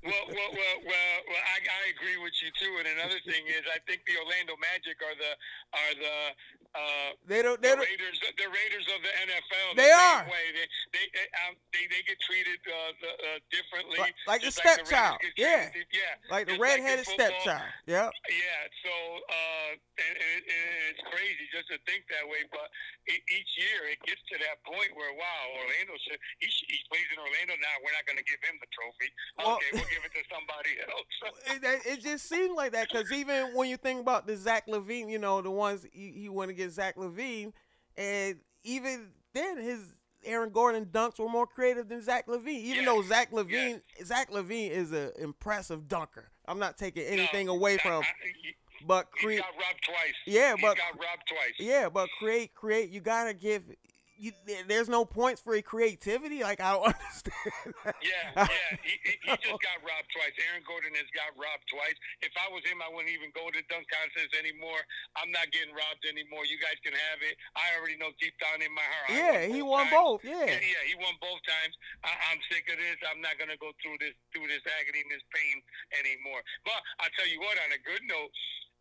Well, 0.00 0.16
well, 0.32 0.52
well, 0.56 0.78
well, 0.80 1.16
well 1.28 1.44
I, 1.44 1.60
I 1.60 1.82
agree 1.92 2.16
with 2.24 2.32
you 2.40 2.48
too. 2.56 2.72
And 2.80 2.88
another 2.88 3.20
thing 3.20 3.44
is, 3.44 3.68
I 3.68 3.76
think 3.84 4.00
the 4.08 4.16
Orlando 4.16 4.56
Magic 4.56 4.96
are 5.04 5.12
the 5.12 5.32
are 5.76 5.92
the 5.92 6.16
uh, 6.74 7.12
They 7.26 7.42
don't. 7.42 7.58
the 7.60 7.68
They 7.68 7.74
don't. 7.74 7.82
Raiders, 7.86 8.16
the 8.22 8.48
Raiders 8.48 8.86
of 8.94 9.00
the 9.02 9.12
NFL. 9.26 9.68
the 9.74 9.82
They 9.82 9.90
are. 9.90 10.22
Way. 10.30 10.46
They 10.54 10.66
they 10.94 11.24
um, 11.46 11.54
they 11.74 11.84
they 11.90 12.02
get 12.06 12.18
treated 12.22 12.58
uh, 12.66 12.92
the, 13.02 13.10
uh, 13.10 13.38
differently. 13.50 13.98
Like, 13.98 14.14
like 14.26 14.40
the 14.40 14.50
just 14.50 14.62
like 14.64 14.78
the 14.78 14.86
stepchild. 14.86 15.18
Yeah. 15.36 15.70
treated- 15.74 15.90
yeah. 15.90 16.14
Like 16.30 16.46
the 16.46 16.54
like 16.58 16.62
redheaded 16.62 17.06
football. 17.06 17.26
stepchild. 17.42 17.70
Yeah. 17.86 18.08
Yeah. 18.30 18.60
So 18.86 18.92
uh, 18.94 19.70
and, 19.98 20.14
and, 20.14 20.40
and 20.46 20.70
it's 20.94 21.02
crazy 21.10 21.44
just 21.50 21.68
to 21.74 21.78
think 21.90 22.06
that 22.14 22.22
way. 22.26 22.46
But 22.54 22.70
each 23.10 23.52
year 23.58 23.90
it 23.90 23.98
gets 24.06 24.22
to 24.30 24.38
that 24.46 24.62
point 24.62 24.94
where 24.94 25.10
wow, 25.18 25.42
Orlando 25.58 25.94
should 26.06 26.18
he, 26.38 26.46
he 26.46 26.78
plays 26.86 27.06
in 27.10 27.18
Orlando 27.18 27.58
now. 27.58 27.74
We're 27.82 27.94
not 27.98 28.06
going 28.06 28.18
to 28.18 28.26
give 28.26 28.38
him 28.46 28.56
the 28.62 28.70
trophy. 28.70 29.08
Well- 29.38 29.58
okay, 29.58 29.70
we'll 29.74 29.90
give 29.90 30.06
it 30.06 30.14
to 30.14 30.22
somebody 30.30 30.78
else. 30.86 31.10
It, 31.50 31.62
it- 31.86 32.00
just 32.00 32.28
seemed 32.28 32.56
like 32.56 32.72
that 32.72 32.88
because 32.90 33.10
even 33.12 33.52
when 33.54 33.68
you 33.68 33.76
think 33.76 34.00
about 34.00 34.26
the 34.26 34.36
Zach 34.36 34.66
LaVine, 34.66 35.10
you 35.10 35.18
know, 35.18 35.42
the 35.42 35.50
ones 35.50 35.84
he, 35.92 36.12
he 36.16 36.28
went 36.28 36.50
against 36.60 36.76
Zach 36.76 36.96
LaVine, 36.96 37.52
and 37.96 38.36
even 38.62 39.08
then 39.32 39.56
his 39.58 39.80
Aaron 40.24 40.50
Gordon 40.50 40.84
dunks 40.86 41.18
were 41.18 41.28
more 41.28 41.46
creative 41.46 41.88
than 41.88 42.02
Zach 42.02 42.26
LaVine. 42.26 42.48
Even 42.48 42.84
Yes, 42.84 42.86
though 42.86 43.02
Zach 43.02 43.30
LaVine, 43.32 43.80
Zach 44.04 44.30
LaVine 44.30 44.70
is 44.70 44.92
an 44.92 45.12
impressive 45.18 45.88
dunker. 45.88 46.30
I'm 46.46 46.58
not 46.58 46.76
taking 46.76 47.04
anything 47.04 47.46
No, 47.46 47.54
away 47.54 47.78
from, 47.78 48.02
I- 48.02 48.06
he- 48.42 48.54
but 48.86 49.08
He 49.16 49.24
create. 49.24 49.40
got 49.40 49.54
robbed 49.54 49.80
twice. 49.84 50.14
Yeah, 50.26 50.56
he 50.56 50.62
but- 50.62 50.76
got 50.76 50.92
robbed 51.00 51.22
twice. 51.26 51.54
Yeah, 51.58 51.88
but 51.88 52.08
create, 52.18 52.54
create. 52.54 52.90
You 52.90 53.00
gotta 53.00 53.32
give. 53.34 53.62
You, 54.20 54.36
there's 54.68 54.92
no 54.92 55.08
points 55.08 55.40
for 55.40 55.56
creativity. 55.64 56.44
Like 56.44 56.60
I 56.60 56.76
don't 56.76 56.84
understand. 56.92 57.72
that. 57.88 57.96
Yeah, 58.04 58.44
yeah. 58.44 58.70
He, 58.84 58.94
he, 59.00 59.12
he 59.16 59.32
just 59.40 59.56
got 59.64 59.80
robbed 59.80 60.12
twice. 60.12 60.36
Aaron 60.44 60.60
Gordon 60.68 60.92
has 61.00 61.08
got 61.16 61.32
robbed 61.40 61.64
twice. 61.72 61.96
If 62.20 62.28
I 62.36 62.52
was 62.52 62.60
him, 62.68 62.84
I 62.84 62.92
wouldn't 62.92 63.08
even 63.08 63.32
go 63.32 63.48
to 63.48 63.60
dunk 63.72 63.88
contests 63.88 64.36
anymore. 64.36 64.76
I'm 65.16 65.32
not 65.32 65.48
getting 65.56 65.72
robbed 65.72 66.04
anymore. 66.04 66.44
You 66.44 66.60
guys 66.60 66.76
can 66.84 66.92
have 66.92 67.20
it. 67.24 67.32
I 67.56 67.72
already 67.80 67.96
know 67.96 68.12
deep 68.20 68.36
down 68.36 68.60
in 68.60 68.68
my 68.76 68.84
heart. 68.84 69.08
Yeah, 69.08 69.48
he 69.48 69.64
won 69.64 69.88
times. 69.88 69.96
both. 69.96 70.20
Yeah. 70.20 70.44
Yeah, 70.52 70.60
yeah, 70.60 70.82
he 70.84 70.94
won 71.00 71.16
both 71.24 71.40
times. 71.48 71.72
I, 72.04 72.12
I'm 72.28 72.40
sick 72.52 72.68
of 72.68 72.76
this. 72.76 73.00
I'm 73.08 73.24
not 73.24 73.40
gonna 73.40 73.56
go 73.56 73.72
through 73.80 73.96
this 74.04 74.12
through 74.36 74.52
this 74.52 74.60
agony 74.68 75.00
and 75.00 75.10
this 75.10 75.24
pain 75.32 75.56
anymore. 75.96 76.44
But 76.68 76.76
I 77.00 77.08
tell 77.16 77.24
you 77.24 77.40
what, 77.40 77.56
on 77.56 77.72
a 77.72 77.80
good 77.80 78.04
note, 78.04 78.28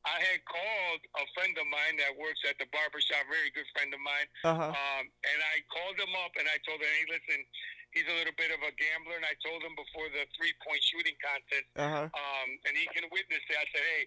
I 0.08 0.18
had 0.32 0.40
called 0.48 1.02
a 1.20 1.26
friend 1.36 1.52
of 1.60 1.68
mine 1.68 2.00
that 2.00 2.16
works 2.16 2.40
at 2.48 2.56
the 2.56 2.68
barbershop, 2.72 3.20
very 3.28 3.52
good 3.52 3.68
friend 3.76 3.92
of 3.92 4.00
mine. 4.00 4.28
Uh 4.48 4.56
huh. 4.56 4.72
Um, 4.72 5.04
and 5.28 5.40
I 5.52 5.60
called 5.68 6.00
him 6.00 6.12
up 6.24 6.32
and 6.40 6.48
I 6.48 6.56
told 6.64 6.80
him, 6.80 6.88
hey, 6.88 7.06
listen, 7.12 7.40
he's 7.92 8.08
a 8.08 8.16
little 8.16 8.36
bit 8.40 8.50
of 8.56 8.64
a 8.64 8.72
gambler. 8.80 9.20
And 9.20 9.28
I 9.28 9.36
told 9.44 9.60
him 9.60 9.76
before 9.76 10.08
the 10.16 10.24
three 10.40 10.56
point 10.64 10.80
shooting 10.82 11.20
contest, 11.20 11.68
Uh 11.76 11.92
huh. 11.92 12.08
um, 12.16 12.50
and 12.64 12.74
he 12.80 12.88
can 12.96 13.06
witness 13.12 13.44
it. 13.44 13.58
I 13.60 13.68
said, 13.76 13.84
hey, 13.84 14.04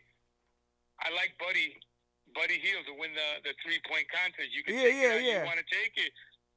I 1.05 1.09
like 1.13 1.37
Buddy, 1.37 1.77
Buddy 2.33 2.57
Hield 2.57 2.89
to 2.89 2.95
win 2.97 3.13
the, 3.13 3.53
the 3.53 3.53
three 3.61 3.79
point 3.85 4.09
contest. 4.09 4.49
You 4.57 4.65
can 4.65 4.81
Yeah, 4.81 4.89
take 4.89 4.97
yeah, 4.97 5.21
it. 5.21 5.25
yeah. 5.29 5.41
You 5.45 5.51
want 5.53 5.61
to 5.61 5.69
take 5.69 5.93
it? 6.01 6.13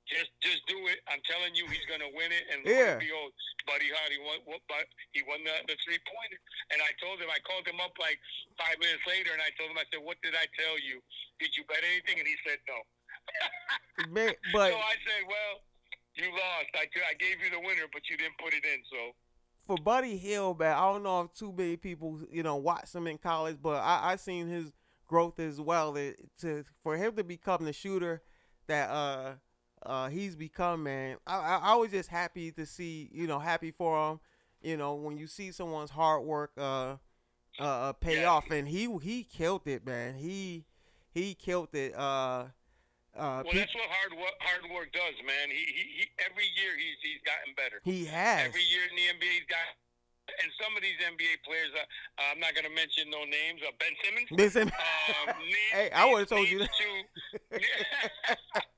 Just 0.06 0.30
just 0.42 0.62
do 0.70 0.78
it. 0.86 1.02
I'm 1.10 1.22
telling 1.26 1.58
you, 1.58 1.66
he's 1.66 1.86
gonna 1.90 2.10
win 2.14 2.30
it. 2.30 2.46
And 2.54 2.62
Yeah. 2.62 3.02
behold, 3.02 3.34
Buddy 3.66 3.90
Hard, 3.90 4.14
he 4.14 4.22
won. 4.22 4.38
But 4.46 4.86
he 5.18 5.26
won 5.26 5.42
the, 5.42 5.56
the 5.66 5.76
three 5.82 5.98
pointer. 6.06 6.40
And 6.70 6.80
I 6.82 6.94
told 7.02 7.18
him, 7.18 7.30
I 7.34 7.42
called 7.42 7.66
him 7.66 7.82
up 7.82 7.98
like 7.98 8.22
five 8.54 8.78
minutes 8.78 9.02
later, 9.10 9.34
and 9.34 9.42
I 9.42 9.50
told 9.58 9.74
him, 9.74 9.82
I 9.82 9.88
said, 9.90 10.06
what 10.06 10.22
did 10.22 10.38
I 10.38 10.46
tell 10.54 10.78
you? 10.78 11.02
Did 11.42 11.58
you 11.58 11.66
bet 11.66 11.82
anything? 11.82 12.22
And 12.22 12.28
he 12.30 12.38
said 12.46 12.62
no. 12.70 12.78
Man, 14.14 14.38
but 14.54 14.70
so 14.70 14.78
I 14.78 14.96
said, 15.10 15.26
well, 15.26 15.54
you 16.14 16.30
lost. 16.30 16.70
I, 16.78 16.86
I 16.86 17.18
gave 17.18 17.42
you 17.42 17.50
the 17.50 17.60
winner, 17.66 17.90
but 17.90 18.06
you 18.06 18.18
didn't 18.18 18.38
put 18.38 18.54
it 18.54 18.62
in. 18.62 18.80
So 18.86 19.18
for 19.66 19.78
Buddy 19.78 20.18
Hield, 20.18 20.60
man, 20.60 20.78
I 20.78 20.82
don't 20.92 21.04
know 21.04 21.22
if 21.22 21.34
too 21.34 21.52
many 21.52 21.78
people 21.78 22.22
you 22.30 22.44
know 22.44 22.56
watched 22.56 22.94
him 22.94 23.08
in 23.08 23.18
college, 23.18 23.58
but 23.62 23.82
I 23.82 24.14
I 24.14 24.16
seen 24.16 24.48
his 24.48 24.72
growth 25.08 25.40
as 25.40 25.60
well. 25.60 25.96
It, 25.96 26.18
to 26.42 26.64
for 26.84 26.96
him 26.98 27.16
to 27.16 27.24
become 27.24 27.66
the 27.66 27.74
shooter 27.74 28.22
that 28.68 28.90
uh 28.90 29.34
uh 29.86 30.10
he's 30.10 30.36
become, 30.36 30.84
man, 30.84 31.18
I, 31.28 31.36
I 31.38 31.60
I 31.64 31.76
was 31.76 31.92
just 31.92 32.10
happy 32.10 32.52
to 32.54 32.66
see 32.66 33.10
you 33.14 33.28
know 33.28 33.40
happy 33.40 33.72
for 33.72 34.12
him. 34.12 34.20
You 34.62 34.78
know 34.78 34.96
when 34.96 35.18
you 35.18 35.28
see 35.28 35.52
someone's 35.52 35.92
hard 35.92 36.24
work 36.24 36.52
uh 36.58 36.96
uh, 37.60 37.64
uh 37.64 37.94
pay 37.94 38.22
Yeah. 38.22 38.30
off, 38.32 38.50
and 38.52 38.68
he 38.68 38.90
he 39.02 39.24
killed 39.24 39.68
it, 39.68 39.86
man. 39.86 40.16
He 40.16 40.66
he 41.14 41.34
killed 41.36 41.74
it. 41.74 41.96
Uh, 41.96 42.46
uh, 43.16 43.44
well, 43.46 43.54
that's 43.54 43.74
what 43.74 43.88
hard 43.90 44.12
work, 44.20 44.34
hard 44.42 44.70
work 44.74 44.92
does, 44.92 45.16
man. 45.26 45.48
He, 45.50 45.64
he, 45.64 45.84
he 46.00 46.06
every 46.30 46.44
year 46.44 46.76
he's 46.76 46.98
he's 47.02 47.22
gotten 47.24 47.54
better. 47.56 47.80
he 47.84 48.06
has. 48.06 48.48
Every 48.50 48.64
year 48.64 48.82
in 48.90 48.96
the 48.98 49.04
NBA, 49.26 49.32
he's 49.32 49.48
got. 49.48 49.60
And 50.42 50.50
some 50.58 50.74
of 50.76 50.82
these 50.82 50.98
NBA 50.98 51.46
players, 51.46 51.70
uh, 51.78 51.86
I'm 52.32 52.40
not 52.42 52.58
going 52.58 52.66
to 52.66 52.74
mention 52.74 53.10
no 53.14 53.24
names. 53.26 53.62
Uh, 53.62 53.72
ben 53.78 53.94
Simmons. 54.02 54.30
Listen, 54.32 54.68
Um, 54.70 55.38
needs, 55.38 55.72
Hey, 55.78 55.90
I 55.94 56.10
would've 56.10 56.30
told 56.30 56.50
you 56.50 56.66
needs 56.66 56.74
to, 56.74 56.90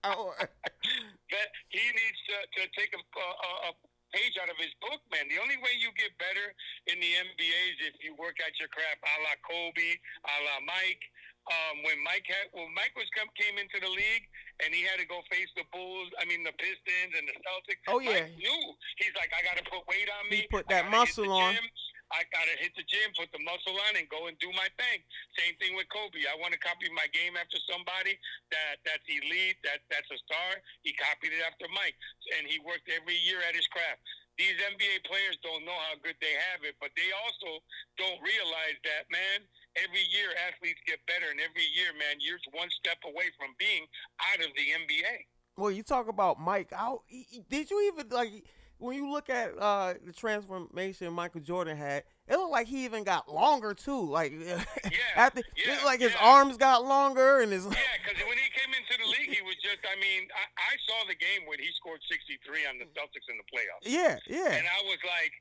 that 0.04 1.48
he 1.76 1.84
needs 1.84 2.20
to, 2.28 2.38
to 2.60 2.62
take 2.76 2.92
a, 2.96 3.00
a, 3.00 3.72
a 3.72 3.72
page 4.12 4.36
out 4.40 4.48
of 4.52 4.58
his 4.60 4.72
book, 4.80 5.00
man. 5.12 5.28
The 5.28 5.40
only 5.40 5.58
way 5.60 5.76
you 5.80 5.92
get 5.96 6.16
better 6.20 6.52
in 6.88 7.00
the 7.00 7.12
NBA 7.16 7.60
is 7.76 7.78
if 7.92 7.96
you 8.04 8.16
work 8.16 8.40
at 8.44 8.56
your 8.60 8.72
craft, 8.72 9.04
a 9.04 9.16
la 9.24 9.36
Kobe, 9.44 10.00
a 10.28 10.36
la 10.48 10.58
Mike. 10.64 11.04
Um, 11.48 11.80
when 11.88 11.96
Mike 12.04 12.28
had, 12.28 12.52
when 12.52 12.68
Mike 12.76 12.92
was 13.00 13.08
come, 13.16 13.32
came 13.40 13.56
into 13.56 13.80
the 13.80 13.88
league 13.88 14.26
and 14.60 14.76
he 14.76 14.84
had 14.84 15.00
to 15.00 15.08
go 15.08 15.24
face 15.32 15.48
the 15.56 15.64
Bulls, 15.72 16.12
I 16.20 16.28
mean 16.28 16.44
the 16.44 16.52
Pistons 16.60 17.16
and 17.16 17.24
the 17.24 17.36
Celtics. 17.40 17.84
Oh, 17.88 18.04
yeah. 18.04 18.28
Mike 18.28 18.36
knew 18.36 18.62
he's 19.00 19.16
like, 19.16 19.32
I 19.32 19.40
got 19.48 19.56
to 19.56 19.66
put 19.72 19.88
weight 19.88 20.12
on 20.12 20.28
me. 20.28 20.44
He 20.44 20.52
put 20.52 20.68
that 20.68 20.92
gotta 20.92 21.08
hit 21.08 21.16
the 21.16 21.24
muscle 21.24 21.32
on. 21.32 21.56
gym. 21.56 21.68
I 22.08 22.24
gotta 22.32 22.56
hit 22.56 22.72
the 22.80 22.88
gym, 22.88 23.12
put 23.20 23.32
the 23.36 23.44
muscle 23.44 23.76
on, 23.88 24.00
and 24.00 24.08
go 24.08 24.32
and 24.32 24.36
do 24.40 24.48
my 24.56 24.68
thing. 24.80 25.04
Same 25.36 25.56
thing 25.60 25.76
with 25.76 25.92
Kobe. 25.92 26.24
I 26.24 26.40
want 26.40 26.56
to 26.56 26.62
copy 26.64 26.88
my 26.96 27.08
game 27.12 27.36
after 27.36 27.60
somebody 27.68 28.16
that 28.52 28.80
that's 28.88 29.04
elite, 29.12 29.60
that 29.68 29.84
that's 29.92 30.08
a 30.08 30.20
star. 30.24 30.64
He 30.88 30.96
copied 30.96 31.36
it 31.36 31.44
after 31.44 31.68
Mike, 31.76 32.00
and 32.40 32.48
he 32.48 32.64
worked 32.64 32.88
every 32.88 33.20
year 33.20 33.44
at 33.44 33.56
his 33.56 33.68
craft. 33.68 34.00
These 34.40 34.56
NBA 34.62 35.04
players 35.10 35.36
don't 35.42 35.66
know 35.66 35.76
how 35.90 35.98
good 36.00 36.16
they 36.22 36.32
have 36.54 36.62
it, 36.62 36.78
but 36.78 36.94
they 36.94 37.10
also 37.10 37.58
don't 37.98 38.22
realize 38.22 38.78
that, 38.86 39.10
man. 39.10 39.44
Every 39.78 40.06
year, 40.10 40.34
athletes 40.50 40.82
get 40.86 41.00
better, 41.06 41.30
and 41.30 41.40
every 41.40 41.66
year, 41.78 41.94
man, 41.94 42.18
you're 42.18 42.42
one 42.54 42.70
step 42.82 42.98
away 43.06 43.30
from 43.38 43.54
being 43.60 43.86
out 44.34 44.42
of 44.42 44.50
the 44.58 44.66
NBA. 44.74 45.30
Well, 45.58 45.72
you 45.72 45.84
talk 45.84 46.08
about 46.08 46.40
Mike. 46.40 46.70
How 46.72 47.02
did 47.50 47.70
you 47.70 47.92
even 47.94 48.10
like 48.10 48.46
when 48.78 48.96
you 48.96 49.10
look 49.10 49.30
at 49.30 49.58
uh, 49.58 49.96
the 50.06 50.14
transformation 50.14 51.14
Michael 51.14 51.42
Jordan 51.42 51.78
had? 51.78 52.04
It 52.28 52.36
looked 52.36 52.52
like 52.52 52.68
he 52.68 52.86
even 52.86 53.04
got 53.04 53.32
longer 53.32 53.74
too. 53.74 54.06
Like 54.06 54.34
after, 55.16 55.42
yeah, 55.56 55.80
like 55.86 56.02
his 56.02 56.14
yeah. 56.14 56.28
arms 56.30 56.58
got 56.58 56.86
longer 56.86 57.40
and 57.42 57.52
his. 57.52 57.66
Yeah, 57.66 57.96
because 58.04 58.22
when 58.28 58.38
he 58.38 58.50
came 58.54 58.70
into 58.76 58.94
the 59.02 59.08
league, 59.10 59.34
he 59.34 59.42
was 59.42 59.56
just, 59.64 59.80
I 59.82 59.98
mean, 59.98 60.28
I, 60.30 60.46
I 60.60 60.74
saw 60.86 61.08
the 61.08 61.16
game 61.16 61.48
when 61.48 61.58
he 61.58 61.72
scored 61.80 62.02
63 62.06 62.68
on 62.68 62.78
the 62.78 62.86
Celtics 62.94 63.26
in 63.32 63.40
the 63.40 63.48
playoffs. 63.50 63.88
Yeah, 63.88 64.20
yeah. 64.28 64.54
And 64.54 64.68
I 64.68 64.80
was 64.86 65.00
like, 65.08 65.34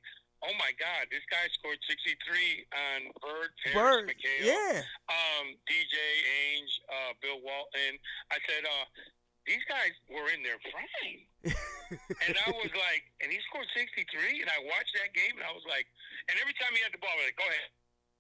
oh 0.47 0.55
my 0.57 0.71
God, 0.79 1.11
this 1.11 1.27
guy 1.27 1.43
scored 1.59 1.79
63 1.91 2.67
on 2.71 3.01
Bird, 3.19 3.51
Harris, 3.67 3.75
Bird. 3.75 4.05
McHale, 4.09 4.47
Yeah. 4.47 4.83
um, 5.11 5.47
DJ 5.67 5.95
Ainge, 6.55 6.75
uh, 6.89 7.13
Bill 7.21 7.43
Walton. 7.43 7.99
I 8.31 8.39
said, 8.47 8.63
uh, 8.65 8.87
these 9.47 9.63
guys 9.67 9.95
were 10.11 10.31
in 10.31 10.43
their 10.43 10.59
prime. 10.71 11.21
and 12.27 12.35
I 12.35 12.49
was 12.51 12.73
like, 12.75 13.03
and 13.23 13.31
he 13.31 13.39
scored 13.51 13.67
63, 13.75 14.43
and 14.43 14.51
I 14.51 14.59
watched 14.67 14.95
that 15.03 15.15
game, 15.15 15.35
and 15.39 15.47
I 15.47 15.55
was 15.55 15.67
like, 15.67 15.87
and 16.31 16.35
every 16.43 16.55
time 16.59 16.75
he 16.75 16.83
had 16.83 16.91
the 16.95 16.99
ball, 17.03 17.15
I 17.15 17.19
was 17.23 17.27
like, 17.31 17.39
go 17.39 17.47
ahead. 17.47 17.71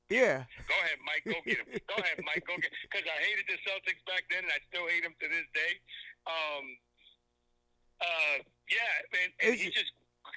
Yeah. 0.06 0.38
Go 0.70 0.76
ahead, 0.86 1.02
Mike. 1.02 1.26
Go 1.26 1.34
get 1.42 1.58
him. 1.58 1.66
Go 1.90 1.98
ahead, 1.98 2.22
Mike. 2.22 2.46
Go 2.46 2.54
get. 2.62 2.70
Because 2.86 3.02
I 3.10 3.18
hated 3.26 3.42
the 3.50 3.58
Celtics 3.66 3.98
back 4.06 4.22
then, 4.30 4.46
and 4.46 4.54
I 4.54 4.62
still 4.70 4.86
hate 4.86 5.02
them 5.02 5.18
to 5.18 5.26
this 5.26 5.46
day. 5.50 5.82
Um. 6.30 6.64
Uh. 7.98 8.36
Yeah, 8.70 9.18
and, 9.18 9.30
and 9.42 9.52
he 9.58 9.66
just 9.74 9.90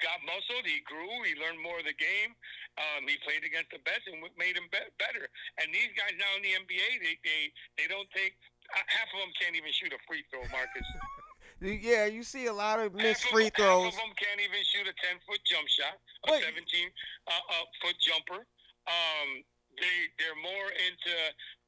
got 0.04 0.20
muscled. 0.26 0.66
He 0.66 0.82
grew. 0.84 1.10
He 1.24 1.36
learned 1.40 1.60
more 1.62 1.80
of 1.80 1.88
the 1.88 1.96
game. 1.98 2.36
Um. 2.80 3.06
He 3.08 3.20
played 3.24 3.44
against 3.44 3.72
the 3.72 3.82
best 3.84 4.08
and 4.08 4.20
made 4.40 4.56
him 4.56 4.68
be- 4.72 4.92
better. 4.98 5.28
And 5.60 5.72
these 5.72 5.92
guys 5.96 6.16
now 6.18 6.32
in 6.40 6.44
the 6.44 6.54
NBA, 6.56 6.88
they 7.04 7.16
they 7.24 7.42
they 7.80 7.88
don't 7.88 8.10
take. 8.12 8.36
Uh, 8.70 8.86
half 8.86 9.10
of 9.18 9.20
them 9.26 9.34
can't 9.34 9.58
even 9.58 9.74
shoot 9.74 9.90
a 9.90 10.02
free 10.06 10.22
throw, 10.30 10.46
Marcus. 10.54 10.86
Yeah, 11.62 12.06
you 12.06 12.24
see 12.24 12.46
a 12.46 12.54
lot 12.54 12.80
of 12.80 12.96
missed 12.96 13.24
half 13.24 13.32
free 13.36 13.48
of, 13.48 13.54
throws. 13.54 13.84
Half 13.92 13.94
of 13.94 14.00
them 14.00 14.16
can't 14.16 14.40
even 14.40 14.64
shoot 14.64 14.88
a 14.88 14.96
ten 14.96 15.20
foot 15.28 15.44
jump 15.44 15.68
shot, 15.68 16.00
a 16.28 16.32
Wait. 16.32 16.44
seventeen 16.44 16.88
uh, 17.28 17.36
uh, 17.36 17.66
foot 17.84 18.00
jumper. 18.00 18.48
Um, 18.88 19.44
they 19.80 19.98
they're 20.20 20.38
more 20.44 20.70
into 20.88 21.12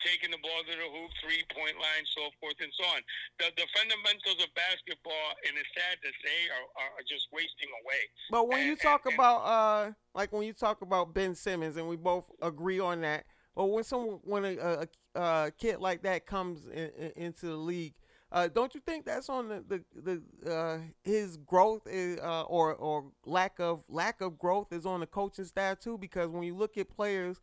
taking 0.03 0.31
the 0.31 0.37
ball 0.43 0.61
to 0.65 0.73
the 0.75 0.87
hoop, 0.91 1.11
three 1.23 1.43
point 1.55 1.75
line, 1.77 2.05
so 2.15 2.29
forth 2.39 2.55
and 2.61 2.71
so 2.79 2.85
on. 2.85 3.01
The 3.39 3.45
the 3.57 3.67
fundamentals 3.75 4.37
of 4.43 4.49
basketball, 4.55 5.27
and 5.47 5.57
it's 5.57 5.69
sad 5.75 5.97
to 6.03 6.09
say, 6.23 6.37
are, 6.51 6.91
are 6.99 7.05
just 7.07 7.27
wasting 7.31 7.69
away. 7.83 8.03
But 8.29 8.47
when 8.47 8.67
you 8.67 8.75
talk 8.75 9.05
and- 9.05 9.13
about 9.15 9.39
uh 9.43 9.91
like 10.13 10.31
when 10.33 10.43
you 10.43 10.53
talk 10.53 10.81
about 10.81 11.13
Ben 11.13 11.35
Simmons 11.35 11.77
and 11.77 11.87
we 11.87 11.95
both 11.95 12.29
agree 12.41 12.79
on 12.79 13.01
that, 13.01 13.25
but 13.55 13.65
when 13.65 13.83
someone 13.83 14.19
when 14.23 14.45
a, 14.45 14.57
a, 14.57 14.87
a 15.19 15.51
kid 15.57 15.79
like 15.79 16.03
that 16.03 16.25
comes 16.25 16.65
in, 16.67 16.91
in- 16.97 17.13
into 17.15 17.45
the 17.47 17.55
league, 17.55 17.93
uh, 18.31 18.47
don't 18.47 18.73
you 18.73 18.81
think 18.81 19.05
that's 19.05 19.29
on 19.29 19.47
the 19.49 19.63
the, 19.67 20.21
the 20.43 20.51
uh, 20.51 20.77
his 21.03 21.37
growth 21.37 21.83
is, 21.85 22.17
uh, 22.19 22.43
or 22.43 22.73
or 22.75 23.11
lack 23.25 23.59
of 23.59 23.83
lack 23.87 24.21
of 24.21 24.37
growth 24.39 24.71
is 24.73 24.85
on 24.85 24.99
the 25.01 25.07
coaching 25.07 25.45
staff 25.45 25.79
too? 25.79 25.97
Because 25.97 26.29
when 26.29 26.43
you 26.43 26.55
look 26.55 26.77
at 26.77 26.89
players 26.89 27.39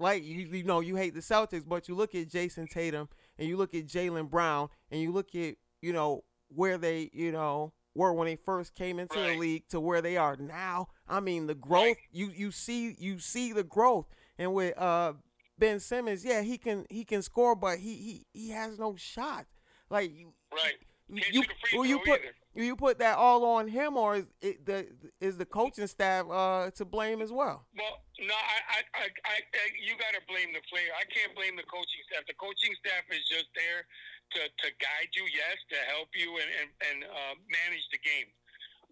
like 0.00 0.24
you, 0.24 0.46
you 0.46 0.64
know 0.64 0.80
you 0.80 0.96
hate 0.96 1.14
the 1.14 1.20
Celtics, 1.20 1.68
but 1.68 1.88
you 1.88 1.94
look 1.94 2.14
at 2.14 2.28
Jayson 2.28 2.66
Tatum 2.68 3.08
and 3.38 3.48
you 3.48 3.56
look 3.56 3.74
at 3.74 3.86
Jaylen 3.86 4.28
Brown 4.30 4.68
and 4.90 5.00
you 5.00 5.12
look 5.12 5.34
at 5.34 5.56
you 5.82 5.92
know 5.92 6.24
where 6.48 6.78
they 6.78 7.10
you 7.12 7.32
know 7.32 7.72
were 7.94 8.12
when 8.12 8.26
they 8.26 8.36
first 8.36 8.74
came 8.74 8.98
into 8.98 9.18
the 9.18 9.36
league 9.36 9.68
to 9.68 9.80
where 9.80 10.00
they 10.00 10.16
are 10.16 10.36
now. 10.36 10.88
I 11.08 11.20
mean 11.20 11.46
the 11.46 11.54
growth 11.54 11.84
Right. 11.84 11.96
you 12.12 12.30
you 12.34 12.50
see 12.50 12.94
you 12.98 13.18
see 13.18 13.52
the 13.52 13.64
growth 13.64 14.06
and 14.38 14.54
with 14.54 14.76
uh 14.78 15.14
Ben 15.58 15.78
Simmons, 15.78 16.24
yeah, 16.24 16.40
he 16.40 16.56
can 16.56 16.86
he 16.88 17.04
can 17.04 17.20
score, 17.22 17.54
but 17.54 17.78
he 17.78 17.94
he, 17.94 18.26
he 18.32 18.50
has 18.50 18.78
no 18.78 18.96
shot. 18.96 19.46
Like 19.90 20.16
you, 20.16 20.32
Right. 20.52 20.74
You, 21.08 21.42
free 21.42 21.78
will 21.78 21.84
you 21.86 21.98
put 21.98 22.20
either. 22.20 22.34
You 22.54 22.74
put 22.74 22.98
that 22.98 23.16
all 23.16 23.44
on 23.44 23.68
him, 23.68 23.96
or 23.96 24.16
is 24.16 24.26
the 24.40 24.86
is 25.20 25.36
the 25.36 25.46
coaching 25.46 25.86
staff 25.86 26.26
uh 26.30 26.70
to 26.74 26.84
blame 26.84 27.22
as 27.22 27.30
well? 27.30 27.66
Well, 27.76 28.02
no, 28.20 28.34
I, 28.34 28.58
I, 28.74 29.06
I, 29.06 29.06
I 29.38 29.64
you 29.78 29.94
got 29.96 30.12
to 30.18 30.22
blame 30.26 30.52
the 30.52 30.60
player. 30.66 30.90
I 30.92 31.06
can't 31.08 31.34
blame 31.34 31.56
the 31.56 31.66
coaching 31.70 32.02
staff. 32.10 32.26
The 32.26 32.36
coaching 32.36 32.74
staff 32.82 33.06
is 33.10 33.22
just 33.30 33.48
there 33.54 33.86
to, 34.36 34.40
to 34.46 34.66
guide 34.82 35.10
you, 35.14 35.24
yes, 35.30 35.56
to 35.70 35.78
help 35.94 36.10
you 36.14 36.36
and 36.42 36.50
and, 36.60 36.68
and 36.90 36.98
uh, 37.06 37.34
manage 37.48 37.86
the 37.94 38.02
game. 38.02 38.28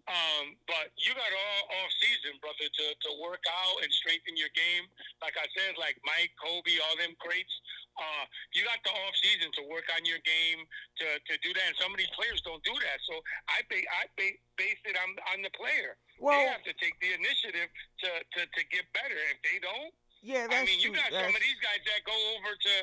Um, 0.09 0.57
but 0.65 0.89
you 0.97 1.13
got 1.13 1.29
all 1.29 1.63
off 1.85 1.93
season, 2.01 2.41
brother, 2.41 2.65
to, 2.65 2.85
to 2.97 3.11
work 3.21 3.45
out 3.45 3.77
and 3.85 3.93
strengthen 3.93 4.41
your 4.41 4.49
game. 4.57 4.89
Like 5.21 5.37
I 5.37 5.45
said, 5.53 5.77
like 5.77 6.01
Mike, 6.01 6.33
Kobe, 6.41 6.81
all 6.89 6.97
them 6.97 7.13
greats. 7.21 7.53
Uh, 7.99 8.25
you 8.57 8.65
got 8.65 8.81
the 8.89 8.95
off 9.05 9.15
season 9.21 9.53
to 9.61 9.63
work 9.69 9.85
on 9.93 10.07
your 10.09 10.23
game 10.25 10.65
to, 11.03 11.07
to 11.29 11.35
do 11.45 11.53
that. 11.53 11.67
And 11.75 11.77
some 11.77 11.93
of 11.93 11.99
these 12.01 12.09
players 12.17 12.41
don't 12.41 12.63
do 12.65 12.73
that. 12.73 12.99
So 13.05 13.21
I 13.53 13.61
ba- 13.69 13.91
I 14.01 14.09
ba- 14.17 14.41
base 14.57 14.81
it 14.89 14.97
on 14.97 15.13
on 15.35 15.45
the 15.45 15.53
player. 15.53 15.99
they 16.17 16.49
have 16.49 16.65
to 16.65 16.73
take 16.81 16.97
the 17.05 17.13
initiative 17.13 17.69
to, 18.07 18.09
to, 18.09 18.41
to 18.49 18.61
get 18.73 18.89
better. 18.97 19.19
If 19.35 19.39
they 19.45 19.59
don't, 19.61 19.93
yeah, 20.23 20.47
that's 20.51 20.63
I 20.63 20.67
mean, 20.67 20.81
you 20.83 20.91
true. 20.91 20.99
got 20.99 21.11
some 21.15 21.21
That's- 21.31 21.37
of 21.37 21.43
these 21.43 21.61
guys 21.63 21.79
that 21.85 22.01
go 22.09 22.17
over 22.39 22.51
to 22.55 22.75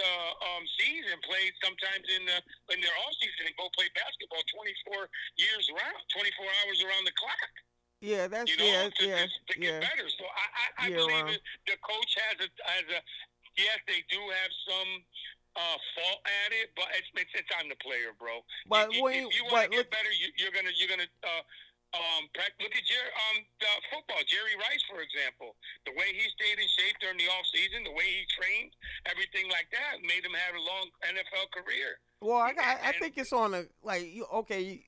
to 0.00 0.08
um, 0.48 0.64
seas 0.80 1.04
and 1.12 1.20
play 1.22 1.44
sometimes 1.60 2.04
in 2.08 2.22
the 2.24 2.38
in 2.72 2.78
their 2.80 2.96
off 3.04 3.14
season 3.20 3.52
and 3.52 3.54
go 3.60 3.68
play 3.76 3.86
basketball 3.92 4.40
24 4.92 5.04
years 5.36 5.64
around, 5.76 6.00
24 6.16 6.24
hours 6.64 6.78
around 6.84 7.04
the 7.04 7.14
clock. 7.20 7.52
yeah, 8.00 8.24
that's 8.32 8.48
You 8.48 8.56
know, 8.56 8.68
yeah, 8.72 8.88
to, 8.88 9.02
yeah, 9.04 9.24
to, 9.24 9.24
to 9.28 9.54
get 9.60 9.72
yeah. 9.76 9.80
better. 9.84 10.06
So 10.08 10.24
I 10.24 10.46
I, 10.48 10.66
I 10.80 10.86
Yeah, 10.88 11.04
believe 11.04 11.26
that 11.36 11.42
the 11.68 11.76
coach 11.84 12.12
has 12.28 12.36
a 12.40 12.48
has 12.72 12.86
a 12.96 13.00
yes, 13.60 13.78
they 13.86 14.00
do 14.08 14.20
have 14.20 14.52
some. 14.66 14.90
Uh, 15.58 15.74
fault 15.98 16.22
at 16.46 16.54
it, 16.54 16.70
but 16.78 16.86
it's, 16.94 17.10
it's 17.18 17.34
it's 17.34 17.50
on 17.58 17.66
the 17.66 17.74
player, 17.82 18.14
bro. 18.14 18.38
But 18.70 18.86
if, 18.94 19.02
if 19.02 19.34
you- 19.34 19.34
you 19.34 19.42
want 19.50 19.66
to 19.66 19.82
get 19.82 19.90
better, 19.90 20.08
you, 20.14 20.30
you're 20.38 20.54
gonna 20.54 20.70
you're 20.78 20.86
gonna 20.86 21.10
uh, 21.26 21.42
um 21.94 22.22
look 22.62 22.74
at 22.74 22.84
Jer- 22.86 23.14
um 23.30 23.42
the 23.58 23.72
football. 23.90 24.22
Jerry 24.26 24.54
Rice, 24.56 24.84
for 24.86 25.02
example, 25.02 25.56
the 25.86 25.92
way 25.92 26.14
he 26.14 26.24
stayed 26.30 26.58
in 26.62 26.68
shape 26.68 26.96
during 27.00 27.18
the 27.18 27.26
off 27.34 27.46
season, 27.50 27.84
the 27.84 27.92
way 27.92 28.06
he 28.06 28.22
trained, 28.30 28.70
everything 29.06 29.50
like 29.50 29.66
that 29.74 30.02
made 30.02 30.22
him 30.22 30.34
have 30.34 30.54
a 30.54 30.62
long 30.62 30.86
NFL 31.02 31.50
career. 31.50 31.98
Well, 32.20 32.38
I, 32.38 32.52
I, 32.58 32.88
I 32.88 32.92
think 32.98 33.16
it's 33.16 33.32
on 33.32 33.54
a 33.54 33.64
like 33.82 34.06
you 34.12 34.26
okay. 34.44 34.84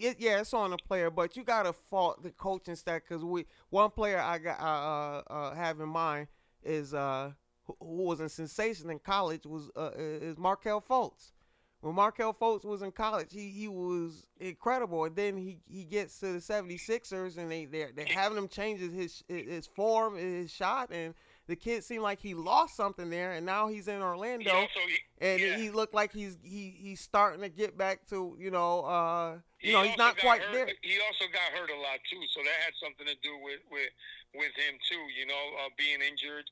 It, 0.00 0.16
yeah, 0.18 0.40
it's 0.40 0.54
on 0.54 0.70
the 0.70 0.78
player, 0.78 1.10
but 1.10 1.36
you 1.36 1.44
gotta 1.44 1.74
fault 1.74 2.22
the 2.22 2.30
coaching 2.30 2.74
staff 2.74 3.02
because 3.06 3.22
we 3.22 3.44
one 3.68 3.90
player 3.90 4.18
I 4.18 4.38
got 4.38 4.58
uh, 4.58 5.22
uh 5.30 5.54
have 5.54 5.78
in 5.78 5.90
mind 5.90 6.28
is 6.62 6.94
uh 6.94 7.32
who, 7.64 7.76
who 7.80 8.02
was 8.04 8.20
a 8.20 8.28
sensation 8.28 8.88
in 8.88 8.98
college 8.98 9.44
was 9.44 9.70
uh 9.76 9.90
is 9.96 10.38
Markelle 10.38 10.80
Fultz. 10.80 11.32
When 11.80 11.94
Markelle 11.94 12.34
Fultz 12.34 12.64
was 12.64 12.82
in 12.82 12.92
college, 12.92 13.28
he, 13.32 13.48
he 13.48 13.68
was 13.68 14.26
incredible. 14.38 15.04
And 15.04 15.16
then 15.16 15.36
he, 15.36 15.58
he 15.66 15.84
gets 15.84 16.20
to 16.20 16.26
the 16.26 16.38
76ers 16.38 17.38
and 17.38 17.50
they 17.50 17.64
they're, 17.64 17.90
they're 17.94 18.04
having 18.04 18.36
him 18.36 18.48
change 18.48 18.80
his 18.80 19.24
his 19.28 19.66
form, 19.66 20.16
his 20.16 20.52
shot, 20.52 20.90
and 20.92 21.14
the 21.46 21.56
kid 21.56 21.82
seemed 21.82 22.02
like 22.02 22.20
he 22.20 22.34
lost 22.34 22.76
something 22.76 23.10
there, 23.10 23.32
and 23.32 23.44
now 23.44 23.66
he's 23.66 23.88
in 23.88 24.02
Orlando, 24.02 24.66
he, 24.86 25.26
and 25.26 25.40
yeah. 25.40 25.56
he 25.56 25.70
looked 25.70 25.94
like 25.94 26.12
he's 26.12 26.38
he 26.42 26.72
he's 26.78 27.00
starting 27.00 27.40
to 27.40 27.48
get 27.48 27.76
back 27.76 28.06
to 28.10 28.36
you 28.38 28.52
know 28.52 28.82
uh 28.82 29.34
you 29.60 29.70
He 29.70 29.72
know 29.72 29.82
he's 29.82 29.98
not 29.98 30.16
quite 30.18 30.42
hurt, 30.42 30.54
there. 30.54 30.66
He 30.82 30.98
also 31.02 31.24
got 31.32 31.50
hurt 31.58 31.70
a 31.70 31.80
lot 31.80 31.98
too, 32.08 32.22
so 32.30 32.40
that 32.44 32.54
had 32.62 32.74
something 32.78 33.06
to 33.06 33.18
do 33.22 33.34
with 33.42 33.60
with 33.70 33.90
with 34.34 34.54
him 34.54 34.78
too. 34.88 35.02
You 35.18 35.26
know, 35.26 35.44
uh, 35.64 35.70
being 35.76 35.98
injured, 36.00 36.46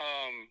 um, 0.00 0.48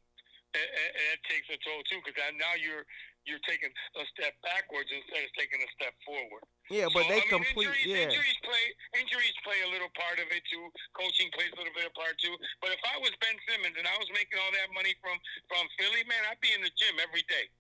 it 0.54 1.20
takes 1.26 1.50
a 1.50 1.58
toll 1.66 1.82
too 1.90 1.98
because 2.06 2.22
now 2.38 2.54
you're 2.54 2.86
you're 3.28 3.44
taking 3.44 3.70
a 3.70 4.04
step 4.16 4.34
backwards 4.42 4.88
instead 4.90 5.28
of 5.28 5.32
taking 5.36 5.60
a 5.60 5.70
step 5.76 5.94
forward. 6.08 6.44
Yeah, 6.72 6.88
but 6.92 7.06
So, 7.06 7.12
they 7.12 7.22
I 7.22 7.28
mean, 7.28 7.44
complete 7.44 7.70
injuries, 7.70 7.88
yeah 7.88 8.08
injuries 8.08 8.40
play 8.44 8.64
injuries 8.96 9.38
play 9.44 9.60
a 9.68 9.70
little 9.72 9.92
part 9.96 10.18
of 10.20 10.28
it 10.32 10.44
too. 10.48 10.66
Coaching 10.96 11.28
plays 11.36 11.52
a 11.54 11.58
little 11.60 11.76
bit 11.76 11.88
of 11.88 11.94
part 11.96 12.16
too. 12.18 12.34
But 12.64 12.76
if 12.76 12.82
I 12.88 13.00
was 13.04 13.12
Ben 13.20 13.36
Simmons 13.48 13.76
and 13.76 13.86
I 13.86 13.96
was 14.00 14.08
making 14.16 14.40
all 14.40 14.52
that 14.56 14.72
money 14.72 14.96
from 15.04 15.20
from 15.52 15.68
Philly, 15.80 16.08
man, 16.08 16.24
I'd 16.32 16.42
be 16.42 16.52
in 16.56 16.64
the 16.64 16.74
gym 16.74 16.96
every 17.04 17.24
day. 17.28 17.52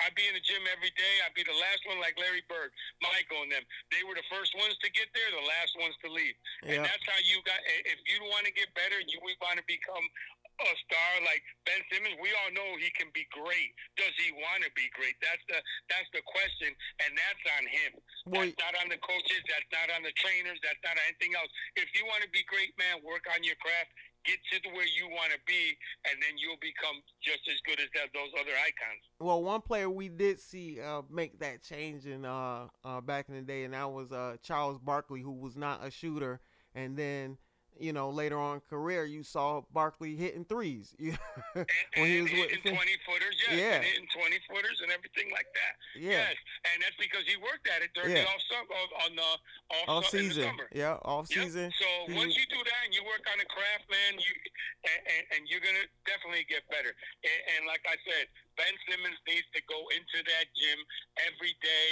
I'd 0.00 0.16
be 0.16 0.24
in 0.26 0.34
the 0.34 0.42
gym 0.42 0.64
every 0.72 0.90
day. 0.96 1.14
I'd 1.22 1.36
be 1.36 1.44
the 1.44 1.54
last 1.54 1.84
one, 1.84 2.00
like 2.00 2.16
Larry 2.16 2.42
Bird, 2.48 2.72
Michael, 3.04 3.44
and 3.44 3.52
them. 3.52 3.62
They 3.92 4.02
were 4.02 4.16
the 4.16 4.24
first 4.32 4.50
ones 4.56 4.74
to 4.80 4.88
get 4.90 5.06
there, 5.12 5.28
the 5.30 5.46
last 5.46 5.76
ones 5.78 5.94
to 6.02 6.08
leave. 6.10 6.34
And 6.64 6.82
that's 6.82 7.04
how 7.06 7.20
you 7.22 7.38
got. 7.44 7.60
If 7.86 8.00
you 8.08 8.24
want 8.26 8.48
to 8.48 8.52
get 8.56 8.72
better, 8.72 8.98
you 8.98 9.20
want 9.20 9.60
to 9.60 9.66
become 9.68 10.02
a 10.66 10.76
star 10.86 11.12
like 11.26 11.42
Ben 11.66 11.82
Simmons. 11.90 12.16
We 12.22 12.30
all 12.42 12.50
know 12.54 12.78
he 12.78 12.90
can 12.94 13.10
be 13.10 13.26
great. 13.34 13.70
Does 13.98 14.14
he 14.18 14.30
want 14.34 14.62
to 14.62 14.70
be 14.78 14.86
great? 14.94 15.18
That's 15.22 15.42
the 15.50 15.58
that's 15.90 16.08
the 16.14 16.22
question, 16.26 16.70
and 17.02 17.10
that's 17.14 17.44
on 17.58 17.64
him. 17.66 17.92
Well, 18.26 18.46
That's 18.46 18.58
not 18.58 18.74
on 18.82 18.88
the 18.90 19.00
coaches. 19.02 19.42
That's 19.50 19.70
not 19.74 19.88
on 19.98 20.02
the 20.06 20.14
trainers. 20.14 20.58
That's 20.62 20.78
not 20.86 20.94
on 20.94 21.04
anything 21.10 21.34
else. 21.34 21.50
If 21.74 21.90
you 21.98 22.06
want 22.06 22.22
to 22.22 22.30
be 22.30 22.46
great, 22.46 22.70
man, 22.78 23.02
work 23.02 23.26
on 23.34 23.42
your 23.42 23.58
craft. 23.58 23.90
Get 24.24 24.38
to 24.54 24.62
the 24.62 24.70
where 24.70 24.86
you 24.86 25.10
want 25.10 25.34
to 25.34 25.38
be, 25.50 25.74
and 26.06 26.14
then 26.22 26.38
you'll 26.38 26.60
become 26.62 27.02
just 27.20 27.42
as 27.50 27.58
good 27.66 27.80
as 27.82 27.90
that, 27.98 28.14
those 28.14 28.30
other 28.38 28.52
icons. 28.54 29.02
well 29.18 29.42
one 29.42 29.60
player 29.60 29.90
we 29.90 30.08
did 30.08 30.38
see 30.38 30.78
uh 30.80 31.02
make 31.10 31.40
that 31.40 31.64
change 31.64 32.06
in 32.06 32.24
uh 32.24 32.68
uh 32.84 33.00
back 33.00 33.26
in 33.28 33.34
the 33.34 33.42
day, 33.42 33.64
and 33.64 33.74
that 33.74 33.90
was 33.90 34.12
uh 34.12 34.36
Charles 34.40 34.78
Barkley, 34.78 35.22
who 35.22 35.32
was 35.32 35.56
not 35.56 35.84
a 35.84 35.90
shooter, 35.90 36.40
and 36.74 36.96
then. 36.96 37.36
You 37.82 37.92
know, 37.92 38.10
later 38.14 38.38
on 38.38 38.54
in 38.56 38.60
career, 38.70 39.02
you 39.04 39.26
saw 39.26 39.66
Barkley 39.74 40.14
hitting 40.14 40.44
threes. 40.46 40.94
You- 41.02 41.18
And, 41.58 41.66
when 41.98 42.06
he 42.08 42.22
was 42.22 42.30
with 42.30 42.62
20 42.62 42.78
footers, 43.04 43.34
yes, 43.42 43.58
Yeah. 43.58 43.74
and 43.76 43.84
hitting 43.84 44.06
20 44.14 44.38
footers 44.48 44.78
and 44.86 44.88
everything 44.94 45.28
like 45.34 45.50
that. 45.52 45.74
yeah, 45.98 46.30
Yes, 46.30 46.36
and 46.70 46.78
that's 46.80 46.94
because 46.96 47.26
he 47.26 47.34
worked 47.42 47.66
at 47.66 47.82
it 47.82 47.90
during 47.92 48.14
Yeah. 48.14 48.22
the 48.22 48.30
off 48.30 48.42
summer, 48.48 48.72
on 49.04 49.10
the 49.18 49.30
off, 49.74 49.88
off 49.90 50.04
su- 50.08 50.22
in 50.22 50.28
the 50.30 50.34
season. 50.38 50.44
summer. 50.54 50.68
Yeah, 50.72 50.96
off 51.02 51.26
Yep. 51.28 51.42
season. 51.44 51.68
So 51.76 51.88
he 52.06 52.14
once 52.14 52.38
you 52.38 52.46
do 52.46 52.62
that 52.62 52.80
and 52.86 52.94
you 52.94 53.02
work 53.04 53.26
on 53.26 53.36
the 53.42 53.44
craft, 53.50 53.90
man, 53.90 54.14
you 54.22 54.30
and, 54.86 55.00
and, 55.12 55.22
and 55.34 55.40
you're 55.50 55.60
gonna 55.60 55.84
definitely 56.06 56.46
get 56.48 56.62
better. 56.70 56.94
And, 57.26 57.40
and 57.58 57.60
like 57.66 57.82
I 57.90 57.98
said, 58.06 58.30
Ben 58.56 58.72
Simmons 58.88 59.18
needs 59.26 59.46
to 59.58 59.60
go 59.66 59.78
into 59.90 60.22
that 60.30 60.46
gym 60.54 60.78
every 61.28 61.58
day. 61.60 61.88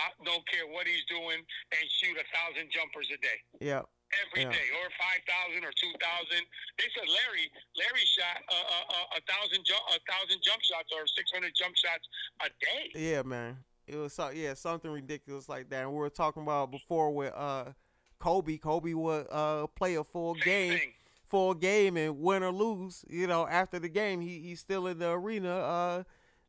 I 0.00 0.10
don't 0.24 0.44
care 0.48 0.66
what 0.66 0.86
he's 0.86 1.04
doing, 1.08 1.40
and 1.40 1.84
shoot 2.00 2.16
a 2.20 2.24
thousand 2.34 2.68
jumpers 2.72 3.08
a 3.12 3.16
day. 3.20 3.38
Yeah, 3.60 3.82
Every 4.24 4.42
Yeah. 4.44 4.52
day, 4.52 4.68
or 4.80 4.88
five 4.96 5.20
thousand, 5.28 5.64
or 5.64 5.72
two 5.72 5.92
thousand. 6.00 6.42
They 6.78 6.88
said 6.94 7.08
Larry, 7.08 7.50
Larry 7.76 8.04
shot 8.06 8.42
uh, 8.48 8.54
uh, 8.54 8.84
uh, 8.88 9.18
a 9.18 9.20
thousand 9.30 9.64
jump, 9.64 9.82
a 9.90 9.98
thousand 10.10 10.40
jump 10.42 10.62
shots, 10.62 10.90
or 10.92 11.06
six 11.06 11.30
hundred 11.32 11.54
jump 11.54 11.76
shots 11.76 12.08
a 12.40 12.48
day. 12.60 12.90
Yeah, 12.94 13.22
man. 13.22 13.58
It 13.86 13.96
was 13.96 14.14
so, 14.14 14.30
yeah 14.30 14.54
something 14.54 14.90
ridiculous 14.90 15.48
like 15.48 15.68
that. 15.70 15.82
And 15.82 15.90
we 15.92 15.98
were 15.98 16.10
talking 16.10 16.42
about 16.42 16.70
before 16.70 17.10
with 17.14 17.32
uh 17.34 17.72
Kobe. 18.18 18.56
Kobe 18.58 18.94
would 18.94 19.26
uh 19.30 19.66
play 19.68 19.94
a 19.96 20.04
full 20.04 20.34
Same 20.34 20.44
game, 20.44 20.78
thing. 20.78 20.92
full 21.28 21.54
game, 21.54 21.96
and 21.96 22.18
win 22.18 22.42
or 22.42 22.52
lose. 22.52 23.04
You 23.08 23.26
know, 23.26 23.46
after 23.46 23.78
the 23.78 23.88
game, 23.88 24.20
he 24.20 24.40
he's 24.40 24.60
still 24.60 24.86
in 24.86 24.98
the 24.98 25.10
arena. 25.10 25.54
Uh, 25.56 26.02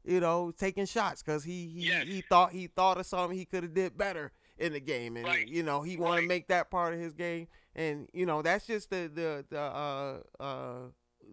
you 0.03 0.20
know, 0.22 0.51
taking 0.57 0.86
shots 0.86 1.22
because 1.22 1.43
he 1.43 1.68
he, 1.68 1.88
Yes. 1.89 2.07
he 2.07 2.22
thought 2.22 2.53
he 2.53 2.68
thought 2.68 2.97
of 2.97 3.05
something 3.05 3.38
he 3.38 3.45
could 3.45 3.63
have 3.63 3.74
did 3.74 3.97
better 3.97 4.32
in 4.58 4.74
the 4.74 4.80
game, 4.80 5.18
and 5.18 5.26
Right. 5.26 5.47
you 5.47 5.64
know 5.64 5.82
he 5.82 5.97
want 5.97 6.22
to 6.22 6.28
make 6.28 6.47
that 6.47 6.70
part 6.72 6.93
of 6.93 6.99
his 6.99 7.14
game. 7.14 7.47
And 7.76 8.10
you 8.14 8.26
know 8.26 8.41
that's 8.41 8.66
just 8.68 8.89
the 8.89 9.10
the 9.14 9.45
the 9.49 9.60
uh 9.60 10.20
uh 10.39 10.76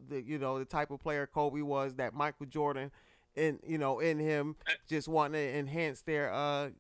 the 0.08 0.22
you 0.22 0.38
know 0.38 0.58
the 0.58 0.64
type 0.64 0.90
of 0.90 1.00
player 1.00 1.26
Kobe 1.26 1.60
was 1.62 1.94
that 1.96 2.14
Michael 2.14 2.46
Jordan 2.46 2.90
and 3.36 3.58
you 3.66 3.78
know 3.78 3.98
in 4.00 4.18
him 4.18 4.56
Uh, 4.66 4.72
just 4.88 5.08
wanting 5.08 5.40
to 5.40 5.58
enhance 5.58 6.02
their 6.02 6.32
uh 6.32 6.70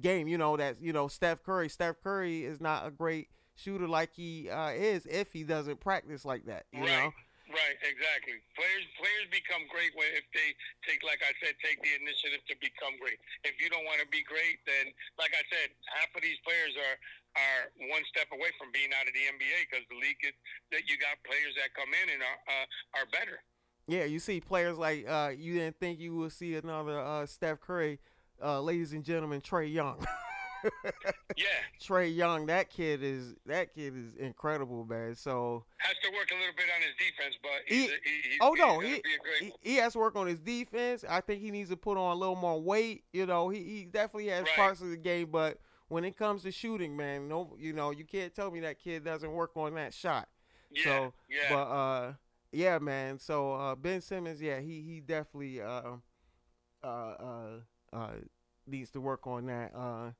game. 0.00 0.26
You 0.28 0.38
know 0.38 0.56
that 0.56 0.80
you 0.80 0.92
know 0.92 1.08
Steph 1.08 1.42
Curry. 1.42 1.68
Steph 1.68 1.96
Curry 2.02 2.44
is 2.44 2.60
not 2.60 2.86
a 2.86 2.90
great 2.90 3.28
shooter 3.54 3.86
like 3.86 4.12
he 4.14 4.48
uh, 4.50 4.70
is 4.70 5.06
if 5.06 5.32
he 5.32 5.44
doesn't 5.44 5.80
practice 5.80 6.24
like 6.24 6.46
that. 6.46 6.64
You 6.72 6.80
right. 6.80 6.88
know. 6.88 7.12
Right, 7.52 7.76
exactly. 7.84 8.40
Players 8.56 8.88
players 8.96 9.28
become 9.28 9.68
great 9.68 9.92
when 9.92 10.08
if 10.16 10.24
they 10.32 10.56
take, 10.88 11.04
like 11.04 11.20
I 11.20 11.36
said, 11.44 11.52
take 11.60 11.84
the 11.84 11.92
initiative 12.00 12.40
to 12.48 12.56
become 12.64 12.96
great. 12.96 13.20
If 13.44 13.60
you 13.60 13.68
don't 13.68 13.84
want 13.84 14.00
to 14.00 14.08
be 14.08 14.24
great, 14.24 14.64
then, 14.64 14.88
like 15.20 15.36
I 15.36 15.44
said, 15.52 15.68
half 15.92 16.08
of 16.16 16.24
these 16.24 16.40
players 16.48 16.72
are 16.80 16.96
are 17.36 17.62
one 17.92 18.04
step 18.08 18.32
away 18.32 18.48
from 18.56 18.72
being 18.72 18.88
out 18.96 19.04
of 19.04 19.12
the 19.12 19.24
NBA 19.28 19.68
because 19.68 19.84
the 19.92 20.00
league 20.00 20.20
is 20.24 20.32
that 20.72 20.88
you 20.88 20.96
got 20.96 21.20
players 21.28 21.52
that 21.60 21.76
come 21.76 21.92
in 21.92 22.16
and 22.16 22.24
are 22.24 22.40
uh, 22.48 22.66
are 23.04 23.06
better. 23.12 23.44
Yeah, 23.84 24.08
you 24.08 24.16
see 24.16 24.40
players 24.40 24.80
like 24.80 25.04
uh, 25.04 25.36
you 25.36 25.60
didn't 25.60 25.76
think 25.76 26.00
you 26.00 26.16
would 26.16 26.32
see 26.32 26.56
another 26.56 26.96
uh, 26.96 27.28
Steph 27.28 27.60
Curry. 27.60 28.00
Uh, 28.40 28.64
ladies 28.64 28.96
and 28.96 29.04
gentlemen, 29.04 29.44
Trey 29.44 29.68
Young. 29.68 30.00
Yeah, 31.36 31.44
Trey 31.80 32.08
Young, 32.08 32.46
that 32.46 32.70
kid 32.70 33.02
is 33.02 33.34
that 33.46 33.74
kid 33.74 33.94
is 33.96 34.14
incredible, 34.16 34.84
man. 34.84 35.14
So 35.14 35.64
has 35.78 35.94
to 36.04 36.10
work 36.16 36.30
a 36.30 36.34
little 36.34 36.54
bit 36.56 36.66
on 36.74 36.82
his 36.82 36.94
defense, 36.98 37.36
but 37.42 37.50
He- 37.66 37.86
a, 37.86 37.88
he, 37.88 38.38
oh 38.40 38.54
no, 38.56 38.80
he, 38.80 38.88
be 38.94 38.96
a 38.96 39.00
great. 39.22 39.54
he 39.62 39.70
he 39.72 39.76
has 39.76 39.92
to 39.94 39.98
work 39.98 40.16
on 40.16 40.26
his 40.26 40.38
defense. 40.40 41.04
I 41.08 41.20
think 41.20 41.40
he 41.42 41.50
needs 41.50 41.70
to 41.70 41.76
put 41.76 41.96
on 41.96 42.12
a 42.16 42.18
little 42.18 42.36
more 42.36 42.60
weight. 42.60 43.04
You 43.12 43.26
know, 43.26 43.48
he, 43.48 43.62
he 43.62 43.84
definitely 43.84 44.28
has 44.28 44.42
Right. 44.44 44.54
parts 44.56 44.80
of 44.80 44.90
the 44.90 44.96
game, 44.96 45.28
but 45.30 45.58
when 45.88 46.04
it 46.04 46.16
comes 46.16 46.42
to 46.44 46.50
shooting, 46.52 46.96
man, 46.96 47.28
no, 47.28 47.54
you 47.58 47.72
know, 47.72 47.90
you 47.90 48.04
can't 48.04 48.34
tell 48.34 48.50
me 48.50 48.60
that 48.60 48.78
kid 48.78 49.04
doesn't 49.04 49.30
work 49.32 49.50
on 49.56 49.74
that 49.74 49.92
shot. 49.92 50.28
yeah, 50.70 50.84
so, 50.84 51.12
yeah. 51.28 51.38
But 51.50 51.62
uh, 51.64 52.12
yeah, 52.52 52.78
man. 52.78 53.18
So 53.18 53.52
uh, 53.54 53.74
Ben 53.74 54.00
Simmons, 54.00 54.40
yeah, 54.40 54.60
he 54.60 54.82
he 54.82 55.00
definitely 55.00 55.60
uh, 55.60 55.96
uh, 56.82 56.86
uh, 56.86 57.48
uh, 57.92 58.10
needs 58.66 58.90
to 58.90 59.00
work 59.00 59.26
on 59.26 59.46
that. 59.46 59.72
Uh, 59.74 60.10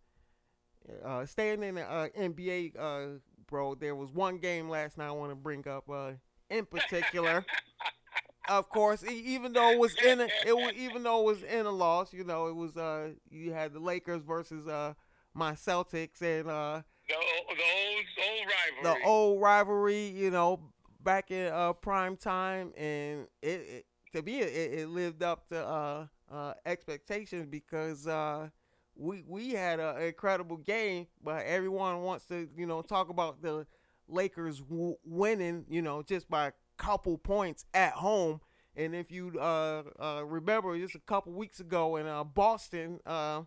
uh, 1.05 1.27
staying 1.27 1.63
in 1.63 1.77
the 1.77 1.91
uh, 1.91 2.09
NBA, 2.19 2.73
uh, 2.79 3.19
bro, 3.49 3.75
there 3.75 3.95
was 3.95 4.11
one 4.13 4.39
game 4.39 4.69
last 4.69 4.99
night 4.99 5.09
I 5.09 5.13
want 5.13 5.31
to 5.31 5.37
bring 5.37 5.67
up 5.69 5.89
uh, 5.91 6.13
in 6.51 6.67
particular. 6.67 7.45
of 8.49 8.69
course, 8.69 9.05
even 9.05 9.53
though 9.53 9.71
it 9.71 9.79
was 9.79 9.95
in 10.05 10.21
a, 10.21 10.29
it 10.47 10.57
was 10.57 10.73
even 10.77 11.03
though 11.03 11.21
it 11.21 11.25
was 11.25 11.43
in 11.43 11.67
a 11.67 11.71
loss, 11.71 12.13
you 12.13 12.25
know, 12.25 12.47
it 12.47 12.57
was 12.57 12.77
uh 12.77 13.11
you 13.31 13.53
had 13.53 13.73
the 13.73 13.81
Lakers 13.81 14.23
versus 14.23 14.67
uh 14.67 14.95
my 15.35 15.53
Celtics 15.53 16.21
and 16.21 16.49
uh 16.49 16.83
the 17.09 17.15
old 17.15 17.59
old 17.59 18.47
rivalry. 18.83 19.01
the 19.01 19.07
old 19.07 19.41
rivalry, 19.41 20.07
you 20.09 20.31
know, 20.31 20.61
back 21.03 21.31
in 21.31 21.53
uh, 21.53 21.73
prime 21.73 22.17
time, 22.17 22.73
and 22.77 23.27
it, 23.43 23.49
it 23.49 23.87
to 24.13 24.23
me 24.23 24.41
it, 24.41 24.81
it 24.81 24.89
lived 24.89 25.23
up 25.23 25.49
to 25.49 25.59
uh, 25.59 26.07
uh, 26.31 26.55
expectations 26.67 27.47
because 27.47 28.07
uh, 28.07 28.49
we 28.95 29.23
we 29.27 29.51
had 29.51 29.81
an 29.81 30.03
incredible 30.03 30.57
game, 30.59 31.07
but 31.23 31.45
everyone 31.45 32.03
wants 32.03 32.27
to 32.27 32.49
you 32.57 32.67
know 32.67 32.83
talk 32.83 33.09
about 33.09 33.43
the 33.43 33.67
Lakers 34.09 34.61
w- 34.61 34.97
winning, 35.05 35.65
you 35.69 35.83
know, 35.83 36.03
just 36.03 36.29
by 36.29 36.49
a 36.49 36.53
couple 36.77 37.17
points 37.19 37.65
at 37.75 37.93
home. 37.95 38.41
And 38.75 38.95
if 38.95 39.11
you 39.11 39.33
uh, 39.39 39.83
uh, 40.01 40.23
remember, 40.25 40.77
just 40.79 40.95
a 40.95 41.01
couple 41.01 41.33
weeks 41.33 41.61
ago 41.61 41.97
in 41.97 42.07
uh, 42.07 42.25
Boston, 42.25 43.01
uh, 43.05 43.43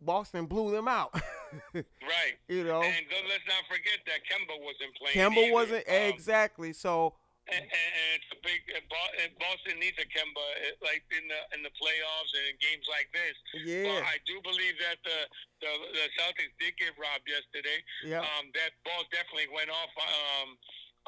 Boston 0.00 0.46
blew 0.46 0.70
them 0.70 0.88
out. 0.88 1.14
right. 1.74 1.84
you 2.48 2.64
know, 2.64 2.82
And 2.82 3.06
let's 3.28 3.46
not 3.46 3.64
forget 3.68 3.98
that 4.06 4.20
Kemba 4.28 4.58
wasn't 4.62 4.94
playing. 4.96 5.16
Kemba 5.16 5.44
either. 5.44 5.52
wasn't 5.52 5.88
Um, 5.88 5.94
exactly 6.14 6.72
so. 6.72 7.14
And, 7.50 7.64
and, 7.66 7.90
it's 8.16 8.30
a 8.30 8.38
big. 8.42 8.60
uh, 8.72 9.22
and 9.22 9.30
Boston 9.42 9.76
needs 9.82 9.98
a 9.98 10.06
Kemba, 10.06 10.38
uh, 10.38 10.74
like 10.86 11.02
in 11.10 11.26
the 11.26 11.40
in 11.56 11.60
the 11.66 11.72
playoffs 11.76 12.32
and 12.38 12.44
in 12.50 12.56
games 12.62 12.86
like 12.86 13.10
this. 13.10 13.36
Yeah, 13.66 13.90
But 13.90 14.06
I 14.06 14.16
do 14.26 14.38
believe 14.42 14.78
that 14.82 14.98
the, 15.02 15.18
the 15.62 15.70
the 15.98 16.04
Celtics 16.14 16.54
did 16.62 16.78
get 16.78 16.94
robbed 16.96 17.26
yesterday. 17.26 17.78
yeah, 18.06 18.22
Um, 18.22 18.50
that 18.54 18.72
ball 18.86 19.02
definitely 19.10 19.50
went 19.50 19.70
off. 19.70 19.90
Um, 19.98 20.56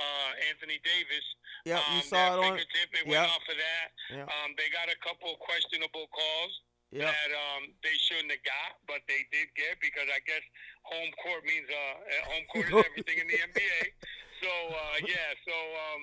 uh, 0.01 0.31
Anthony 0.49 0.81
Davis. 0.83 1.27
yeah. 1.69 1.77
um, 1.77 1.97
You 1.97 2.03
saw 2.03 2.33
it 2.33 2.39
on. 2.41 2.57
It 2.59 3.05
went 3.07 3.29
off 3.29 3.45
of 3.45 3.57
that. 3.61 3.87
Yeah. 4.09 4.25
Um, 4.25 4.57
they 4.57 4.73
got 4.73 4.89
a 4.89 4.97
couple 5.05 5.33
of 5.33 5.39
questionable 5.45 6.09
calls 6.09 6.53
Yeah, 6.93 7.13
that 7.13 7.31
um 7.33 7.73
they 7.85 7.97
shouldn't 8.01 8.33
have 8.33 8.45
got, 8.45 8.81
but 8.89 9.01
they 9.09 9.25
did 9.33 9.49
get 9.57 9.77
because 9.85 10.09
I 10.09 10.21
guess 10.25 10.45
home 10.85 11.13
court 11.21 11.45
means 11.45 11.69
uh 11.69 11.77
uh, 11.77 12.23
home 12.33 12.45
court 12.53 12.67
is 12.73 12.77
everything 12.89 13.19
in 13.21 13.29
the 13.33 13.39
NBA. 13.53 13.81
So 14.43 14.51
uh, 14.51 14.99
yeah, 15.07 15.31
so 15.47 15.55
um 15.55 16.03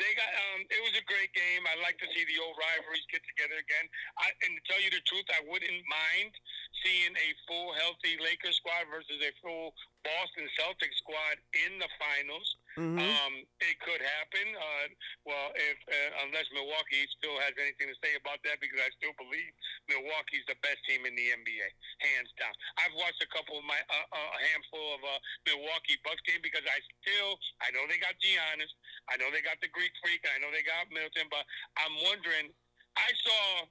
they 0.00 0.12
got 0.16 0.32
um 0.32 0.64
it 0.66 0.80
was 0.80 0.96
a 0.96 1.04
great 1.04 1.30
game. 1.36 1.62
I 1.68 1.76
like 1.84 2.00
to 2.00 2.08
see 2.10 2.24
the 2.24 2.40
old 2.40 2.56
rivalries 2.56 3.04
get 3.12 3.20
together 3.28 3.60
again. 3.60 3.86
I, 4.16 4.32
and 4.48 4.56
to 4.56 4.62
tell 4.64 4.80
you 4.80 4.88
the 4.88 5.04
truth, 5.04 5.28
I 5.28 5.44
wouldn't 5.44 5.84
mind 5.86 6.32
seeing 6.80 7.12
a 7.12 7.28
full 7.44 7.76
healthy 7.76 8.16
Lakers 8.24 8.56
squad 8.56 8.88
versus 8.88 9.20
a 9.20 9.32
full 9.44 9.76
Boston 10.00 10.48
Celtics 10.56 10.96
squad 11.04 11.36
in 11.52 11.76
the 11.76 11.90
finals. 12.00 12.56
Mm-hmm. 12.78 13.02
Um, 13.02 13.34
it 13.60 13.76
could 13.82 13.98
happen. 13.98 14.46
Uh, 14.54 14.86
well, 15.26 15.50
if 15.58 15.76
uh, 15.90 16.24
unless 16.24 16.46
Milwaukee 16.54 17.04
still 17.18 17.34
has 17.42 17.52
anything 17.58 17.90
to 17.90 17.98
say 17.98 18.14
about 18.14 18.40
that, 18.46 18.62
because 18.62 18.78
I 18.78 18.88
still 18.96 19.12
believe 19.18 19.50
Milwaukee's 19.90 20.46
the 20.46 20.56
best 20.62 20.78
team 20.86 21.02
in 21.02 21.12
the 21.18 21.34
NBA, 21.34 21.66
hands 22.00 22.30
down. 22.38 22.54
I've 22.78 22.94
watched 22.94 23.20
a 23.20 23.30
couple 23.34 23.58
of 23.58 23.66
my 23.66 23.76
uh, 23.76 24.08
uh, 24.14 24.30
a 24.38 24.40
handful 24.54 24.86
of 24.96 25.00
uh, 25.02 25.18
Milwaukee 25.50 25.98
Bucks 26.06 26.22
games 26.22 26.46
because 26.46 26.64
I 26.64 26.78
still 27.02 27.36
I 27.58 27.74
know 27.74 27.84
they 27.90 27.98
got 27.98 28.14
Giannis, 28.22 28.70
I 29.10 29.18
know 29.18 29.28
they 29.34 29.42
got 29.42 29.58
the 29.58 29.68
Greek 29.74 29.89
Freak, 30.02 30.22
I 30.26 30.38
know 30.38 30.48
they 30.54 30.62
got 30.62 30.86
Middleton, 30.92 31.26
but 31.30 31.44
I'm 31.78 31.94
wondering. 32.06 32.54
I 32.98 33.10
saw 33.22 33.70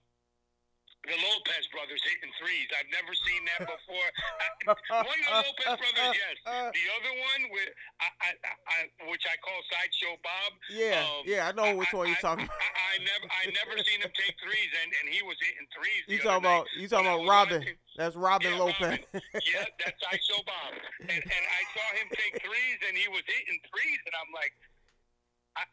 the 1.08 1.16
Lopez 1.16 1.64
brothers 1.72 2.04
hitting 2.04 2.28
threes. 2.36 2.68
I've 2.76 2.92
never 2.92 3.16
seen 3.16 3.42
that 3.56 3.64
before. 3.72 4.08
I, 4.12 4.48
one 5.00 5.16
of 5.16 5.28
the 5.32 5.36
Lopez 5.48 5.76
brothers, 5.80 6.12
yes. 6.12 6.36
The 6.44 6.86
other 7.00 7.14
one, 7.16 7.42
with 7.56 7.72
I, 8.04 8.08
I, 8.20 8.30
I, 8.68 8.78
which 9.08 9.24
I 9.24 9.40
call 9.40 9.56
Sideshow 9.72 10.20
Bob. 10.20 10.52
Yeah, 10.68 11.00
um, 11.00 11.24
yeah, 11.24 11.48
I 11.48 11.52
know 11.56 11.72
which 11.80 11.96
one 11.96 12.12
you're 12.12 12.20
talking 12.20 12.52
about. 12.52 12.60
I, 12.60 13.00
never, 13.00 13.26
I 13.32 13.48
never 13.56 13.80
seen 13.80 14.04
him 14.04 14.12
take 14.12 14.36
threes, 14.44 14.72
and, 14.84 14.92
and 15.00 15.06
he 15.08 15.24
was 15.24 15.40
hitting 15.40 15.68
threes. 15.72 16.04
You 16.12 16.20
talking 16.20 16.44
about 16.44 16.68
you 16.76 16.88
talking 16.92 17.08
about 17.08 17.24
Robin? 17.24 17.64
That's 17.96 18.16
Robin 18.20 18.52
Yeah, 18.52 18.60
Lopez. 18.60 19.00
yeah, 19.48 19.68
that's 19.80 20.00
Sideshow 20.04 20.44
Bob. 20.44 20.72
And, 21.08 21.16
and 21.16 21.44
I 21.48 21.62
saw 21.72 21.88
him 21.96 22.08
take 22.12 22.44
threes, 22.44 22.78
and 22.88 22.96
he 23.00 23.08
was 23.08 23.24
hitting 23.24 23.60
threes, 23.72 24.00
and 24.04 24.16
I'm 24.20 24.32
like, 24.36 24.52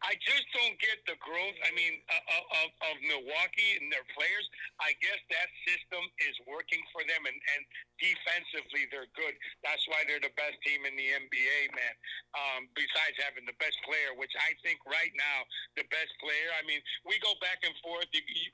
I, 0.03 0.15
just 0.19 0.47
don't 0.51 0.77
get 0.83 0.99
the 1.07 1.17
growth. 1.23 1.59
I 1.63 1.71
mean, 1.77 2.03
uh, 2.11 2.17
uh, 2.17 2.61
of, 2.65 2.69
of 2.91 2.97
Milwaukee 3.05 3.79
and 3.79 3.87
their 3.93 4.05
players. 4.17 4.47
I 4.83 4.97
guess 4.99 5.21
that 5.31 5.49
system 5.69 6.03
is 6.27 6.35
working 6.49 6.83
for 6.91 7.07
them, 7.07 7.23
and, 7.25 7.39
and 7.57 7.63
defensively 8.01 8.89
they're 8.91 9.11
good. 9.15 9.35
That's 9.63 9.83
why 9.87 10.03
they're 10.09 10.23
the 10.23 10.35
best 10.35 10.59
team 10.67 10.85
in 10.89 10.95
the 10.99 11.09
NBA, 11.15 11.59
man. 11.77 11.95
Um, 12.35 12.61
besides 12.75 13.17
having 13.23 13.47
the 13.47 13.57
best 13.63 13.79
player, 13.87 14.17
which 14.19 14.33
I 14.41 14.57
think 14.67 14.83
right 14.89 15.13
now 15.15 15.39
the 15.79 15.87
best 15.93 16.13
player. 16.19 16.51
I 16.57 16.63
mean, 16.67 16.81
we 17.07 17.21
go 17.23 17.37
back 17.39 17.63
and 17.63 17.75
forth. 17.85 18.09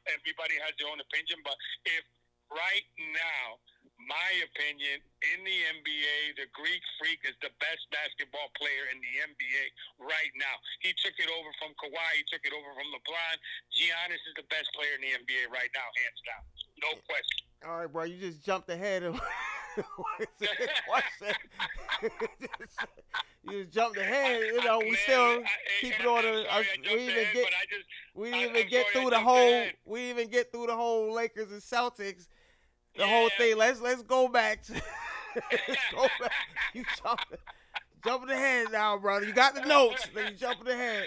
Everybody 0.08 0.56
has 0.62 0.74
their 0.76 0.90
own 0.90 1.00
opinion, 1.00 1.40
but 1.46 1.56
if 1.86 2.04
right 2.52 2.88
now 3.16 3.60
my 4.08 4.30
opinion, 4.44 4.98
in 5.34 5.38
the 5.44 5.58
NBA, 5.78 6.36
the 6.40 6.48
Greek 6.56 6.82
Freak 6.98 7.20
is 7.28 7.36
the 7.44 7.50
best 7.62 7.82
basketball 7.94 8.50
player 8.58 8.90
in 8.90 8.98
the 9.02 9.12
NBA 9.32 9.62
right 10.02 10.32
now. 10.38 10.56
He 10.80 10.90
took 10.98 11.14
it 11.18 11.30
over 11.30 11.50
from 11.62 11.72
Kawhi. 11.78 12.10
He 12.18 12.24
took 12.30 12.42
it 12.44 12.52
over 12.54 12.70
from 12.74 12.88
LeBron. 12.90 13.34
Giannis 13.70 14.22
is 14.26 14.34
the 14.36 14.46
best 14.50 14.68
player 14.74 14.94
in 14.98 15.02
the 15.06 15.12
NBA 15.22 15.50
right 15.54 15.70
now, 15.76 15.86
hands 15.98 16.20
down. 16.26 16.42
No 16.82 16.90
question. 17.06 17.44
All 17.64 17.78
right, 17.84 17.90
bro, 17.90 18.04
you 18.04 18.18
just 18.18 18.42
jumped 18.44 18.68
ahead 18.70 19.02
of 19.06 19.14
question. 20.88 21.34
you 23.44 23.62
just 23.62 23.72
jumped 23.72 23.98
ahead. 23.98 24.40
You 24.42 24.64
know, 24.64 24.78
we 24.78 24.90
Man, 24.90 24.98
still 25.04 25.22
I- 25.22 25.42
I- 25.42 25.80
keep 25.80 26.00
it 26.00 26.06
on 26.06 26.22
the. 26.22 26.44
sorry 26.44 26.48
I 26.50 26.58
we 26.60 26.82
didn't 26.82 27.00
even 27.00 27.24
get. 27.32 27.46
just 27.70 27.84
We 28.14 28.30
didn't 28.30 28.56
even 28.56 28.68
get 28.68 28.86
through 28.92 29.10
the 29.10 29.20
whole. 29.20 29.36
ahead. 29.36 29.74
We 29.84 30.00
didn't 30.00 30.18
even 30.18 30.30
get 30.30 30.52
through 30.52 30.66
the 30.66 30.76
whole 30.76 31.12
Lakers 31.14 31.50
and 31.52 31.60
Celtics. 31.60 32.26
The 32.96 33.06
whole 33.06 33.30
thing. 33.38 33.56
Let's 33.56 33.80
let's 33.80 34.02
go 34.02 34.28
back 34.28 34.62
to. 34.64 34.72
let's 35.68 35.80
go 35.94 36.02
back. 36.20 36.32
You 36.74 36.84
jumping, 37.02 37.38
jumping 38.04 38.30
ahead 38.30 38.66
now, 38.72 38.98
brother. 38.98 39.26
You 39.26 39.32
got 39.32 39.54
the 39.54 39.62
notes. 39.62 40.06
Then 40.14 40.32
you 40.32 40.38
jumping 40.38 40.68
ahead. 40.68 41.06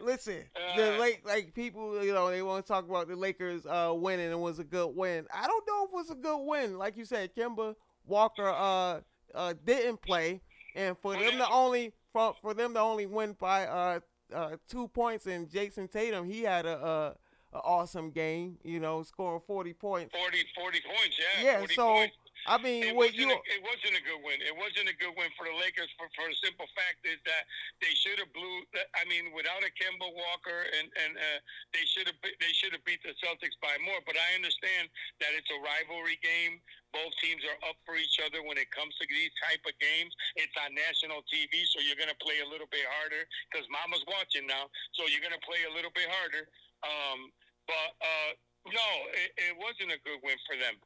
Listen, 0.00 0.42
the 0.76 0.96
Uh. 0.96 0.98
Lake 0.98 1.22
like 1.24 1.54
people, 1.54 2.04
you 2.04 2.12
know, 2.12 2.28
they 2.28 2.42
want 2.42 2.66
to 2.66 2.72
talk 2.72 2.88
about 2.88 3.06
the 3.08 3.14
Lakers 3.16 3.64
uh, 3.64 3.92
winning. 3.94 4.30
It 4.30 4.38
was 4.38 4.58
a 4.58 4.64
good 4.64 4.88
win. 4.94 5.26
I 5.32 5.46
don't 5.46 5.66
know 5.66 5.84
if 5.84 5.90
it 5.90 5.94
was 5.94 6.10
a 6.10 6.14
good 6.16 6.38
win. 6.44 6.78
Like 6.78 6.96
you 6.96 7.04
said, 7.04 7.34
Kemba 7.34 7.74
Walker 8.06 8.48
uh, 8.48 9.00
uh, 9.34 9.54
didn't 9.64 10.02
play, 10.02 10.40
and 10.74 10.96
for 10.98 11.14
them 11.14 11.38
to 11.38 11.48
only 11.48 11.92
for, 12.12 12.34
for 12.42 12.54
them 12.54 12.74
to 12.74 12.80
only 12.80 13.06
win 13.06 13.36
by 13.38 13.66
uh, 13.66 14.00
uh, 14.34 14.56
two 14.68 14.88
points, 14.88 15.26
and 15.26 15.48
Jayson 15.48 15.88
Tatum 15.88 16.28
he 16.28 16.42
had 16.42 16.66
a, 16.66 17.14
a, 17.54 17.58
a 17.58 17.60
awesome 17.60 18.10
game. 18.10 18.58
You 18.64 18.80
know, 18.80 19.02
scoring 19.02 19.40
forty 19.46 19.72
points. 19.72 20.14
40, 20.16 20.38
40 20.54 20.80
points, 20.80 21.18
yeah. 21.18 21.44
Yeah, 21.44 21.58
40 21.58 21.74
so 21.74 21.86
points. 21.94 22.16
I 22.44 22.60
mean, 22.60 22.84
It 22.84 22.92
wasn't, 22.92 23.16
you 23.16 23.32
a, 23.32 23.40
it 23.56 23.62
wasn't 23.64 23.96
a 23.96 24.04
good 24.04 24.20
win. 24.20 24.36
It 24.44 24.52
wasn't 24.52 24.92
a 24.92 24.96
good 25.00 25.16
win 25.16 25.32
for 25.32 25.48
the 25.48 25.56
Lakers 25.56 25.88
for, 25.96 26.12
for 26.12 26.28
the 26.28 26.36
simple 26.44 26.68
fact 26.76 27.00
is 27.08 27.16
that 27.24 27.48
they 27.80 27.96
should 27.96 28.20
have 28.20 28.28
blew. 28.36 28.68
I 28.92 29.08
mean, 29.08 29.32
without 29.32 29.64
a 29.64 29.72
Kemba 29.72 30.04
Walker, 30.04 30.60
and 30.76 30.92
and 30.92 31.16
uh, 31.16 31.40
they 31.72 31.88
should 31.88 32.04
have 32.04 32.20
they 32.20 32.52
should 32.52 32.76
have 32.76 32.84
beat 32.84 33.00
the 33.00 33.16
Celtics 33.16 33.56
by 33.64 33.72
more. 33.80 33.96
But 34.04 34.20
I 34.20 34.36
understand 34.36 34.92
that 35.24 35.32
it's 35.32 35.48
a 35.48 35.58
rivalry 35.64 36.20
game. 36.20 36.60
Both 36.92 37.16
teams 37.18 37.42
are 37.48 37.58
up 37.66 37.80
for 37.82 37.96
each 37.96 38.20
other 38.22 38.44
when 38.44 38.60
it 38.60 38.68
comes 38.70 38.92
to 39.00 39.04
these 39.08 39.32
type 39.40 39.64
of 39.64 39.74
games. 39.80 40.12
It's 40.36 40.54
on 40.60 40.76
national 40.76 41.24
TV, 41.26 41.64
so 41.66 41.80
you're 41.80 41.98
going 41.98 42.12
to 42.12 42.20
play 42.22 42.44
a 42.44 42.48
little 42.48 42.70
bit 42.70 42.86
harder 43.00 43.24
because 43.50 43.66
Mama's 43.72 44.04
watching 44.06 44.46
now. 44.46 44.70
So 44.94 45.08
you're 45.10 45.24
going 45.24 45.34
to 45.34 45.42
play 45.42 45.64
a 45.66 45.72
little 45.72 45.90
bit 45.90 46.06
harder. 46.06 46.46
Um, 46.84 47.32
but 47.66 47.88
uh, 48.00 48.30
no, 48.70 48.88
it, 49.12 49.30
it 49.36 49.54
wasn't 49.60 49.92
a 49.92 50.00
good 50.04 50.20
win 50.24 50.36
for 50.48 50.56
them. 50.56 50.76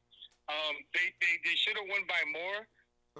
Um, 0.48 0.74
they 0.94 1.12
they, 1.20 1.34
they 1.44 1.56
should 1.58 1.76
have 1.76 1.88
won 1.90 2.02
by 2.08 2.22
more. 2.32 2.64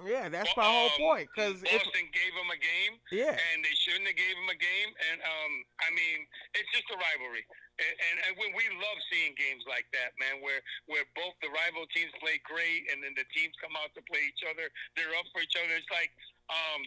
yeah, 0.07 0.29
that's 0.31 0.51
my 0.55 0.63
whole 0.65 0.91
Um, 0.95 0.99
point. 0.99 1.27
Because 1.31 1.59
if 1.63 1.83
Boston 1.83 2.07
gave 2.15 2.31
them 2.39 2.49
a 2.49 2.59
game, 2.59 2.93
yeah, 3.11 3.35
and 3.35 3.59
they 3.63 3.75
shouldn't 3.75 4.07
have 4.07 4.15
gave 4.17 4.35
them 4.35 4.49
a 4.49 4.57
game. 4.59 4.89
And 5.11 5.17
um, 5.21 5.53
I 5.83 5.89
mean, 5.91 6.25
it's 6.55 6.71
just 6.71 6.87
a 6.91 6.97
rivalry. 6.97 7.43
And, 7.79 7.95
and, 7.95 8.15
and 8.27 8.33
when 8.35 8.51
we 8.59 8.67
love 8.75 8.99
seeing 9.07 9.31
games 9.39 9.63
like 9.67 9.87
that, 9.95 10.11
man, 10.19 10.43
where 10.43 10.59
where 10.91 11.07
both 11.15 11.35
the 11.39 11.47
rival 11.51 11.87
teams 11.95 12.11
play 12.19 12.39
great, 12.43 12.87
and 12.91 12.99
then 13.03 13.15
the 13.15 13.27
teams 13.31 13.55
come 13.63 13.75
out 13.79 13.91
to 13.95 14.01
play 14.07 14.23
each 14.27 14.43
other. 14.47 14.67
They're 14.99 15.15
up 15.15 15.27
for 15.31 15.39
each 15.43 15.55
other. 15.55 15.71
It's 15.75 15.87
like 15.93 16.11
um, 16.51 16.83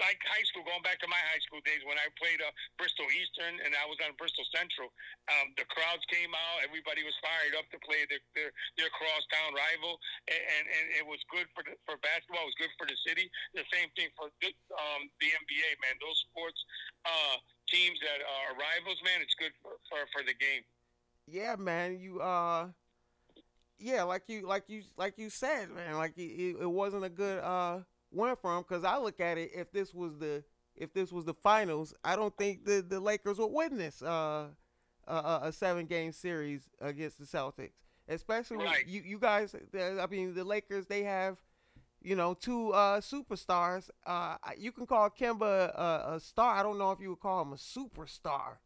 like 0.00 0.18
high 0.24 0.42
school, 0.48 0.64
going 0.64 0.82
back 0.82 0.98
to 1.04 1.08
my 1.08 1.20
high 1.30 1.40
school 1.44 1.60
days 1.62 1.84
when 1.84 2.00
I 2.00 2.08
played 2.16 2.40
uh, 2.40 2.50
Bristol 2.80 3.06
Eastern 3.12 3.60
and 3.62 3.76
I 3.76 3.84
was 3.84 4.00
on 4.00 4.16
Bristol 4.16 4.44
Central. 4.50 4.88
Um, 5.28 5.52
the 5.60 5.68
crowds 5.68 6.02
came 6.08 6.32
out, 6.32 6.64
everybody 6.64 7.04
was 7.04 7.14
fired 7.20 7.54
up 7.54 7.68
to 7.70 7.78
play 7.84 8.08
their 8.08 8.22
their, 8.32 8.50
their 8.80 8.90
crosstown 8.96 9.52
rival, 9.54 10.00
and, 10.26 10.40
and, 10.40 10.64
and 10.66 10.84
it 10.96 11.04
was 11.04 11.20
good 11.28 11.46
for 11.52 11.62
the, 11.62 11.76
for 11.84 12.00
basketball. 12.00 12.48
It 12.48 12.56
was 12.56 12.60
good 12.60 12.74
for 12.80 12.88
the 12.88 12.98
city. 13.04 13.28
The 13.52 13.64
same 13.70 13.92
thing 13.94 14.08
for 14.16 14.32
the, 14.40 14.50
um, 14.74 15.12
the 15.20 15.28
NBA, 15.30 15.70
man. 15.84 15.94
Those 16.00 16.18
sports 16.32 16.58
uh, 17.04 17.36
teams 17.68 18.00
that 18.00 18.24
are 18.24 18.56
rivals, 18.56 18.98
man, 19.04 19.20
it's 19.20 19.36
good 19.36 19.52
for, 19.60 19.76
for, 19.92 20.00
for 20.10 20.22
the 20.24 20.34
game. 20.34 20.64
yeah, 21.28 21.54
man. 21.60 22.00
You 22.00 22.20
uh, 22.20 22.72
yeah, 23.78 24.02
like 24.04 24.24
you 24.28 24.46
like 24.46 24.64
you 24.68 24.82
like 24.96 25.18
you 25.18 25.30
said, 25.30 25.70
man. 25.70 25.96
Like 25.96 26.16
it, 26.16 26.32
it 26.32 26.56
it 26.62 26.70
wasn't 26.70 27.04
a 27.04 27.08
good 27.08 27.38
uh 27.40 27.80
win 28.12 28.36
from 28.36 28.62
because 28.62 28.84
I 28.84 28.98
look 28.98 29.20
at 29.20 29.38
it. 29.38 29.50
If 29.54 29.72
this 29.72 29.94
was 29.94 30.18
the 30.18 30.44
if 30.76 30.92
this 30.92 31.12
was 31.12 31.24
the 31.24 31.34
finals, 31.34 31.94
I 32.04 32.16
don't 32.16 32.36
think 32.36 32.64
the 32.64 32.82
the 32.86 33.00
Lakers 33.00 33.38
would 33.38 33.52
win 33.52 33.76
this 33.76 34.02
uh 34.02 34.48
a, 35.06 35.14
a, 35.14 35.40
a 35.44 35.52
seven 35.52 35.86
game 35.86 36.12
series 36.12 36.68
against 36.80 37.18
the 37.18 37.24
Celtics. 37.26 37.72
Especially 38.08 38.64
Right. 38.64 38.86
you 38.86 39.02
you 39.02 39.18
guys. 39.18 39.54
I 39.74 40.06
mean, 40.06 40.34
the 40.34 40.44
Lakers 40.44 40.86
they 40.86 41.02
have. 41.04 41.38
You 42.02 42.16
know, 42.16 42.32
two 42.32 42.70
uh, 42.70 43.02
superstars. 43.02 43.90
Uh, 44.06 44.36
you 44.56 44.72
can 44.72 44.86
call 44.86 45.10
Kemba 45.10 45.68
a, 45.74 46.14
a 46.14 46.20
star. 46.20 46.56
I 46.56 46.62
don't 46.62 46.78
know 46.78 46.92
if 46.92 47.00
you 47.00 47.10
would 47.10 47.20
call 47.20 47.42
him 47.42 47.52
a 47.52 47.56
superstar. 47.56 48.56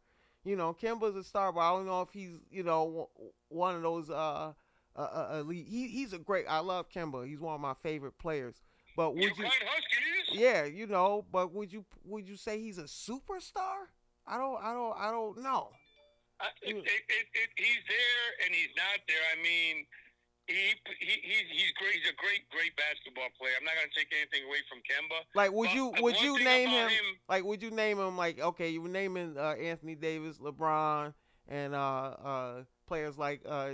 You 0.45 0.55
know, 0.55 0.73
Kemba's 0.73 1.17
a 1.17 1.23
star, 1.23 1.51
but 1.51 1.59
I 1.59 1.71
don't 1.71 1.85
know 1.85 2.01
if 2.01 2.11
he's 2.13 2.37
you 2.49 2.63
know 2.63 3.09
one 3.49 3.75
of 3.75 3.81
those 3.81 4.09
uh, 4.09 4.53
uh, 4.95 4.99
uh 4.99 5.37
elite. 5.41 5.67
He 5.67 5.89
he's 5.89 6.13
a 6.13 6.17
great. 6.17 6.45
I 6.47 6.59
love 6.59 6.89
Kemba. 6.89 7.27
He's 7.27 7.41
one 7.41 7.55
of 7.55 7.59
my 7.61 7.73
favorite 7.83 8.17
players. 8.17 8.55
But 8.95 9.15
would 9.15 9.23
you? 9.37 9.45
Huskies. 9.45 10.39
Yeah, 10.39 10.65
you 10.65 10.87
know. 10.87 11.25
But 11.31 11.53
would 11.53 11.71
you 11.71 11.85
would 12.05 12.27
you 12.27 12.35
say 12.37 12.59
he's 12.59 12.77
a 12.77 12.83
superstar? 12.83 13.89
I 14.27 14.37
don't 14.37 14.57
I 14.63 14.73
don't 14.73 14.95
I 14.97 15.11
don't 15.11 15.41
know. 15.41 15.69
It, 16.61 16.75
Mm. 16.75 16.79
it, 16.79 16.83
it, 16.85 17.27
it, 17.33 17.49
he's 17.55 17.83
there 17.87 18.45
and 18.45 18.53
he's 18.53 18.73
not 18.75 18.99
there. 19.07 19.23
I 19.31 19.41
mean, 19.41 19.85
he, 20.47 20.73
he 20.99 21.21
he's 21.23 21.47
he's 21.49 21.71
great. 21.79 21.93
He's 21.95 22.09
a 22.11 22.15
great 22.17 22.49
great 22.49 22.75
basketball 22.75 23.29
player. 23.39 23.53
I'm 23.57 23.63
not 23.65 23.73
gonna 23.75 23.87
take 23.95 24.07
anything 24.11 24.47
away 24.47 24.57
from 24.67 24.79
Kemba. 24.79 25.21
Like, 25.33 25.51
would 25.53 25.71
you 25.73 25.93
would 26.01 26.19
you 26.19 26.37
name 26.43 26.69
him, 26.69 26.89
him- 26.89 27.15
Like, 27.29 27.43
would 27.45 27.61
you 27.61 27.71
name 27.71 27.99
him 27.99 28.17
like 28.17 28.39
okay? 28.41 28.69
You 28.69 28.81
were 28.81 28.89
naming 28.89 29.37
uh, 29.37 29.51
Anthony 29.53 29.95
Davis, 29.95 30.37
LeBron, 30.39 31.13
and 31.47 31.73
uh, 31.73 31.77
uh, 31.77 32.63
players 32.87 33.17
like 33.17 33.41
uh, 33.47 33.71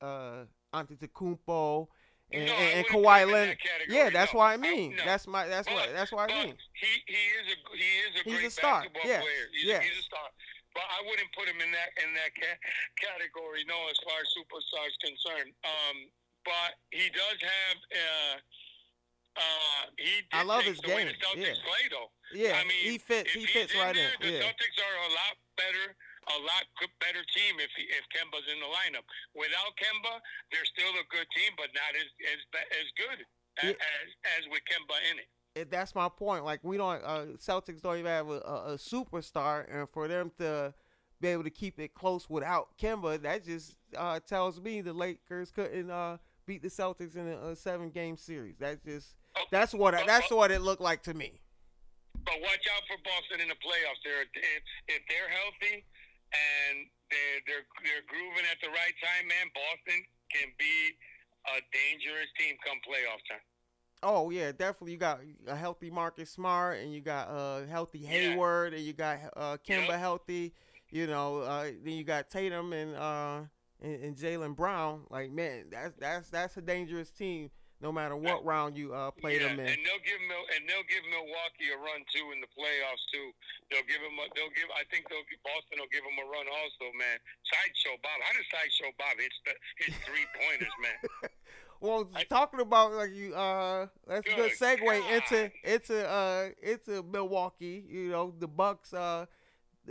uh, 0.00 0.44
Antetokounmpo 0.72 1.88
and, 2.34 2.46
No, 2.46 2.52
I 2.52 2.56
and, 2.56 2.74
and 2.78 2.86
Kawhi 2.88 3.20
Leonard. 3.32 3.58
that 3.62 3.88
Yeah, 3.94 4.10
that's 4.10 4.32
no. 4.34 4.38
what 4.38 4.46
I 4.50 4.54
I- 4.54 4.56
mean. 4.58 4.96
no. 4.96 5.04
That's 5.04 5.26
my 5.26 5.46
that's 5.46 5.68
what 5.70 5.88
that's 5.94 6.12
what 6.12 6.30
I 6.30 6.34
mean. 6.44 6.54
He 6.74 6.92
he 7.06 7.22
is 7.38 7.46
a 7.54 7.56
he 7.76 7.90
is 8.06 8.12
a 8.20 8.22
He's 8.24 8.34
great 8.34 8.46
a 8.46 8.50
star, 8.50 8.80
basketball 8.82 9.02
yes, 9.06 9.22
player. 9.22 9.46
He's, 9.52 9.64
yes. 9.64 9.82
he's 9.84 9.98
a 10.00 10.02
star. 10.02 10.28
But 10.74 10.82
I 10.90 11.06
wouldn't 11.06 11.30
put 11.38 11.46
him 11.46 11.60
in 11.62 11.70
that 11.70 11.90
in 12.02 12.10
that 12.18 12.34
ca- 12.34 12.60
category. 12.98 13.62
No, 13.70 13.78
as 13.88 13.98
far 14.02 14.18
as 14.18 14.26
superstars 14.34 14.94
concerned. 15.00 15.54
Um, 15.64 15.96
but 16.44 16.74
he 16.90 17.08
does 17.14 17.38
have. 17.40 17.76
Uh, 17.94 18.36
uh, 19.34 19.90
he 19.98 20.22
did 20.30 20.30
I 20.32 20.42
love 20.44 20.62
his 20.62 20.78
the 20.78 20.88
way 20.94 21.02
game, 21.04 21.10
the 21.10 21.18
Celtics 21.18 21.58
yeah. 21.58 21.66
play 21.66 21.84
though. 21.90 22.10
Yeah, 22.34 22.54
I 22.58 22.62
mean, 22.70 22.82
he 22.86 22.98
fits. 22.98 23.32
He 23.32 23.46
fits 23.46 23.74
right 23.74 23.94
there, 23.94 24.10
in. 24.20 24.26
The 24.26 24.30
Yeah, 24.38 24.46
Celtics 24.46 24.78
are 24.78 24.96
a 24.98 25.10
lot 25.10 25.34
better, 25.58 25.86
a 26.28 26.38
lot 26.40 26.64
better 27.00 27.22
team 27.34 27.60
if 27.60 27.70
he, 27.76 27.84
if 27.92 28.04
Kemba's 28.12 28.46
in 28.50 28.58
the 28.60 28.70
lineup. 28.70 29.04
Without 29.34 29.72
Kemba, 29.76 30.20
they're 30.52 30.68
still 30.68 30.92
a 30.96 31.06
good 31.10 31.26
team, 31.36 31.52
but 31.56 31.68
not 31.74 31.92
as 31.96 32.08
as 32.32 32.40
as 32.72 32.88
good 32.96 33.18
as, 33.62 33.74
as, 33.76 34.08
as 34.38 34.42
with 34.50 34.62
Kemba 34.64 34.96
in 35.10 35.18
it. 35.18 35.28
it- 35.54 35.70
that's 35.70 35.94
my 35.94 36.08
point. 36.08 36.44
Like 36.44 36.60
we 36.62 36.76
don't 36.76 37.02
uh, 37.04 37.36
Celtics 37.36 37.82
don't 37.82 37.98
even 37.98 38.10
have 38.10 38.28
a, 38.28 38.40
a, 38.40 38.78
superstar, 38.78 39.66
and 39.70 39.88
for 39.88 40.08
them 40.08 40.32
to 40.38 40.74
be 41.20 41.28
able 41.28 41.44
to 41.44 41.50
keep 41.50 41.78
it 41.78 41.94
close 41.94 42.28
without 42.28 42.76
Kemba, 42.78 43.22
that 43.22 43.44
just 43.44 43.76
uh, 43.96 44.20
tells 44.20 44.60
me 44.60 44.80
the 44.80 44.92
Lakers 44.92 45.50
couldn't 45.50 45.90
uh, 45.90 46.18
beat 46.46 46.62
the 46.62 46.68
Celtics 46.68 47.16
in 47.16 47.28
a, 47.28 47.50
a 47.50 47.56
seven 47.56 47.90
game 47.90 48.16
series. 48.16 48.56
That's 48.58 48.82
just 48.84 49.14
Oh, 49.36 49.42
that's 49.50 49.74
what 49.74 49.94
I, 49.94 50.02
oh, 50.02 50.06
that's 50.06 50.30
oh. 50.30 50.36
what 50.36 50.50
it 50.50 50.62
looked 50.62 50.82
like 50.82 51.02
to 51.04 51.14
me. 51.14 51.40
But 52.24 52.40
watch 52.40 52.64
out 52.72 52.82
for 52.88 52.96
Boston 53.04 53.42
in 53.42 53.48
the 53.48 53.58
playoffs. 53.58 54.00
They're 54.04 54.22
if, 54.22 54.62
if 54.88 55.02
they're 55.10 55.28
healthy 55.28 55.84
and 56.34 56.86
they're 57.10 57.40
they're 57.46 57.66
they're 57.84 58.06
grooving 58.10 58.44
at 58.50 58.58
the 58.60 58.68
right 58.68 58.96
time, 59.00 59.28
man. 59.28 59.46
Boston 59.54 60.02
can 60.30 60.50
be 60.58 60.98
a 61.46 61.60
dangerous 61.72 62.28
team 62.38 62.56
come 62.64 62.78
playoff 62.82 63.22
time. 63.28 63.44
Oh 64.02 64.30
yeah, 64.30 64.52
definitely. 64.52 64.92
You 64.92 64.98
got 64.98 65.20
a 65.46 65.56
healthy 65.56 65.90
Marcus 65.90 66.30
Smart, 66.30 66.78
and 66.78 66.92
you 66.92 67.00
got 67.00 67.28
uh 67.28 67.66
healthy 67.66 68.00
Yeah. 68.00 68.08
Hayward, 68.10 68.74
and 68.74 68.82
you 68.82 68.92
got 68.92 69.18
uh 69.36 69.56
Kemba 69.66 69.88
Yep. 69.88 70.00
healthy. 70.00 70.52
You 70.90 71.06
know, 71.06 71.38
uh, 71.38 71.64
then 71.82 71.94
you 71.94 72.04
got 72.04 72.30
Tatum 72.30 72.72
and 72.72 72.94
uh 72.94 73.40
and, 73.82 74.04
and 74.04 74.16
Jaylen 74.16 74.54
Brown. 74.54 75.02
Like 75.10 75.30
man, 75.30 75.66
that's 75.70 75.94
that's 75.98 76.30
that's 76.30 76.56
a 76.56 76.62
dangerous 76.62 77.10
team. 77.10 77.50
No 77.84 77.92
matter 77.92 78.16
what 78.16 78.40
round 78.48 78.80
you 78.80 78.96
uh 78.96 79.10
play 79.12 79.36
yeah, 79.36 79.52
them 79.52 79.60
in. 79.60 79.68
and 79.68 79.80
they'll 79.84 80.00
give 80.08 80.16
Mil- 80.24 80.48
and 80.56 80.64
they'll 80.64 80.88
give 80.88 81.04
Milwaukee 81.12 81.68
a 81.68 81.76
run 81.76 82.00
too 82.08 82.32
in 82.32 82.40
the 82.40 82.48
playoffs 82.56 83.04
too. 83.12 83.28
They'll 83.68 83.84
give 83.84 84.00
them. 84.00 84.16
A, 84.16 84.24
they'll 84.32 84.48
give. 84.56 84.72
I 84.72 84.88
think 84.88 85.04
they'll. 85.12 85.20
give- 85.28 85.44
Boston 85.44 85.84
will 85.84 85.92
give 85.92 86.00
them 86.00 86.16
a 86.16 86.26
run 86.32 86.48
also, 86.48 86.88
man. 86.96 87.20
Sideshow 87.44 88.00
Bob. 88.00 88.16
How 88.24 88.32
does 88.32 88.48
Sideshow 88.48 88.88
Bob 88.96 89.20
hit 89.20 89.28
hit 89.84 89.92
three 90.08 90.24
pointers, 90.32 90.72
man? 90.80 90.98
Well, 91.80 92.08
I- 92.14 92.24
talking 92.24 92.60
about 92.60 92.92
like 92.94 93.12
you, 93.12 93.34
uh, 93.34 93.88
that's 94.08 94.26
a 94.26 94.34
good 94.34 94.52
Good 94.58 94.80
segue 94.80 95.12
into 95.12 95.52
God. 95.52 95.70
into 95.70 96.08
uh 96.08 96.48
into 96.62 97.02
Milwaukee. 97.02 97.84
You 97.86 98.08
know, 98.08 98.32
the 98.38 98.48
Bucks. 98.48 98.94
Uh, 98.94 99.26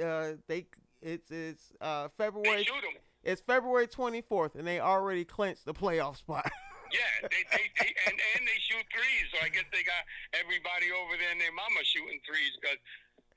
uh, 0.03 0.31
they 0.47 0.65
it's 1.03 1.29
it's 1.29 1.71
uh 1.79 2.07
February. 2.17 2.65
It's 3.23 3.41
February 3.41 3.85
twenty 3.85 4.21
fourth, 4.21 4.55
and 4.55 4.65
they 4.65 4.79
already 4.79 5.25
clinched 5.25 5.65
the 5.65 5.73
playoff 5.75 6.17
spot. 6.17 6.49
Yeah, 6.93 7.25
they, 7.25 7.43
they, 7.49 7.65
they 7.81 7.89
and 8.05 8.15
and 8.37 8.45
they 8.45 8.59
shoot 8.61 8.85
threes. 8.93 9.25
So 9.33 9.41
I 9.41 9.49
guess 9.49 9.65
they 9.73 9.81
got 9.81 10.05
everybody 10.37 10.93
over 10.93 11.17
there 11.17 11.33
and 11.33 11.41
their 11.41 11.53
mama 11.53 11.81
shooting 11.81 12.21
threes. 12.21 12.53
Because 12.61 12.77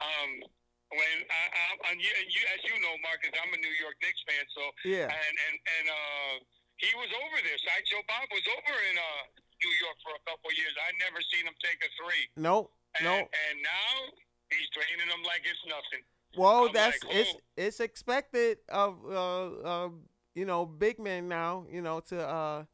um, 0.05 0.45
when 0.93 1.17
I, 1.33 1.43
I, 1.51 1.67
and 1.89 1.97
you, 1.97 2.13
as 2.53 2.61
you 2.69 2.77
know, 2.85 2.95
Marcus, 3.01 3.33
I'm 3.33 3.49
a 3.51 3.59
New 3.59 3.75
York 3.81 3.97
Knicks 4.05 4.21
fan. 4.29 4.45
So 4.53 4.63
yeah. 4.85 5.09
and 5.09 5.35
and 5.49 5.57
and 5.57 5.87
uh, 5.89 6.35
he 6.77 6.93
was 7.01 7.09
over 7.17 7.39
there. 7.41 7.57
Sideshow 7.65 8.05
Bob 8.05 8.29
was 8.29 8.45
over 8.45 8.75
in 8.93 8.97
uh 9.01 9.23
New 9.65 9.73
York 9.81 9.97
for 10.05 10.13
a 10.13 10.23
couple 10.29 10.53
years. 10.53 10.77
I 10.77 10.93
never 11.01 11.21
seen 11.33 11.49
him 11.49 11.57
take 11.65 11.81
a 11.81 11.89
three. 11.97 12.29
No, 12.37 12.71
And, 13.01 13.09
no. 13.09 13.15
And 13.17 13.57
now 13.65 14.13
he's 14.53 14.69
draining 14.77 15.09
them 15.09 15.25
like 15.25 15.43
it's 15.49 15.65
nothing. 15.65 16.05
Well, 16.37 16.69
I'm 16.69 16.73
that's 16.73 17.03
like, 17.05 17.17
it's 17.17 17.33
oh. 17.35 17.41
it's 17.57 17.81
expected 17.81 18.59
of 18.69 19.01
uh 19.09 19.47
uh 19.65 19.89
you 20.35 20.45
know 20.45 20.67
big 20.67 20.99
men 20.99 21.29
now. 21.29 21.65
You 21.71 21.81
know 21.81 22.01
to 22.13 22.21
uh 22.21 22.65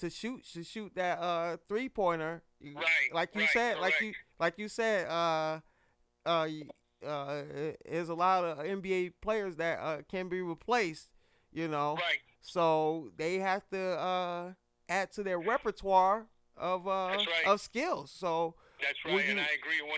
to 0.00 0.10
shoot 0.10 0.44
to 0.54 0.62
shoot 0.62 0.92
that 0.94 1.18
uh 1.18 1.56
three 1.68 1.88
pointer. 1.88 2.42
Right, 2.62 2.84
Like 3.12 3.34
you 3.34 3.42
right, 3.42 3.50
said, 3.50 3.78
like 3.80 3.94
you 4.00 4.12
like 4.38 4.58
you 4.58 4.68
said. 4.68 5.08
Uh, 5.08 5.60
uh, 6.26 6.48
uh, 7.06 7.42
there's 7.88 8.10
a 8.10 8.14
lot 8.14 8.44
of 8.44 8.58
NBA 8.58 9.14
players 9.22 9.56
that 9.56 9.78
uh 9.80 9.98
can 10.10 10.28
be 10.28 10.42
replaced. 10.42 11.08
You 11.52 11.68
know. 11.68 11.94
Right. 11.94 12.18
So 12.42 13.10
they 13.16 13.36
have 13.38 13.68
to 13.70 13.78
uh 13.78 14.52
add 14.88 15.12
to 15.12 15.22
their 15.22 15.38
repertoire 15.38 16.26
of 16.56 16.86
uh 16.86 16.90
right. 16.90 17.26
of 17.46 17.60
skills. 17.60 18.10
So 18.10 18.54
That's 18.82 18.98
right, 19.04 19.24
and 19.28 19.40
I 19.40 19.44
agree 19.44 19.80
100%. 19.80 19.90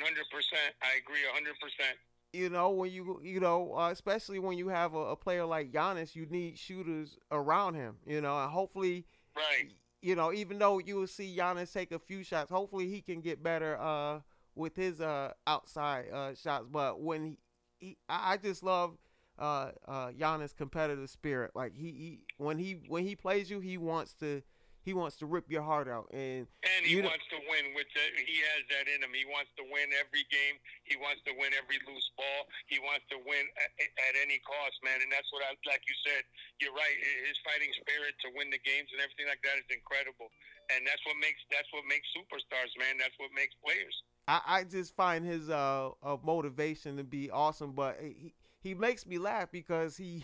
I 0.83 0.99
agree 0.99 1.19
100%. 1.35 1.97
you 2.33 2.49
know 2.49 2.71
when 2.71 2.91
you 2.91 3.21
you 3.23 3.41
know 3.41 3.75
uh, 3.77 3.91
especially 3.91 4.39
when 4.39 4.57
you 4.57 4.69
have 4.69 4.95
a, 4.95 4.99
a 4.99 5.17
player 5.17 5.45
like 5.45 5.73
Giannis, 5.73 6.15
you 6.15 6.27
need 6.27 6.59
shooters 6.59 7.19
around 7.31 7.75
him. 7.75 7.97
You 8.07 8.21
know, 8.21 8.39
and 8.41 8.51
hopefully, 8.51 9.07
Right. 9.37 9.73
You 10.03 10.17
know, 10.17 10.33
even 10.33 10.59
though 10.59 10.79
you 10.79 10.97
will 10.97 11.07
see 11.07 11.37
Giannis 11.37 11.73
take 11.73 11.93
a 11.93 11.99
few 11.99 12.25
shots, 12.25 12.51
hopefully 12.51 12.89
he 12.89 13.01
can 13.01 13.21
get 13.21 13.43
better 13.43 13.79
uh 13.81 14.21
with 14.55 14.77
his 14.77 15.01
uh 15.01 15.33
outside 15.47 16.07
uh 16.13 16.35
shots. 16.35 16.67
But 16.71 17.01
when 17.01 17.25
he, 17.25 17.39
he 17.79 17.97
I 18.09 18.37
just 18.37 18.63
love 18.63 18.99
uh 19.39 19.71
uh 19.87 20.09
Giannis 20.11 20.55
competitive 20.57 21.09
spirit. 21.11 21.53
Like 21.55 21.77
he, 21.77 21.87
he 21.93 22.25
when 22.39 22.59
he 22.59 22.81
when 22.89 23.07
he 23.07 23.17
plays 23.17 23.51
you, 23.51 23.61
he 23.61 23.79
wants 23.79 24.15
to 24.15 24.43
he 24.83 24.93
wants 24.93 25.15
to 25.23 25.27
rip 25.31 25.47
your 25.47 25.63
heart 25.63 25.87
out 25.87 26.11
and 26.11 26.51
And 26.67 26.83
he 26.83 26.99
wants 26.99 27.23
to 27.31 27.39
win 27.47 27.71
with 27.79 27.87
the, 27.95 28.05
he 28.19 28.43
has 28.51 28.67
that 28.75 28.91
in 28.91 28.99
him. 28.99 29.15
He 29.15 29.23
wants 29.27 29.55
to 29.59 29.65
win 29.71 29.95
every 29.95 30.27
game. 30.27 30.59
He 30.83 30.99
wants 30.99 31.23
to 31.31 31.33
win 31.39 31.55
every 31.55 31.79
loose 31.87 32.11
ball. 32.19 32.51
He 32.67 32.83
wants 32.83 33.07
to 33.15 33.19
win 33.23 33.47
at, 33.63 33.71
at 33.79 34.15
any 34.19 34.43
cost, 34.43 34.75
man. 34.83 34.99
And 34.99 35.11
that's 35.11 35.31
what 35.31 35.47
I 35.47 35.55
like 35.71 35.87
you 35.87 35.97
said. 36.03 36.27
You're 36.59 36.75
right. 36.75 36.97
His 37.23 37.39
fighting 37.47 37.71
spirit 37.79 38.19
to 38.27 38.35
win 38.35 38.51
the 38.51 38.59
games 38.67 38.91
and 38.91 38.99
everything 38.99 39.31
like 39.31 39.43
that 39.47 39.63
is 39.63 39.71
incredible. 39.71 40.35
And 40.75 40.83
that's 40.83 41.03
what 41.07 41.15
makes 41.23 41.39
that's 41.51 41.71
what 41.71 41.87
makes 41.87 42.07
superstars, 42.11 42.75
man. 42.79 42.99
That's 42.99 43.15
what 43.23 43.31
makes 43.35 43.55
players. 43.63 43.95
I, 44.27 44.39
I 44.47 44.59
just 44.67 44.95
find 44.99 45.23
his 45.23 45.51
uh, 45.51 45.95
uh 46.03 46.19
motivation 46.23 46.99
to 46.99 47.07
be 47.07 47.31
awesome, 47.31 47.73
but 47.73 47.99
he 48.03 48.35
he 48.63 48.75
makes 48.75 49.07
me 49.07 49.19
laugh 49.19 49.51
because 49.51 49.97
he 50.03 50.23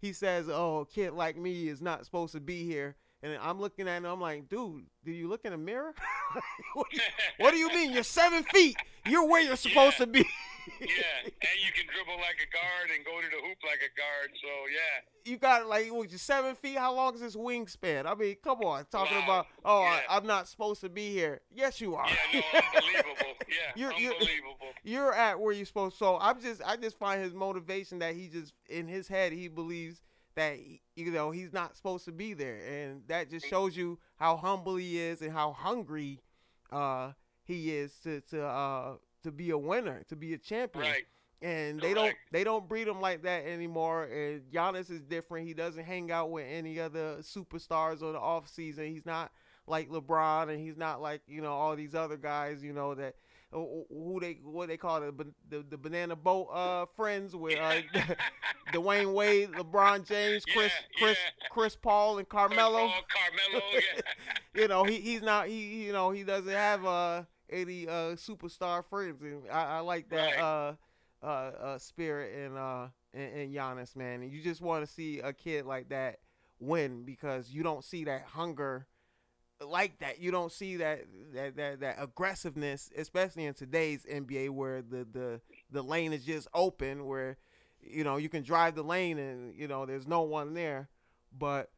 he 0.00 0.12
says, 0.12 0.48
"Oh, 0.48 0.80
a 0.80 0.86
kid 0.86 1.12
like 1.12 1.36
me 1.36 1.68
is 1.68 1.80
not 1.80 2.04
supposed 2.04 2.32
to 2.32 2.40
be 2.40 2.64
here," 2.64 2.96
and 3.24 3.38
I'm 3.42 3.60
looking 3.60 3.88
at 3.88 3.96
him. 3.98 4.04
I'm 4.04 4.20
like, 4.20 4.48
"Dude, 4.48 4.84
do 5.04 5.10
you 5.10 5.26
look 5.28 5.44
in 5.44 5.52
a 5.52 5.58
mirror? 5.58 5.94
what, 6.74 6.86
do 6.90 6.96
you, 6.96 7.02
what 7.38 7.50
do 7.52 7.56
you 7.56 7.68
mean? 7.70 7.92
You're 7.92 8.02
seven 8.04 8.44
feet. 8.44 8.76
You're 9.06 9.26
where 9.26 9.40
you're 9.42 9.56
supposed 9.56 9.98
Yeah. 9.98 10.04
to 10.04 10.10
be." 10.12 10.26
yeah, 10.80 10.86
and 11.26 11.58
you 11.60 11.70
can 11.74 11.84
dribble 11.92 12.16
like 12.22 12.36
a 12.40 12.48
guard 12.50 12.88
and 12.94 13.04
go 13.04 13.20
to 13.20 13.26
the 13.28 13.36
hoop 13.46 13.58
like 13.66 13.80
a 13.80 13.92
guard. 14.00 14.30
So 14.40 14.48
yeah, 14.72 15.30
You 15.30 15.36
got 15.36 15.66
like 15.66 15.92
what 15.92 16.10
you 16.10 16.16
seven 16.16 16.54
feet? 16.54 16.78
How 16.78 16.94
long 16.94 17.14
is 17.14 17.20
this 17.20 17.36
wingspan? 17.36 18.06
I 18.06 18.14
mean, 18.14 18.36
come 18.42 18.60
on, 18.62 18.86
talking 18.90 19.18
Wow. 19.18 19.24
about 19.24 19.46
oh 19.64 19.82
Yeah. 19.82 20.00
I, 20.08 20.16
I'm 20.16 20.26
not 20.26 20.48
supposed 20.48 20.80
to 20.80 20.88
be 20.88 21.10
here. 21.12 21.40
Yes, 21.54 21.82
you 21.82 21.94
are. 21.96 22.06
yeah, 22.32 22.40
no, 22.54 22.60
unbelievable. 22.76 23.34
Yeah, 23.46 23.54
You're- 23.76 23.94
you're- 24.02 24.14
unbelievable. 24.14 24.56
you're 24.84 25.12
at 25.12 25.38
where 25.38 25.52
you're 25.52 25.66
supposed. 25.66 25.98
So 25.98 26.16
I'm 26.18 26.40
just, 26.40 26.62
I 26.64 26.76
just 26.76 26.98
find 26.98 27.22
his 27.22 27.34
motivation 27.34 27.98
that 27.98 28.14
he 28.14 28.28
just 28.28 28.54
in 28.68 28.88
his 28.88 29.06
head 29.06 29.32
he 29.32 29.48
believes 29.48 30.00
that 30.36 30.58
you 30.96 31.10
know 31.10 31.30
he's 31.30 31.52
not 31.52 31.76
supposed 31.76 32.04
to 32.06 32.12
be 32.12 32.34
there, 32.34 32.58
and 32.66 33.02
that 33.08 33.30
just 33.30 33.46
shows 33.46 33.76
you 33.76 33.98
how 34.16 34.36
humble 34.36 34.76
he 34.76 34.98
is 34.98 35.22
and 35.22 35.32
how 35.32 35.52
hungry 35.52 36.20
uh, 36.72 37.12
he 37.44 37.74
is 37.74 37.94
to 38.04 38.20
to 38.22 38.44
uh, 38.44 38.94
to 39.22 39.32
be 39.32 39.50
a 39.50 39.58
winner, 39.58 40.02
to 40.08 40.16
be 40.16 40.34
a 40.34 40.38
champion. 40.38 40.84
Right. 40.84 41.04
And 41.42 41.78
they 41.78 41.92
don't 41.92 42.14
they 42.32 42.42
don't 42.42 42.66
breed 42.68 42.88
him 42.88 43.00
like 43.00 43.22
that 43.22 43.44
anymore. 43.46 44.04
And 44.04 44.42
Giannis 44.50 44.90
is 44.90 45.02
different. 45.02 45.46
He 45.46 45.52
doesn't 45.52 45.84
hang 45.84 46.10
out 46.10 46.30
with 46.30 46.46
any 46.48 46.80
other 46.80 47.16
superstars 47.20 48.02
or 48.02 48.12
the 48.12 48.20
off 48.20 48.48
season. 48.48 48.86
He's 48.86 49.04
not 49.04 49.30
like 49.66 49.90
LeBron, 49.90 50.48
and 50.48 50.58
he's 50.58 50.76
not 50.76 51.02
like 51.02 51.22
you 51.26 51.42
know 51.42 51.52
all 51.52 51.76
these 51.76 51.94
other 51.94 52.16
guys. 52.16 52.62
You 52.62 52.72
know 52.72 52.94
that 52.94 53.16
who 53.54 54.18
they 54.20 54.38
what 54.42 54.68
they 54.68 54.76
call 54.76 55.02
it 55.02 55.16
the 55.16 55.26
the, 55.48 55.64
the 55.70 55.76
banana 55.78 56.16
boat 56.16 56.48
uh 56.52 56.86
friends 56.96 57.34
with 57.36 57.58
uh, 57.58 57.80
Dwyane 58.72 59.12
Wade, 59.14 59.50
LeBron 59.52 60.06
James, 60.06 60.44
Chris 60.44 60.72
Yeah, 60.72 60.98
Chris 61.06 61.18
yeah. 61.40 61.48
Chris 61.50 61.76
Paul, 61.76 62.18
and 62.18 62.28
Carmelo. 62.28 62.88
Paul, 62.88 63.02
Carmelo, 63.08 63.64
yeah. 63.74 64.60
You 64.62 64.68
know 64.68 64.84
he 64.84 65.00
he's 65.00 65.22
not 65.22 65.48
he 65.48 65.84
you 65.84 65.92
know 65.92 66.10
he 66.10 66.24
doesn't 66.24 66.50
have 66.52 66.84
uh 66.84 67.22
any 67.50 67.86
uh 67.88 68.16
superstar 68.16 68.84
friends, 68.84 69.22
and 69.22 69.42
I, 69.50 69.76
I 69.76 69.78
like 69.80 70.08
that 70.10 70.34
Right. 70.36 70.40
uh 70.42 70.72
uh 71.22 71.26
uh 71.26 71.78
spirit 71.78 72.34
and 72.36 72.56
uh 72.58 72.86
in, 73.12 73.20
in 73.20 73.52
Giannis 73.52 73.94
man, 73.96 74.22
and 74.22 74.32
you 74.32 74.42
just 74.42 74.60
want 74.60 74.84
to 74.86 74.90
see 74.92 75.20
a 75.20 75.32
kid 75.32 75.66
like 75.66 75.88
that 75.90 76.18
win 76.60 77.04
because 77.04 77.50
you 77.50 77.62
don't 77.62 77.84
see 77.84 78.04
that 78.04 78.22
hunger 78.24 78.86
like 79.60 79.98
that. 79.98 80.20
You 80.20 80.30
don't 80.30 80.52
see 80.52 80.76
that 80.76 81.04
that 81.34 81.56
that, 81.56 81.80
that 81.80 81.96
aggressiveness, 81.98 82.90
especially 82.96 83.44
in 83.46 83.54
today's 83.54 84.04
NBA 84.04 84.50
where 84.50 84.82
the 84.82 85.06
the 85.10 85.40
the 85.70 85.82
lane 85.82 86.12
is 86.12 86.24
just 86.24 86.48
open, 86.54 87.06
where 87.06 87.36
you 87.80 88.04
know 88.04 88.16
you 88.16 88.28
can 88.28 88.42
drive 88.42 88.74
the 88.74 88.82
lane 88.82 89.18
and 89.18 89.54
you 89.54 89.68
know 89.68 89.86
there's 89.86 90.06
no 90.06 90.22
one 90.22 90.54
there, 90.54 90.88
but 91.36 91.70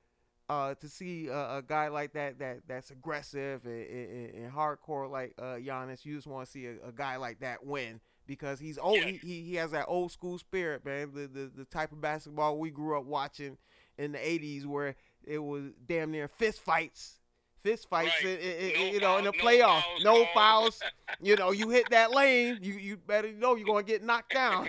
uh, 0.49 0.75
to 0.77 0.89
see 0.89 1.27
a, 1.29 1.57
a 1.57 1.63
guy 1.67 1.89
like 1.89 2.13
that 2.13 2.39
that 2.39 2.61
that's 2.69 2.91
aggressive 2.91 3.65
and, 3.65 3.87
and, 3.87 4.35
and 4.35 4.53
hardcore 4.53 5.11
like 5.11 5.35
uh, 5.39 5.57
Giannis, 5.57 6.05
you 6.05 6.15
just 6.15 6.27
want 6.27 6.47
to 6.47 6.51
see 6.51 6.67
a, 6.67 6.89
a 6.89 6.93
guy 6.93 7.17
like 7.17 7.41
that 7.41 7.65
win 7.65 8.01
because 8.27 8.61
he's 8.61 8.79
old. 8.79 8.99
Yeah. 8.99 9.13
He, 9.23 9.43
he 9.43 9.55
has 9.57 9.73
that 9.73 9.87
old 9.89 10.13
school 10.13 10.39
spirit, 10.39 10.85
man. 10.85 11.13
The, 11.15 11.27
the 11.27 11.51
the 11.55 11.65
type 11.65 11.93
of 11.93 12.01
basketball 12.01 12.59
we 12.59 12.71
grew 12.71 12.99
up 12.99 13.05
watching 13.05 13.57
in 13.99 14.13
the 14.13 14.19
'80s, 14.19 14.67
where 14.67 14.95
it 15.25 15.39
was 15.39 15.73
damn 15.85 16.13
near 16.13 16.29
fist 16.29 16.61
fights, 16.61 17.19
fist 17.67 17.89
fights. 17.91 18.13
Right. 18.25 18.39
i- 18.39 18.45
i- 18.67 18.73
No 18.79 18.85
you 18.93 19.01
know, 19.01 19.19
in 19.19 19.25
the 19.25 19.33
foul- 19.33 19.43
no 19.43 19.51
playoffs, 19.51 19.83
fouls 19.83 20.05
no 20.05 20.27
fouls. 20.35 20.83
you 21.21 21.35
know, 21.37 21.51
you 21.51 21.69
hit 21.71 21.91
that 21.91 22.11
lane, 22.13 22.59
you 22.63 22.75
you 22.75 22.97
better 22.97 23.33
know 23.33 23.55
you're 23.57 23.67
gonna 23.67 23.83
get 23.83 24.03
knocked 24.03 24.33
down. 24.43 24.69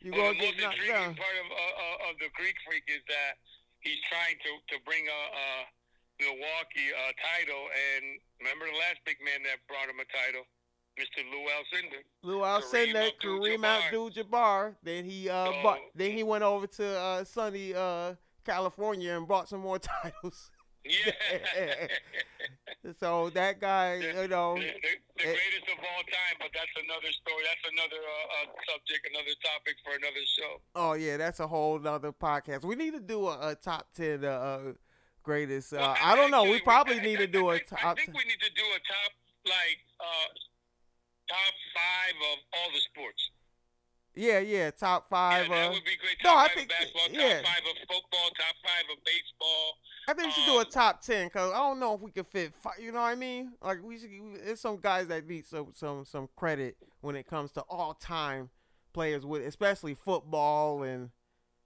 You 0.00 0.12
well, 0.12 0.32
gonna 0.34 0.38
get 0.38 0.60
knocked 0.60 0.86
down. 0.86 1.14
part 1.14 1.36
of 1.42 1.46
uh, 1.50 1.54
uh, 1.84 2.10
of 2.10 2.18
the 2.18 2.28
Greek 2.34 2.56
Freak 2.66 2.84
is 2.88 3.02
that 3.08 3.32
he's 3.80 3.98
trying 4.10 4.36
to 4.44 4.50
to 4.74 4.82
bring 4.84 5.04
a, 5.08 5.20
a 5.44 5.46
Milwaukee 6.20 6.90
uh, 6.92 7.12
title, 7.18 7.64
and 7.96 8.04
remember 8.40 8.66
the 8.66 8.78
last 8.78 8.98
big 9.04 9.16
man 9.24 9.42
that 9.44 9.58
brought 9.66 9.88
him 9.88 9.98
a 9.98 10.06
title, 10.12 10.44
Mr. 11.00 11.24
Lou 11.32 11.42
Alcindor. 11.56 12.02
Lou 12.22 12.40
Alcindor, 12.42 13.10
Kareem 13.20 13.64
Abdul-Jabbar. 13.64 14.76
Then 14.82 15.04
he 15.04 15.28
uh, 15.28 15.46
So- 15.46 15.62
bought, 15.62 15.78
then 15.94 16.12
he 16.12 16.22
went 16.22 16.44
over 16.44 16.66
to 16.68 16.98
uh, 16.98 17.24
sunny 17.24 17.74
uh, 17.74 18.14
California 18.44 19.16
and 19.16 19.26
brought 19.26 19.48
some 19.48 19.60
more 19.60 19.78
titles. 19.80 20.50
Yeah. 20.84 21.86
So 23.00 23.30
that 23.30 23.60
guy, 23.62 23.94
you 23.96 24.28
know, 24.28 24.54
the, 24.56 24.60
the, 24.60 24.68
the 25.16 25.24
it- 25.30 25.38
greatest 25.40 25.66
of 25.72 25.78
all 25.80 26.02
time, 26.04 26.36
but 26.38 26.50
that's 26.52 26.76
another 26.84 27.10
story. 27.16 27.42
That's 27.48 27.72
another 27.72 27.96
uh, 27.96 28.44
uh, 28.44 28.52
subject, 28.68 29.08
another 29.08 29.32
topic 29.42 29.76
for 29.82 29.96
another 29.96 30.20
show. 30.36 30.60
oh 30.76 30.92
yeah, 30.92 31.16
that's 31.16 31.40
a 31.40 31.46
whole 31.46 31.78
nother 31.78 32.12
podcast. 32.12 32.62
We 32.64 32.74
need 32.76 32.92
to 32.92 33.00
do 33.00 33.26
a, 33.28 33.52
a 33.52 33.54
top 33.54 33.88
ten 33.96 34.22
uh, 34.22 34.28
uh, 34.28 34.60
greatest. 35.22 35.72
Uh, 35.72 35.76
Well, 35.80 35.96
I 36.02 36.14
don't 36.14 36.30
know. 36.30 36.44
We 36.44 36.60
probably 36.60 37.00
I- 37.00 37.02
need 37.02 37.16
I- 37.20 37.24
to 37.24 37.26
do 37.26 37.48
I 37.48 37.54
a 37.56 37.58
think- 37.60 37.84
I 37.84 37.94
think 37.94 38.08
we 38.12 38.24
need 38.24 38.40
to 38.44 38.52
do 38.52 38.66
a 38.76 38.80
top 38.84 39.12
like 39.46 39.80
uh, 40.00 40.28
top 41.32 41.54
five 41.72 42.16
of 42.32 42.38
all 42.52 42.68
the 42.70 42.80
sports. 42.80 43.30
Yeah, 44.16 44.38
yeah, 44.38 44.70
top 44.70 45.08
five. 45.08 45.48
yeah, 45.48 45.54
that 45.54 45.68
uh, 45.68 45.72
would 45.72 45.84
be 45.84 45.96
great. 45.96 46.16
no, 46.22 46.30
Top 46.30 46.38
I 46.50 46.54
think- 46.54 46.70
of 46.70 46.78
basketball, 46.78 47.08
yeah. 47.10 47.36
top 47.42 47.46
five 47.46 47.62
of 47.70 47.76
football, 47.80 48.30
top 48.36 48.54
five 48.62 48.84
of 48.96 49.04
baseball. 49.04 49.74
I 50.06 50.12
think 50.14 50.26
we 50.26 50.32
should 50.32 50.46
do 50.46 50.58
a 50.58 50.60
Um, 50.60 50.66
top 50.70 51.00
ten 51.02 51.26
because 51.26 51.52
I 51.52 51.56
don't 51.56 51.80
know 51.80 51.94
if 51.94 52.00
we 52.00 52.10
can 52.10 52.24
fit. 52.24 52.52
Five, 52.54 52.74
you 52.78 52.92
know 52.92 53.00
what 53.00 53.06
I 53.08 53.14
mean? 53.14 53.52
Like 53.62 53.82
we 53.82 53.98
should. 53.98 54.10
There's 54.44 54.60
some 54.60 54.76
guys 54.78 55.06
that 55.08 55.26
need 55.26 55.46
some 55.46 55.68
some 55.74 56.04
some 56.04 56.28
credit 56.36 56.76
when 57.00 57.16
it 57.16 57.26
comes 57.26 57.52
to 57.52 57.62
all 57.62 57.94
time 57.94 58.50
players 58.92 59.24
with, 59.26 59.42
especially 59.42 59.94
football 59.94 60.82
and 60.82 61.10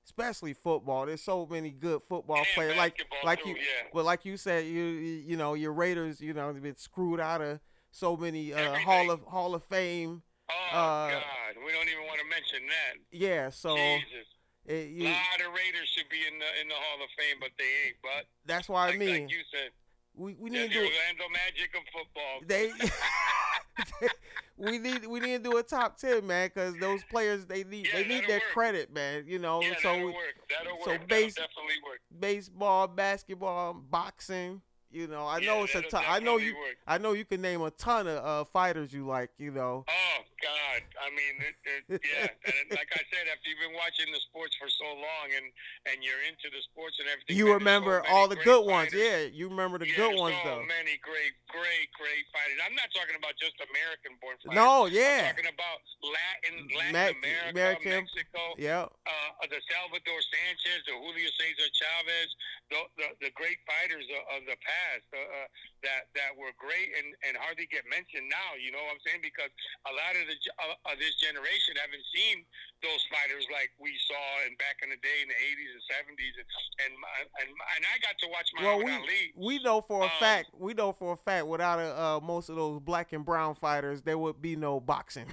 especially 0.06 0.54
football. 0.54 1.04
There's 1.06 1.20
so 1.20 1.46
many 1.50 1.70
good 1.70 2.00
football 2.08 2.44
players. 2.54 2.76
Like 2.76 3.04
like 3.24 3.42
too, 3.42 3.50
you, 3.50 3.56
yeah. 3.56 3.88
but 3.92 4.04
like 4.04 4.24
you 4.24 4.36
said, 4.36 4.64
you 4.66 4.84
you 4.84 5.22
you 5.26 5.36
know 5.36 5.54
your 5.54 5.72
Raiders, 5.72 6.20
you 6.20 6.32
know, 6.32 6.46
have 6.46 6.62
been 6.62 6.76
screwed 6.76 7.18
out 7.20 7.42
of 7.42 7.58
so 7.90 8.16
many 8.16 8.52
uh, 8.54 8.74
Hall 8.78 9.10
of 9.10 9.20
Hall 9.24 9.54
of 9.54 9.64
Fame. 9.64 10.22
Oh 10.50 10.76
uh, 10.76 11.10
God, 11.10 11.64
we 11.64 11.72
don't 11.72 11.88
even 11.88 12.06
want 12.06 12.20
to 12.20 12.26
mention 12.28 12.66
that. 12.68 12.98
Yeah, 13.12 13.50
so 13.50 13.76
Jesus, 13.76 14.26
it, 14.64 15.00
a 15.00 15.04
lot 15.04 15.40
of 15.46 15.52
Raiders 15.54 15.88
should 15.94 16.08
be 16.08 16.20
in 16.26 16.38
the 16.38 16.50
in 16.60 16.68
the 16.68 16.74
Hall 16.74 17.02
of 17.02 17.10
Fame, 17.16 17.36
but 17.40 17.50
they 17.58 17.64
ain't. 17.86 17.96
But 18.02 18.26
that's 18.46 18.68
what 18.68 18.80
I 18.80 18.96
mean. 18.96 19.22
like 19.22 19.30
you 19.30 19.44
said, 19.52 19.70
we 20.14 20.34
we 20.34 20.50
need 20.50 20.68
to 20.68 20.74
do. 20.74 20.80
Orlando 20.80 21.24
Magic 21.32 21.70
of 21.76 21.84
football. 21.92 22.40
they 22.46 22.72
we 24.56 24.78
need 24.78 25.06
we 25.06 25.20
need 25.20 25.44
to 25.44 25.50
do 25.50 25.56
a 25.56 25.62
top 25.62 25.96
ten 25.98 26.26
man 26.26 26.48
because 26.48 26.74
those 26.78 27.04
players 27.04 27.46
they 27.46 27.64
need 27.64 27.86
Yeah, 27.86 28.02
they 28.02 28.08
need 28.08 28.26
their 28.26 28.36
work. 28.38 28.52
credit 28.52 28.92
man 28.92 29.24
you 29.26 29.38
know 29.38 29.62
yeah, 29.62 29.74
so 29.82 29.92
that'll 29.92 30.06
work. 30.06 30.14
That'll 30.50 30.78
so 30.84 30.90
work. 30.92 31.08
base- 31.08 31.34
that'll 31.34 31.48
definitely 31.48 31.82
work. 31.86 32.00
baseball 32.18 32.88
basketball 32.88 33.74
boxing 33.74 34.62
you 34.90 35.06
know 35.06 35.26
I 35.26 35.38
Yeah, 35.38 35.46
know 35.54 35.64
it's 35.64 35.74
a 35.74 35.82
ton 35.82 36.04
I 36.06 36.18
know 36.20 36.36
you 36.38 36.54
work. 36.56 36.76
I 36.86 36.98
know 36.98 37.12
you 37.12 37.24
can 37.24 37.40
name 37.42 37.60
a 37.62 37.70
ton 37.70 38.06
of 38.06 38.24
uh, 38.24 38.44
fighters 38.44 38.92
you 38.92 39.06
like 39.06 39.30
you 39.38 39.50
know 39.50 39.84
Oh 39.88 40.20
God! 40.38 40.82
I 41.02 41.10
mean, 41.10 41.34
it, 41.42 41.56
it, 41.66 41.82
yeah. 42.14 42.30
And 42.46 42.70
like 42.70 42.86
I 42.94 43.02
said, 43.10 43.26
after 43.26 43.50
you've 43.50 43.58
been 43.58 43.74
watching 43.74 44.06
the 44.14 44.22
sports 44.30 44.54
for 44.54 44.70
so 44.70 44.86
long, 44.86 45.26
and 45.34 45.50
and 45.90 45.98
you're 45.98 46.22
into 46.30 46.46
the 46.54 46.62
sports 46.70 46.94
and 47.02 47.10
everything, 47.10 47.34
you 47.34 47.50
remember 47.50 48.06
so 48.06 48.14
all 48.14 48.30
the 48.30 48.38
good 48.38 48.62
ones 48.62 48.94
yeah 48.94 49.26
you 49.26 49.50
remember 49.50 49.82
the 49.82 49.90
yeah, 49.90 49.98
good 49.98 50.14
there's 50.14 50.22
ones 50.30 50.38
so 50.46 50.62
though 50.62 50.62
many 50.70 50.94
great, 51.02 51.34
great, 51.50 51.90
great 51.98 52.22
fighters. 52.30 52.54
I'm 52.62 52.78
not 52.78 52.86
talking 52.94 53.18
about 53.18 53.34
just 53.34 53.58
American-born 53.58 54.38
fighters. 54.46 54.54
no 54.54 54.86
yeah. 54.86 55.26
I'm 55.26 55.34
talking 55.34 55.50
about 55.50 55.78
Latin, 56.06 56.54
Latin 56.70 56.94
Mac- 56.94 57.18
America, 57.18 57.50
American- 57.50 58.06
Mexico, 58.06 58.42
yeah 58.54 58.86
uh, 58.86 59.46
the 59.50 59.58
Salvador 59.66 60.20
Sanchez, 60.22 60.86
the 60.86 60.94
Julio 60.94 61.30
Cesar 61.34 61.70
Chavez, 61.74 62.30
the 62.70 62.78
the, 62.94 63.06
the 63.26 63.30
great 63.34 63.58
fighters 63.66 64.06
of, 64.14 64.22
of 64.38 64.40
the 64.46 64.54
past 64.62 64.76
uh, 65.14 65.18
uh, 65.18 65.48
that 65.86 66.10
that 66.14 66.32
were 66.36 66.52
great 66.58 66.90
and, 66.98 67.06
and 67.26 67.34
hardly 67.38 67.66
get 67.70 67.84
mentioned 67.90 68.26
now. 68.30 68.54
You 68.58 68.70
know 68.74 68.82
what 68.82 68.98
I'm 68.98 69.02
saying? 69.06 69.22
Because 69.22 69.50
a 69.88 69.92
lot 69.94 70.14
of 70.18 70.24
the 70.26 70.36
uh, 70.62 70.90
of 70.92 70.96
this 70.98 71.14
generation 71.18 71.74
haven't 71.78 72.06
seen 72.14 72.42
those 72.82 73.02
fighters 73.10 73.46
like 73.50 73.70
we 73.82 73.94
saw 74.06 74.22
in 74.46 74.54
back 74.62 74.78
in 74.82 74.90
the 74.90 75.00
day 75.02 75.18
in 75.22 75.28
the 75.30 75.38
80s 75.38 75.70
and 75.74 75.84
70s, 75.90 76.34
and 76.42 76.46
and 76.86 77.26
and, 77.42 77.48
and 77.50 77.82
I 77.86 77.94
got 78.02 78.14
to 78.22 78.28
watch 78.30 78.48
well 78.58 78.78
Muhammad 78.78 79.06
we 79.06 79.34
Ali. 79.38 79.58
we 79.58 79.62
know 79.62 79.80
for 79.82 80.02
a 80.02 80.10
Um, 80.10 80.20
fact 80.20 80.50
we 80.54 80.74
know 80.74 80.92
for 80.92 81.12
a 81.14 81.18
fact 81.18 81.46
without 81.46 81.78
a, 81.78 81.88
uh, 81.94 82.20
most 82.22 82.48
of 82.48 82.56
those 82.56 82.78
black 82.80 83.12
and 83.12 83.24
brown 83.24 83.54
fighters 83.54 84.02
there 84.02 84.18
would 84.18 84.40
be 84.40 84.56
no 84.56 84.80
boxing 84.80 85.26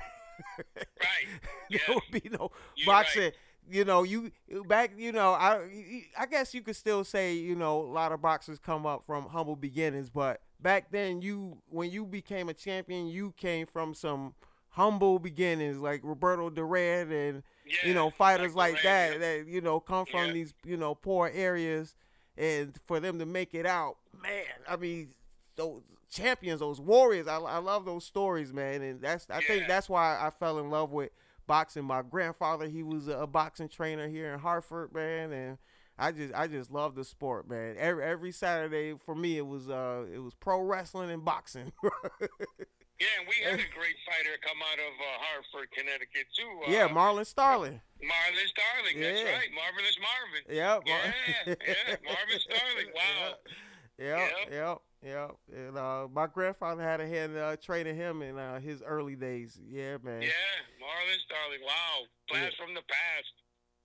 Right. 0.78 1.28
there 1.70 1.80
Yeah. 1.88 1.96
would 1.96 2.12
be 2.24 2.30
no 2.30 2.52
You're 2.76 2.86
boxing. 2.88 3.24
right. 3.24 3.34
You 3.70 3.86
know, 3.86 4.03
you 4.03 4.32
back. 4.68 4.91
You 4.97 5.11
know, 5.11 5.32
I 5.34 6.03
I 6.18 6.26
guess 6.26 6.53
you 6.53 6.61
could 6.61 6.76
still 6.76 7.03
say 7.03 7.34
you 7.34 7.55
know 7.55 7.82
a 7.82 7.91
lot 7.91 8.11
of 8.11 8.22
boxers 8.22 8.59
come 8.59 8.86
up 8.86 9.03
from 9.05 9.28
humble 9.28 9.55
beginnings, 9.55 10.09
but 10.09 10.41
back 10.59 10.91
then 10.91 11.22
you 11.22 11.57
when 11.70 11.89
you 11.89 12.05
became 12.05 12.49
a 12.49 12.53
champion, 12.53 13.07
you 13.07 13.34
came 13.38 13.66
from 13.66 13.93
some 13.93 14.34
humble 14.70 15.20
beginnings 15.20 15.78
like 15.78 16.01
Roberto 16.03 16.49
Duran 16.49 17.11
and 17.11 17.43
Yeah, 17.66 17.88
you 17.88 17.93
know 17.93 18.09
fighters 18.09 18.55
like, 18.55 18.82
Duran, 18.82 18.84
that 18.84 19.11
yeah. 19.13 19.18
that 19.20 19.47
you 19.47 19.61
know 19.61 19.80
come 19.80 20.05
from 20.05 20.28
Yeah. 20.28 20.34
these 20.34 20.53
you 20.63 20.78
know 20.78 20.93
poor 20.95 21.32
areas, 21.34 21.95
and 22.38 22.76
for 22.86 22.99
them 22.99 23.18
to 23.20 23.26
make 23.26 23.53
it 23.53 23.66
out, 23.66 23.97
man. 24.22 24.43
I 24.68 24.76
mean, 24.76 25.09
those 25.55 25.82
champions, 26.09 26.59
those 26.59 26.80
warriors. 26.80 27.28
I, 27.28 27.38
I 27.38 27.57
love 27.57 27.86
those 27.86 28.03
stories, 28.05 28.53
man, 28.53 28.82
and 28.82 29.01
that's 29.01 29.28
I 29.30 29.39
think 29.41 29.68
that's 29.68 29.89
why 29.89 30.20
I 30.22 30.30
fell 30.30 30.59
in 30.59 30.70
love 30.70 30.91
with 30.91 31.09
boxing. 31.48 31.84
My 31.86 32.02
grandfather, 32.02 32.68
he 32.68 32.84
was 32.84 33.08
a 33.08 33.28
boxing 33.28 33.70
trainer 33.70 34.08
here 34.08 34.34
in 34.34 34.39
Hartford, 34.39 34.93
man, 34.93 35.32
and 35.32 35.58
I 35.98 36.12
just 36.12 36.34
I 36.34 36.48
just 36.48 36.72
love 36.72 36.96
the 36.96 37.04
sport, 37.04 37.50
man. 37.50 37.76
Every 37.78 38.04
every 38.04 38.32
Saturday 38.32 38.93
for 39.06 39.16
me 39.16 39.38
it 39.38 39.46
was 39.48 39.70
uh 39.70 40.06
it 40.14 40.20
was 40.20 40.34
pro 40.36 40.62
wrestling 40.62 41.10
and 41.12 41.24
boxing. 41.24 41.72
Yeah, 42.98 43.08
and 43.20 43.28
we 43.28 43.43
had 43.43 43.60
a 43.60 43.70
great 43.76 44.00
fighter 44.08 44.39
come 44.39 44.56
out 44.72 44.80
of 44.80 44.93
uh, 44.96 45.20
Hartford, 45.20 45.68
Connecticut 45.76 46.32
too. 46.32 46.48
Uh, 46.66 46.72
yeah, 46.72 46.88
Marlon 46.88 47.26
Starling. 47.26 47.82
Marvin 48.00 48.48
Starling. 48.48 49.02
That's 49.04 49.20
Yeah. 49.20 49.36
right, 49.36 49.52
Marvelous 49.52 50.00
Marvin. 50.00 50.43
Yep. 50.48 50.80
Yeah, 50.88 51.12
yeah, 51.60 51.96
Marvin 52.08 52.39
Starling. 52.39 52.88
Wow. 52.96 53.36
Yep, 53.36 53.48
Yep. 53.98 54.30
yep, 54.52 54.78
yep. 55.04 55.32
And 55.54 55.78
uh, 55.78 56.08
my 56.14 56.28
grandfather 56.28 56.84
had 56.84 57.00
a 57.00 57.08
hand 57.08 57.38
uh, 57.38 57.56
training 57.58 57.96
him 57.96 58.22
in 58.22 58.38
uh, 58.38 58.60
his 58.60 58.82
early 58.82 59.16
days. 59.16 59.58
Yeah, 59.66 59.98
man. 60.04 60.22
Yeah, 60.22 60.30
Marvin 60.80 61.20
Starling. 61.26 61.62
Wow, 61.66 62.06
blast 62.30 62.58
from 62.58 62.74
the 62.74 62.82
past. 62.82 63.34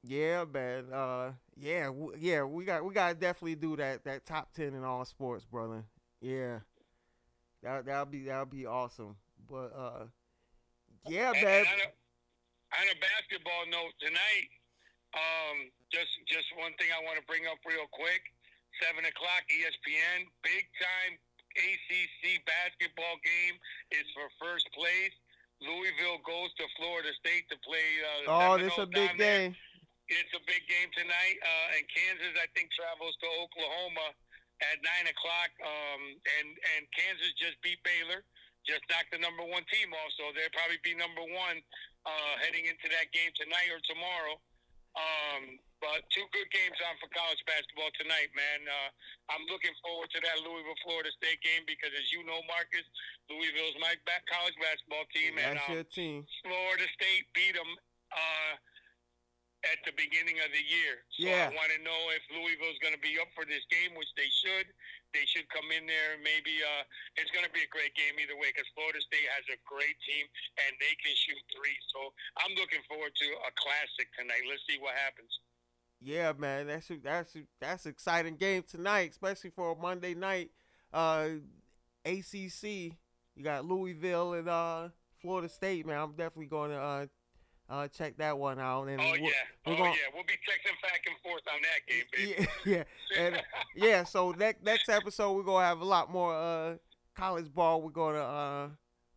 Yeah, 0.02 0.44
man. 0.52 0.92
Uh, 0.92 1.32
yeah, 1.56 1.86
w- 1.86 2.14
yeah. 2.18 2.42
We 2.42 2.64
got 2.64 2.84
we 2.84 2.94
got 2.94 3.08
to 3.10 3.14
definitely 3.14 3.54
do 3.56 3.76
that 3.76 4.04
that 4.04 4.26
top 4.26 4.52
ten 4.52 4.74
in 4.74 4.82
all 4.82 5.04
sports, 5.04 5.44
brother. 5.44 5.84
Yeah, 6.20 6.60
that 7.62 7.84
that'll 7.86 8.06
be 8.06 8.24
that'll 8.24 8.46
be 8.46 8.66
awesome. 8.66 9.16
But 9.48 9.72
uh, 9.76 10.04
yeah, 11.06 11.32
And, 11.32 11.44
man. 11.44 11.58
and 11.60 11.66
on, 11.68 11.80
a, 11.80 11.88
on 12.80 12.86
a 12.90 12.98
basketball 12.98 13.64
note 13.70 13.92
tonight, 14.00 14.48
um, 15.14 15.70
just 15.92 16.10
just 16.26 16.46
one 16.58 16.72
thing 16.78 16.88
I 16.96 17.04
want 17.04 17.18
to 17.20 17.24
bring 17.26 17.42
up 17.46 17.58
real 17.66 17.86
quick. 17.92 18.22
Seven 18.80 19.04
o'clock, 19.04 19.44
ESPN, 19.52 20.24
big 20.42 20.64
time 20.80 21.12
ACC 21.56 22.40
basketball 22.46 23.18
game 23.20 23.56
is 23.92 24.06
for 24.16 24.26
first 24.40 24.66
place. 24.72 25.12
Louisville 25.60 26.22
goes 26.24 26.48
to 26.56 26.64
Florida 26.80 27.12
State 27.20 27.44
to 27.52 27.56
play. 27.60 27.88
Uh, 28.00 28.32
Oh, 28.32 28.54
this 28.56 28.72
is 28.72 28.80
a 28.80 28.88
big 28.88 29.12
game. 29.20 29.52
It's 30.08 30.32
a 30.34 30.42
big 30.48 30.64
game 30.66 30.90
tonight, 30.96 31.38
uh, 31.44 31.76
and 31.78 31.84
Kansas, 31.86 32.34
I 32.40 32.48
think, 32.56 32.72
travels 32.74 33.14
to 33.22 33.26
Oklahoma 33.46 34.10
at 34.58 34.82
nine 34.82 35.06
o'clock. 35.06 35.50
Um, 35.62 36.02
and 36.40 36.48
and 36.74 36.82
Kansas 36.90 37.30
just 37.38 37.60
beat 37.62 37.78
Baylor, 37.86 38.24
just 38.66 38.82
knocked 38.90 39.14
the 39.14 39.22
number 39.22 39.44
one 39.46 39.62
team 39.70 39.92
off, 39.94 40.10
so 40.18 40.34
they'll 40.34 40.50
probably 40.50 40.82
be 40.82 40.98
number 40.98 41.22
one 41.22 41.62
uh, 42.08 42.34
heading 42.42 42.66
into 42.66 42.90
that 42.90 43.12
game 43.14 43.30
tonight 43.38 43.70
or 43.70 43.78
tomorrow. 43.86 44.34
Um, 44.98 45.42
but 45.80 46.04
two 46.12 46.24
good 46.30 46.48
games 46.52 46.76
on 46.84 46.94
for 47.00 47.08
college 47.10 47.40
basketball 47.48 47.88
tonight, 47.96 48.28
man. 48.36 48.60
Uh, 48.68 48.88
I'm 49.32 49.44
looking 49.48 49.72
forward 49.80 50.12
to 50.12 50.20
that 50.20 50.44
Louisville 50.44 50.76
Florida 50.84 51.08
State 51.16 51.40
game 51.40 51.64
because, 51.64 51.90
as 51.96 52.12
you 52.12 52.20
know, 52.28 52.40
Marcus, 52.44 52.84
Louisville's 53.32 53.76
my 53.80 53.96
back 54.04 54.22
college 54.28 54.56
basketball 54.60 55.08
team, 55.10 55.40
and 55.40 55.56
That's 55.56 55.68
um, 55.68 55.80
your 55.80 55.88
team. 55.88 56.28
Florida 56.44 56.86
State 56.94 57.24
beat 57.32 57.56
them 57.56 57.72
uh, 58.12 58.52
at 59.68 59.80
the 59.84 59.92
beginning 59.96 60.40
of 60.40 60.52
the 60.52 60.64
year. 60.64 61.04
So 61.16 61.28
Yeah. 61.28 61.48
I 61.48 61.56
want 61.56 61.72
to 61.72 61.80
know 61.84 62.00
if 62.16 62.24
Louisville's 62.32 62.80
going 62.80 62.96
to 62.96 63.02
be 63.02 63.16
up 63.20 63.28
for 63.36 63.44
this 63.48 63.64
game, 63.68 63.96
which 63.96 64.12
they 64.16 64.28
should. 64.28 64.68
They 65.10 65.26
should 65.26 65.50
come 65.50 65.66
in 65.74 65.90
there. 65.90 66.22
Maybe 66.22 66.62
uh, 66.62 66.86
it's 67.18 67.34
going 67.34 67.42
to 67.42 67.50
be 67.50 67.66
a 67.66 67.70
great 67.74 67.90
game 67.98 68.14
either 68.22 68.38
way 68.38 68.54
because 68.54 68.68
Florida 68.78 69.02
State 69.02 69.26
has 69.34 69.42
a 69.50 69.58
great 69.66 69.98
team 70.06 70.22
and 70.64 70.70
they 70.78 70.94
can 71.02 71.12
shoot 71.18 71.40
three. 71.50 71.74
So 71.90 72.14
I'm 72.46 72.54
looking 72.54 72.80
forward 72.86 73.10
to 73.10 73.28
a 73.42 73.50
classic 73.58 74.06
tonight. 74.14 74.46
Let's 74.46 74.62
see 74.70 74.78
what 74.78 74.94
happens. 74.94 75.34
Yeah, 76.00 76.32
man. 76.38 76.66
That's 76.66 76.90
that's 77.02 77.36
that's 77.60 77.84
an 77.86 77.90
exciting 77.92 78.36
game 78.36 78.62
tonight, 78.68 79.10
especially 79.10 79.50
for 79.50 79.72
a 79.72 79.76
Monday 79.76 80.14
night. 80.14 80.50
Uh, 80.92 81.28
ACC. 82.04 82.64
You 83.36 83.44
got 83.44 83.64
Louisville 83.64 84.34
and 84.34 84.48
uh 84.48 84.88
Florida 85.22 85.48
State, 85.48 85.86
man. 85.86 85.98
I'm 85.98 86.10
definitely 86.12 86.46
going 86.46 86.70
to 86.70 86.76
uh 86.78 87.06
Uh, 87.68 87.86
check 87.86 88.16
that 88.16 88.36
one 88.36 88.58
out. 88.58 88.88
And 88.88 89.00
Oh 89.00 89.04
we're- 89.12 89.22
yeah, 89.22 89.30
oh 89.66 89.76
gonna- 89.76 89.90
yeah. 89.90 90.10
We'll 90.12 90.24
be 90.24 90.32
texting 90.32 90.74
back 90.82 91.02
and 91.06 91.16
forth 91.22 91.42
on 91.54 91.60
that 91.62 91.86
game, 91.86 92.04
baby. 92.12 92.48
Yeah, 92.64 92.84
yeah, 93.16 93.22
and, 93.22 93.36
uh, 93.36 93.40
yeah. 93.76 94.04
So 94.04 94.32
next 94.32 94.62
next 94.64 94.88
episode 94.88 95.32
we're 95.34 95.44
gonna 95.44 95.66
have 95.66 95.80
a 95.80 95.84
lot 95.84 96.10
more 96.10 96.34
uh 96.34 96.76
college 97.14 97.52
ball. 97.54 97.80
We're 97.82 97.90
gonna 97.90 98.18
uh 98.18 98.68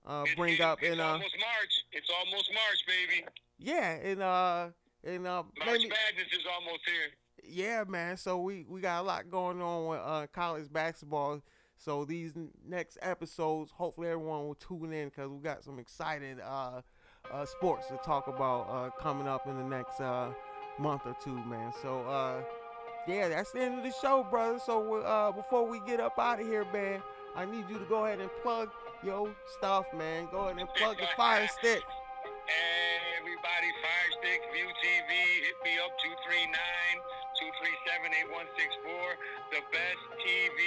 uh 0.06 0.26
bring 0.38 0.54
it's, 0.54 0.62
up 0.62 0.80
It's 0.84 0.92
and 0.92 1.02
uh 1.02 1.06
almost 1.14 1.36
March. 1.40 1.86
It's 1.94 2.10
almost 2.20 2.52
March, 2.54 2.86
baby. 2.86 3.26
yeah 3.58 3.92
and 3.94 4.22
uh 4.22 4.68
and 5.04 5.28
uh 5.28 5.44
March 5.44 5.54
maybe 5.66 5.90
Madness 5.90 6.32
is 6.32 6.46
almost 6.54 6.82
here. 6.86 7.10
yeah 7.44 7.84
man. 7.88 8.18
So 8.18 8.40
we 8.40 8.66
we 8.68 8.82
got 8.82 9.02
a 9.02 9.04
lot 9.04 9.30
going 9.30 9.62
on 9.62 9.88
with 9.88 10.00
uh 10.04 10.28
college 10.34 10.72
basketball. 10.72 11.42
So 11.78 12.06
these 12.06 12.34
next 12.66 12.98
episodes, 13.02 13.72
hopefully 13.72 14.08
everyone 14.10 14.46
will 14.48 14.56
tune 14.56 14.94
in 14.94 15.10
because 15.10 15.30
we 15.30 15.40
got 15.40 15.64
some 15.64 15.80
exciting 15.80 16.40
uh 16.40 16.82
uh 17.32 17.46
sports 17.46 17.88
to 17.88 17.98
talk 17.98 18.28
about 18.28 18.62
uh 18.70 18.90
coming 19.02 19.28
up 19.28 19.48
in 19.48 19.58
the 19.58 19.64
next 19.64 20.00
uh 20.00 20.32
month 20.80 21.02
or 21.06 21.16
two, 21.24 21.36
man. 21.46 21.72
So 21.82 22.02
uh 22.08 22.42
yeah, 23.06 23.28
that's 23.28 23.52
the 23.52 23.60
end 23.62 23.78
of 23.80 23.84
the 23.84 23.92
show, 24.02 24.26
brother. 24.30 24.60
So 24.66 25.02
uh 25.02 25.32
before 25.32 25.68
we 25.68 25.80
get 25.86 26.00
up 26.00 26.18
out 26.18 26.40
of 26.40 26.48
here, 26.48 26.66
man, 26.72 27.02
I 27.36 27.46
need 27.46 27.66
you 27.70 27.78
to 27.80 27.86
go 27.86 28.06
ahead 28.06 28.20
and 28.20 28.30
plug 28.42 28.70
your 29.04 29.36
stuff, 29.58 29.86
man. 29.98 30.28
Go 30.32 30.46
ahead 30.48 30.58
and 30.60 30.70
plug 30.78 30.98
the 30.98 31.08
fire 31.18 31.48
stick. 31.60 31.82
Everybody, 32.44 33.72
Fire 33.80 34.12
Stick, 34.20 34.42
View 34.52 34.68
TV, 34.84 35.12
hit 35.48 35.56
me 35.64 35.80
up 35.80 35.96
239-237-8164. 37.40 39.16
The 39.48 39.64
best 39.72 40.04
TV 40.20 40.60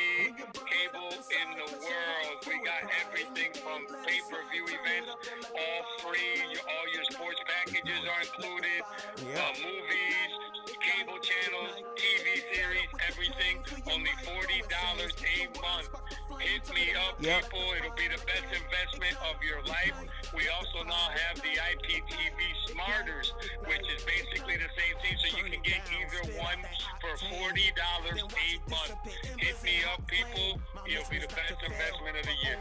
cable 0.57 1.12
in 1.12 1.49
the 1.61 1.68
world. 1.85 2.37
We 2.49 2.57
got 2.64 2.89
everything 3.05 3.53
from 3.61 3.85
pay-per-view 4.09 4.72
events, 4.72 5.12
all 5.53 5.83
free. 6.01 6.49
All 6.64 6.87
your 6.97 7.05
sports 7.12 7.45
packages 7.45 8.09
are 8.09 8.24
included. 8.24 8.81
Uh, 9.37 9.53
movies, 9.61 10.33
cable 10.81 11.20
channels, 11.20 11.77
TV 11.93 12.41
series, 12.57 12.89
everything. 13.05 13.61
Only 13.93 14.16
$40 14.24 14.64
a 14.64 15.61
month. 15.61 15.93
Hit 16.47 16.62
me 16.74 16.94
up, 16.94 17.18
Yep. 17.20 17.42
people. 17.51 17.66
It'll 17.76 17.97
be 17.97 18.07
the 18.09 18.22
best 18.24 18.47
investment 18.55 19.16
of 19.28 19.42
your 19.42 19.62
life. 19.64 19.94
We 20.34 20.49
also 20.49 20.84
now 20.84 21.11
have 21.11 21.36
the 21.42 21.59
IPTV 21.59 22.38
Smarters, 22.70 23.32
which 23.66 23.82
is 23.90 24.05
basically 24.05 24.57
the 24.57 24.70
same 24.78 24.94
thing. 25.03 25.16
So 25.18 25.36
you 25.36 25.44
can 25.51 25.61
get 25.62 25.82
either 25.90 26.38
one 26.38 26.62
for 27.01 27.16
$40 27.26 27.72
a 28.14 28.70
month. 28.70 28.94
Hit 29.38 29.62
me 29.64 29.82
up, 29.92 30.07
people. 30.07 30.61
It'll 30.86 31.11
be 31.11 31.18
the 31.18 31.26
best 31.34 31.59
investment 31.66 32.16
of 32.18 32.24
the 32.26 32.36
year. 32.47 32.59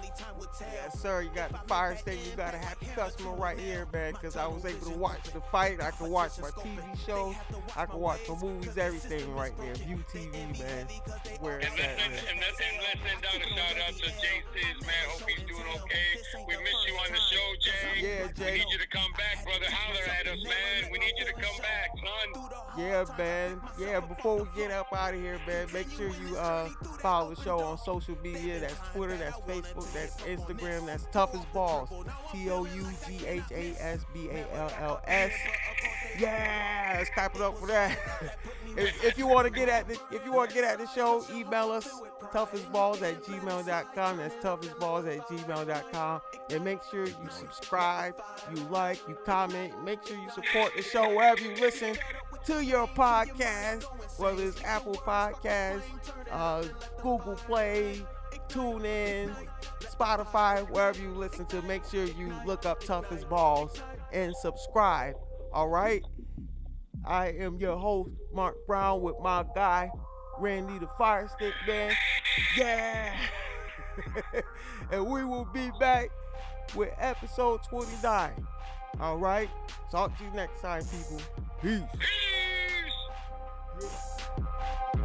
Yes, 0.73 0.99
sir. 0.99 1.21
You 1.21 1.29
got 1.35 1.51
the 1.51 1.59
fire 1.67 1.95
stick. 1.95 2.17
You 2.25 2.31
got 2.35 2.53
a 2.55 2.57
happy 2.57 2.87
customer 2.95 3.35
right 3.35 3.59
here, 3.59 3.87
man. 3.93 4.13
Because 4.13 4.35
I 4.35 4.47
was 4.47 4.65
able 4.65 4.91
to 4.91 4.97
watch 4.97 5.23
the 5.31 5.41
fight. 5.51 5.81
I 5.81 5.91
can 5.91 6.09
watch 6.09 6.39
my 6.39 6.49
TV 6.49 6.81
shows. 7.05 7.35
I 7.75 7.85
can 7.85 7.99
watch 7.99 8.21
my 8.27 8.35
movies. 8.41 8.77
Everything 8.77 9.33
right 9.35 9.55
there. 9.59 9.75
View 9.75 10.03
TV, 10.11 10.31
man. 10.59 10.87
Where 11.39 11.59
it's 11.59 11.67
And 11.69 11.79
at, 11.79 11.97
let's, 11.97 11.99
send, 11.99 12.11
man. 12.11 12.25
and, 12.31 12.39
let's, 12.39 12.59
and 12.59 12.77
let's 12.81 13.01
send 13.05 13.25
out 13.25 13.35
a 13.35 13.55
shout 13.55 13.74
out 13.81 13.93
to 13.93 14.09
Jay 14.21 14.43
Sis, 14.53 14.81
man. 14.81 15.03
Hope 15.09 15.29
he's 15.29 15.45
doing 15.47 15.67
okay. 15.83 16.09
We 16.47 16.57
miss 16.63 16.79
you 16.87 16.93
on 16.95 17.11
the 17.11 17.19
show, 17.19 17.47
Jay. 17.59 18.01
Yeah, 18.01 18.31
Jay. 18.33 18.51
We 18.51 18.57
need 18.59 18.71
you 18.71 18.77
to 18.79 18.87
come 18.87 19.11
back, 19.17 19.43
brother. 19.43 19.65
Holler 19.69 20.05
at 20.19 20.27
us, 20.27 20.43
man. 20.43 20.91
We 20.91 20.99
need 20.99 21.13
you 21.17 21.25
to 21.25 21.33
come 21.33 21.57
back, 21.59 21.89
son. 21.97 22.45
Yeah, 22.77 23.05
man. 23.17 23.61
Yeah, 23.79 23.99
before 24.01 24.43
we 24.43 24.47
get 24.55 24.71
up 24.71 24.87
out 24.93 25.13
of 25.13 25.19
here, 25.19 25.39
man, 25.47 25.67
make 25.73 25.89
sure 25.89 26.09
you 26.09 26.37
uh 26.37 26.67
follow 26.99 27.33
the 27.33 27.41
show 27.41 27.59
on 27.59 27.77
social 27.77 28.17
media. 28.21 28.59
That's 28.59 28.75
Twitter, 28.93 29.17
that's 29.17 29.37
Facebook, 29.41 29.91
that's 29.93 30.21
Instagram, 30.21 30.85
that's 30.85 31.05
Tough 31.11 31.33
as 31.35 31.45
Balls. 31.53 31.89
T 32.31 32.49
O 32.49 32.65
U 32.65 32.87
G 33.07 33.25
H 33.25 33.43
A 33.51 33.75
S 33.79 34.05
B 34.13 34.29
A 34.29 34.55
L 34.55 34.71
L 34.79 35.01
S. 35.07 35.31
Yeah, 36.19 36.95
let's 36.97 37.09
clap 37.09 37.35
it 37.35 37.41
up 37.41 37.57
for 37.57 37.67
that. 37.67 37.97
if, 38.77 39.03
if 39.03 39.17
you 39.17 39.27
want 39.27 39.45
to 39.45 39.51
get 39.51 39.69
at 39.69 39.87
the 39.87 39.97
if 40.11 40.25
you 40.25 40.33
want 40.33 40.49
to 40.49 40.55
get 40.55 40.63
at 40.65 40.77
the 40.77 40.87
show, 40.87 41.25
email 41.33 41.71
us 41.71 41.87
toughasballs 42.31 43.01
at 43.01 43.23
gmail.com. 43.23 44.17
That's 44.17 44.35
toughasballs 44.35 45.17
at 45.17 45.27
gmail.com. 45.27 46.21
And 46.51 46.63
make 46.63 46.79
sure 46.89 47.05
you 47.05 47.15
subscribe, 47.29 48.15
you 48.53 48.61
like, 48.65 48.99
you 49.07 49.17
comment. 49.25 49.83
Make 49.83 50.05
sure 50.05 50.17
you 50.17 50.29
support 50.29 50.73
the 50.75 50.81
show 50.81 51.15
wherever 51.15 51.41
you 51.41 51.55
listen 51.55 51.95
to 52.45 52.63
your 52.63 52.87
podcast, 52.87 53.83
whether 54.19 54.43
it's 54.43 54.63
Apple 54.63 54.93
Podcasts, 54.93 55.81
uh, 56.31 56.63
Google 57.01 57.35
Play, 57.35 58.01
TuneIn, 58.49 59.33
Spotify, 59.81 60.69
wherever 60.69 61.01
you 61.01 61.11
listen 61.11 61.45
to. 61.47 61.61
Make 61.63 61.85
sure 61.85 62.05
you 62.05 62.33
look 62.45 62.65
up 62.65 62.83
Tough 62.83 63.11
as 63.11 63.23
Balls 63.23 63.81
and 64.11 64.35
subscribe. 64.35 65.15
All 65.53 65.69
right. 65.69 66.03
I 67.05 67.27
am 67.29 67.59
your 67.59 67.77
host, 67.77 68.11
Mark 68.33 68.55
Brown, 68.65 69.01
with 69.01 69.15
my 69.21 69.45
guy, 69.53 69.91
Randy 70.39 70.79
the 70.79 70.87
Fire 70.97 71.27
Stick 71.27 71.53
Man. 71.67 71.93
Yeah! 72.57 73.15
and 74.91 75.05
we 75.05 75.23
will 75.23 75.45
be 75.45 75.71
back 75.79 76.09
with 76.75 76.89
episode 76.99 77.63
29. 77.63 78.31
All 78.99 79.17
right? 79.17 79.49
Talk 79.91 80.17
to 80.17 80.23
you 80.23 80.31
next 80.31 80.61
time, 80.61 80.83
people. 80.85 81.21
Peace. 81.61 81.81
Peace. 83.79 85.01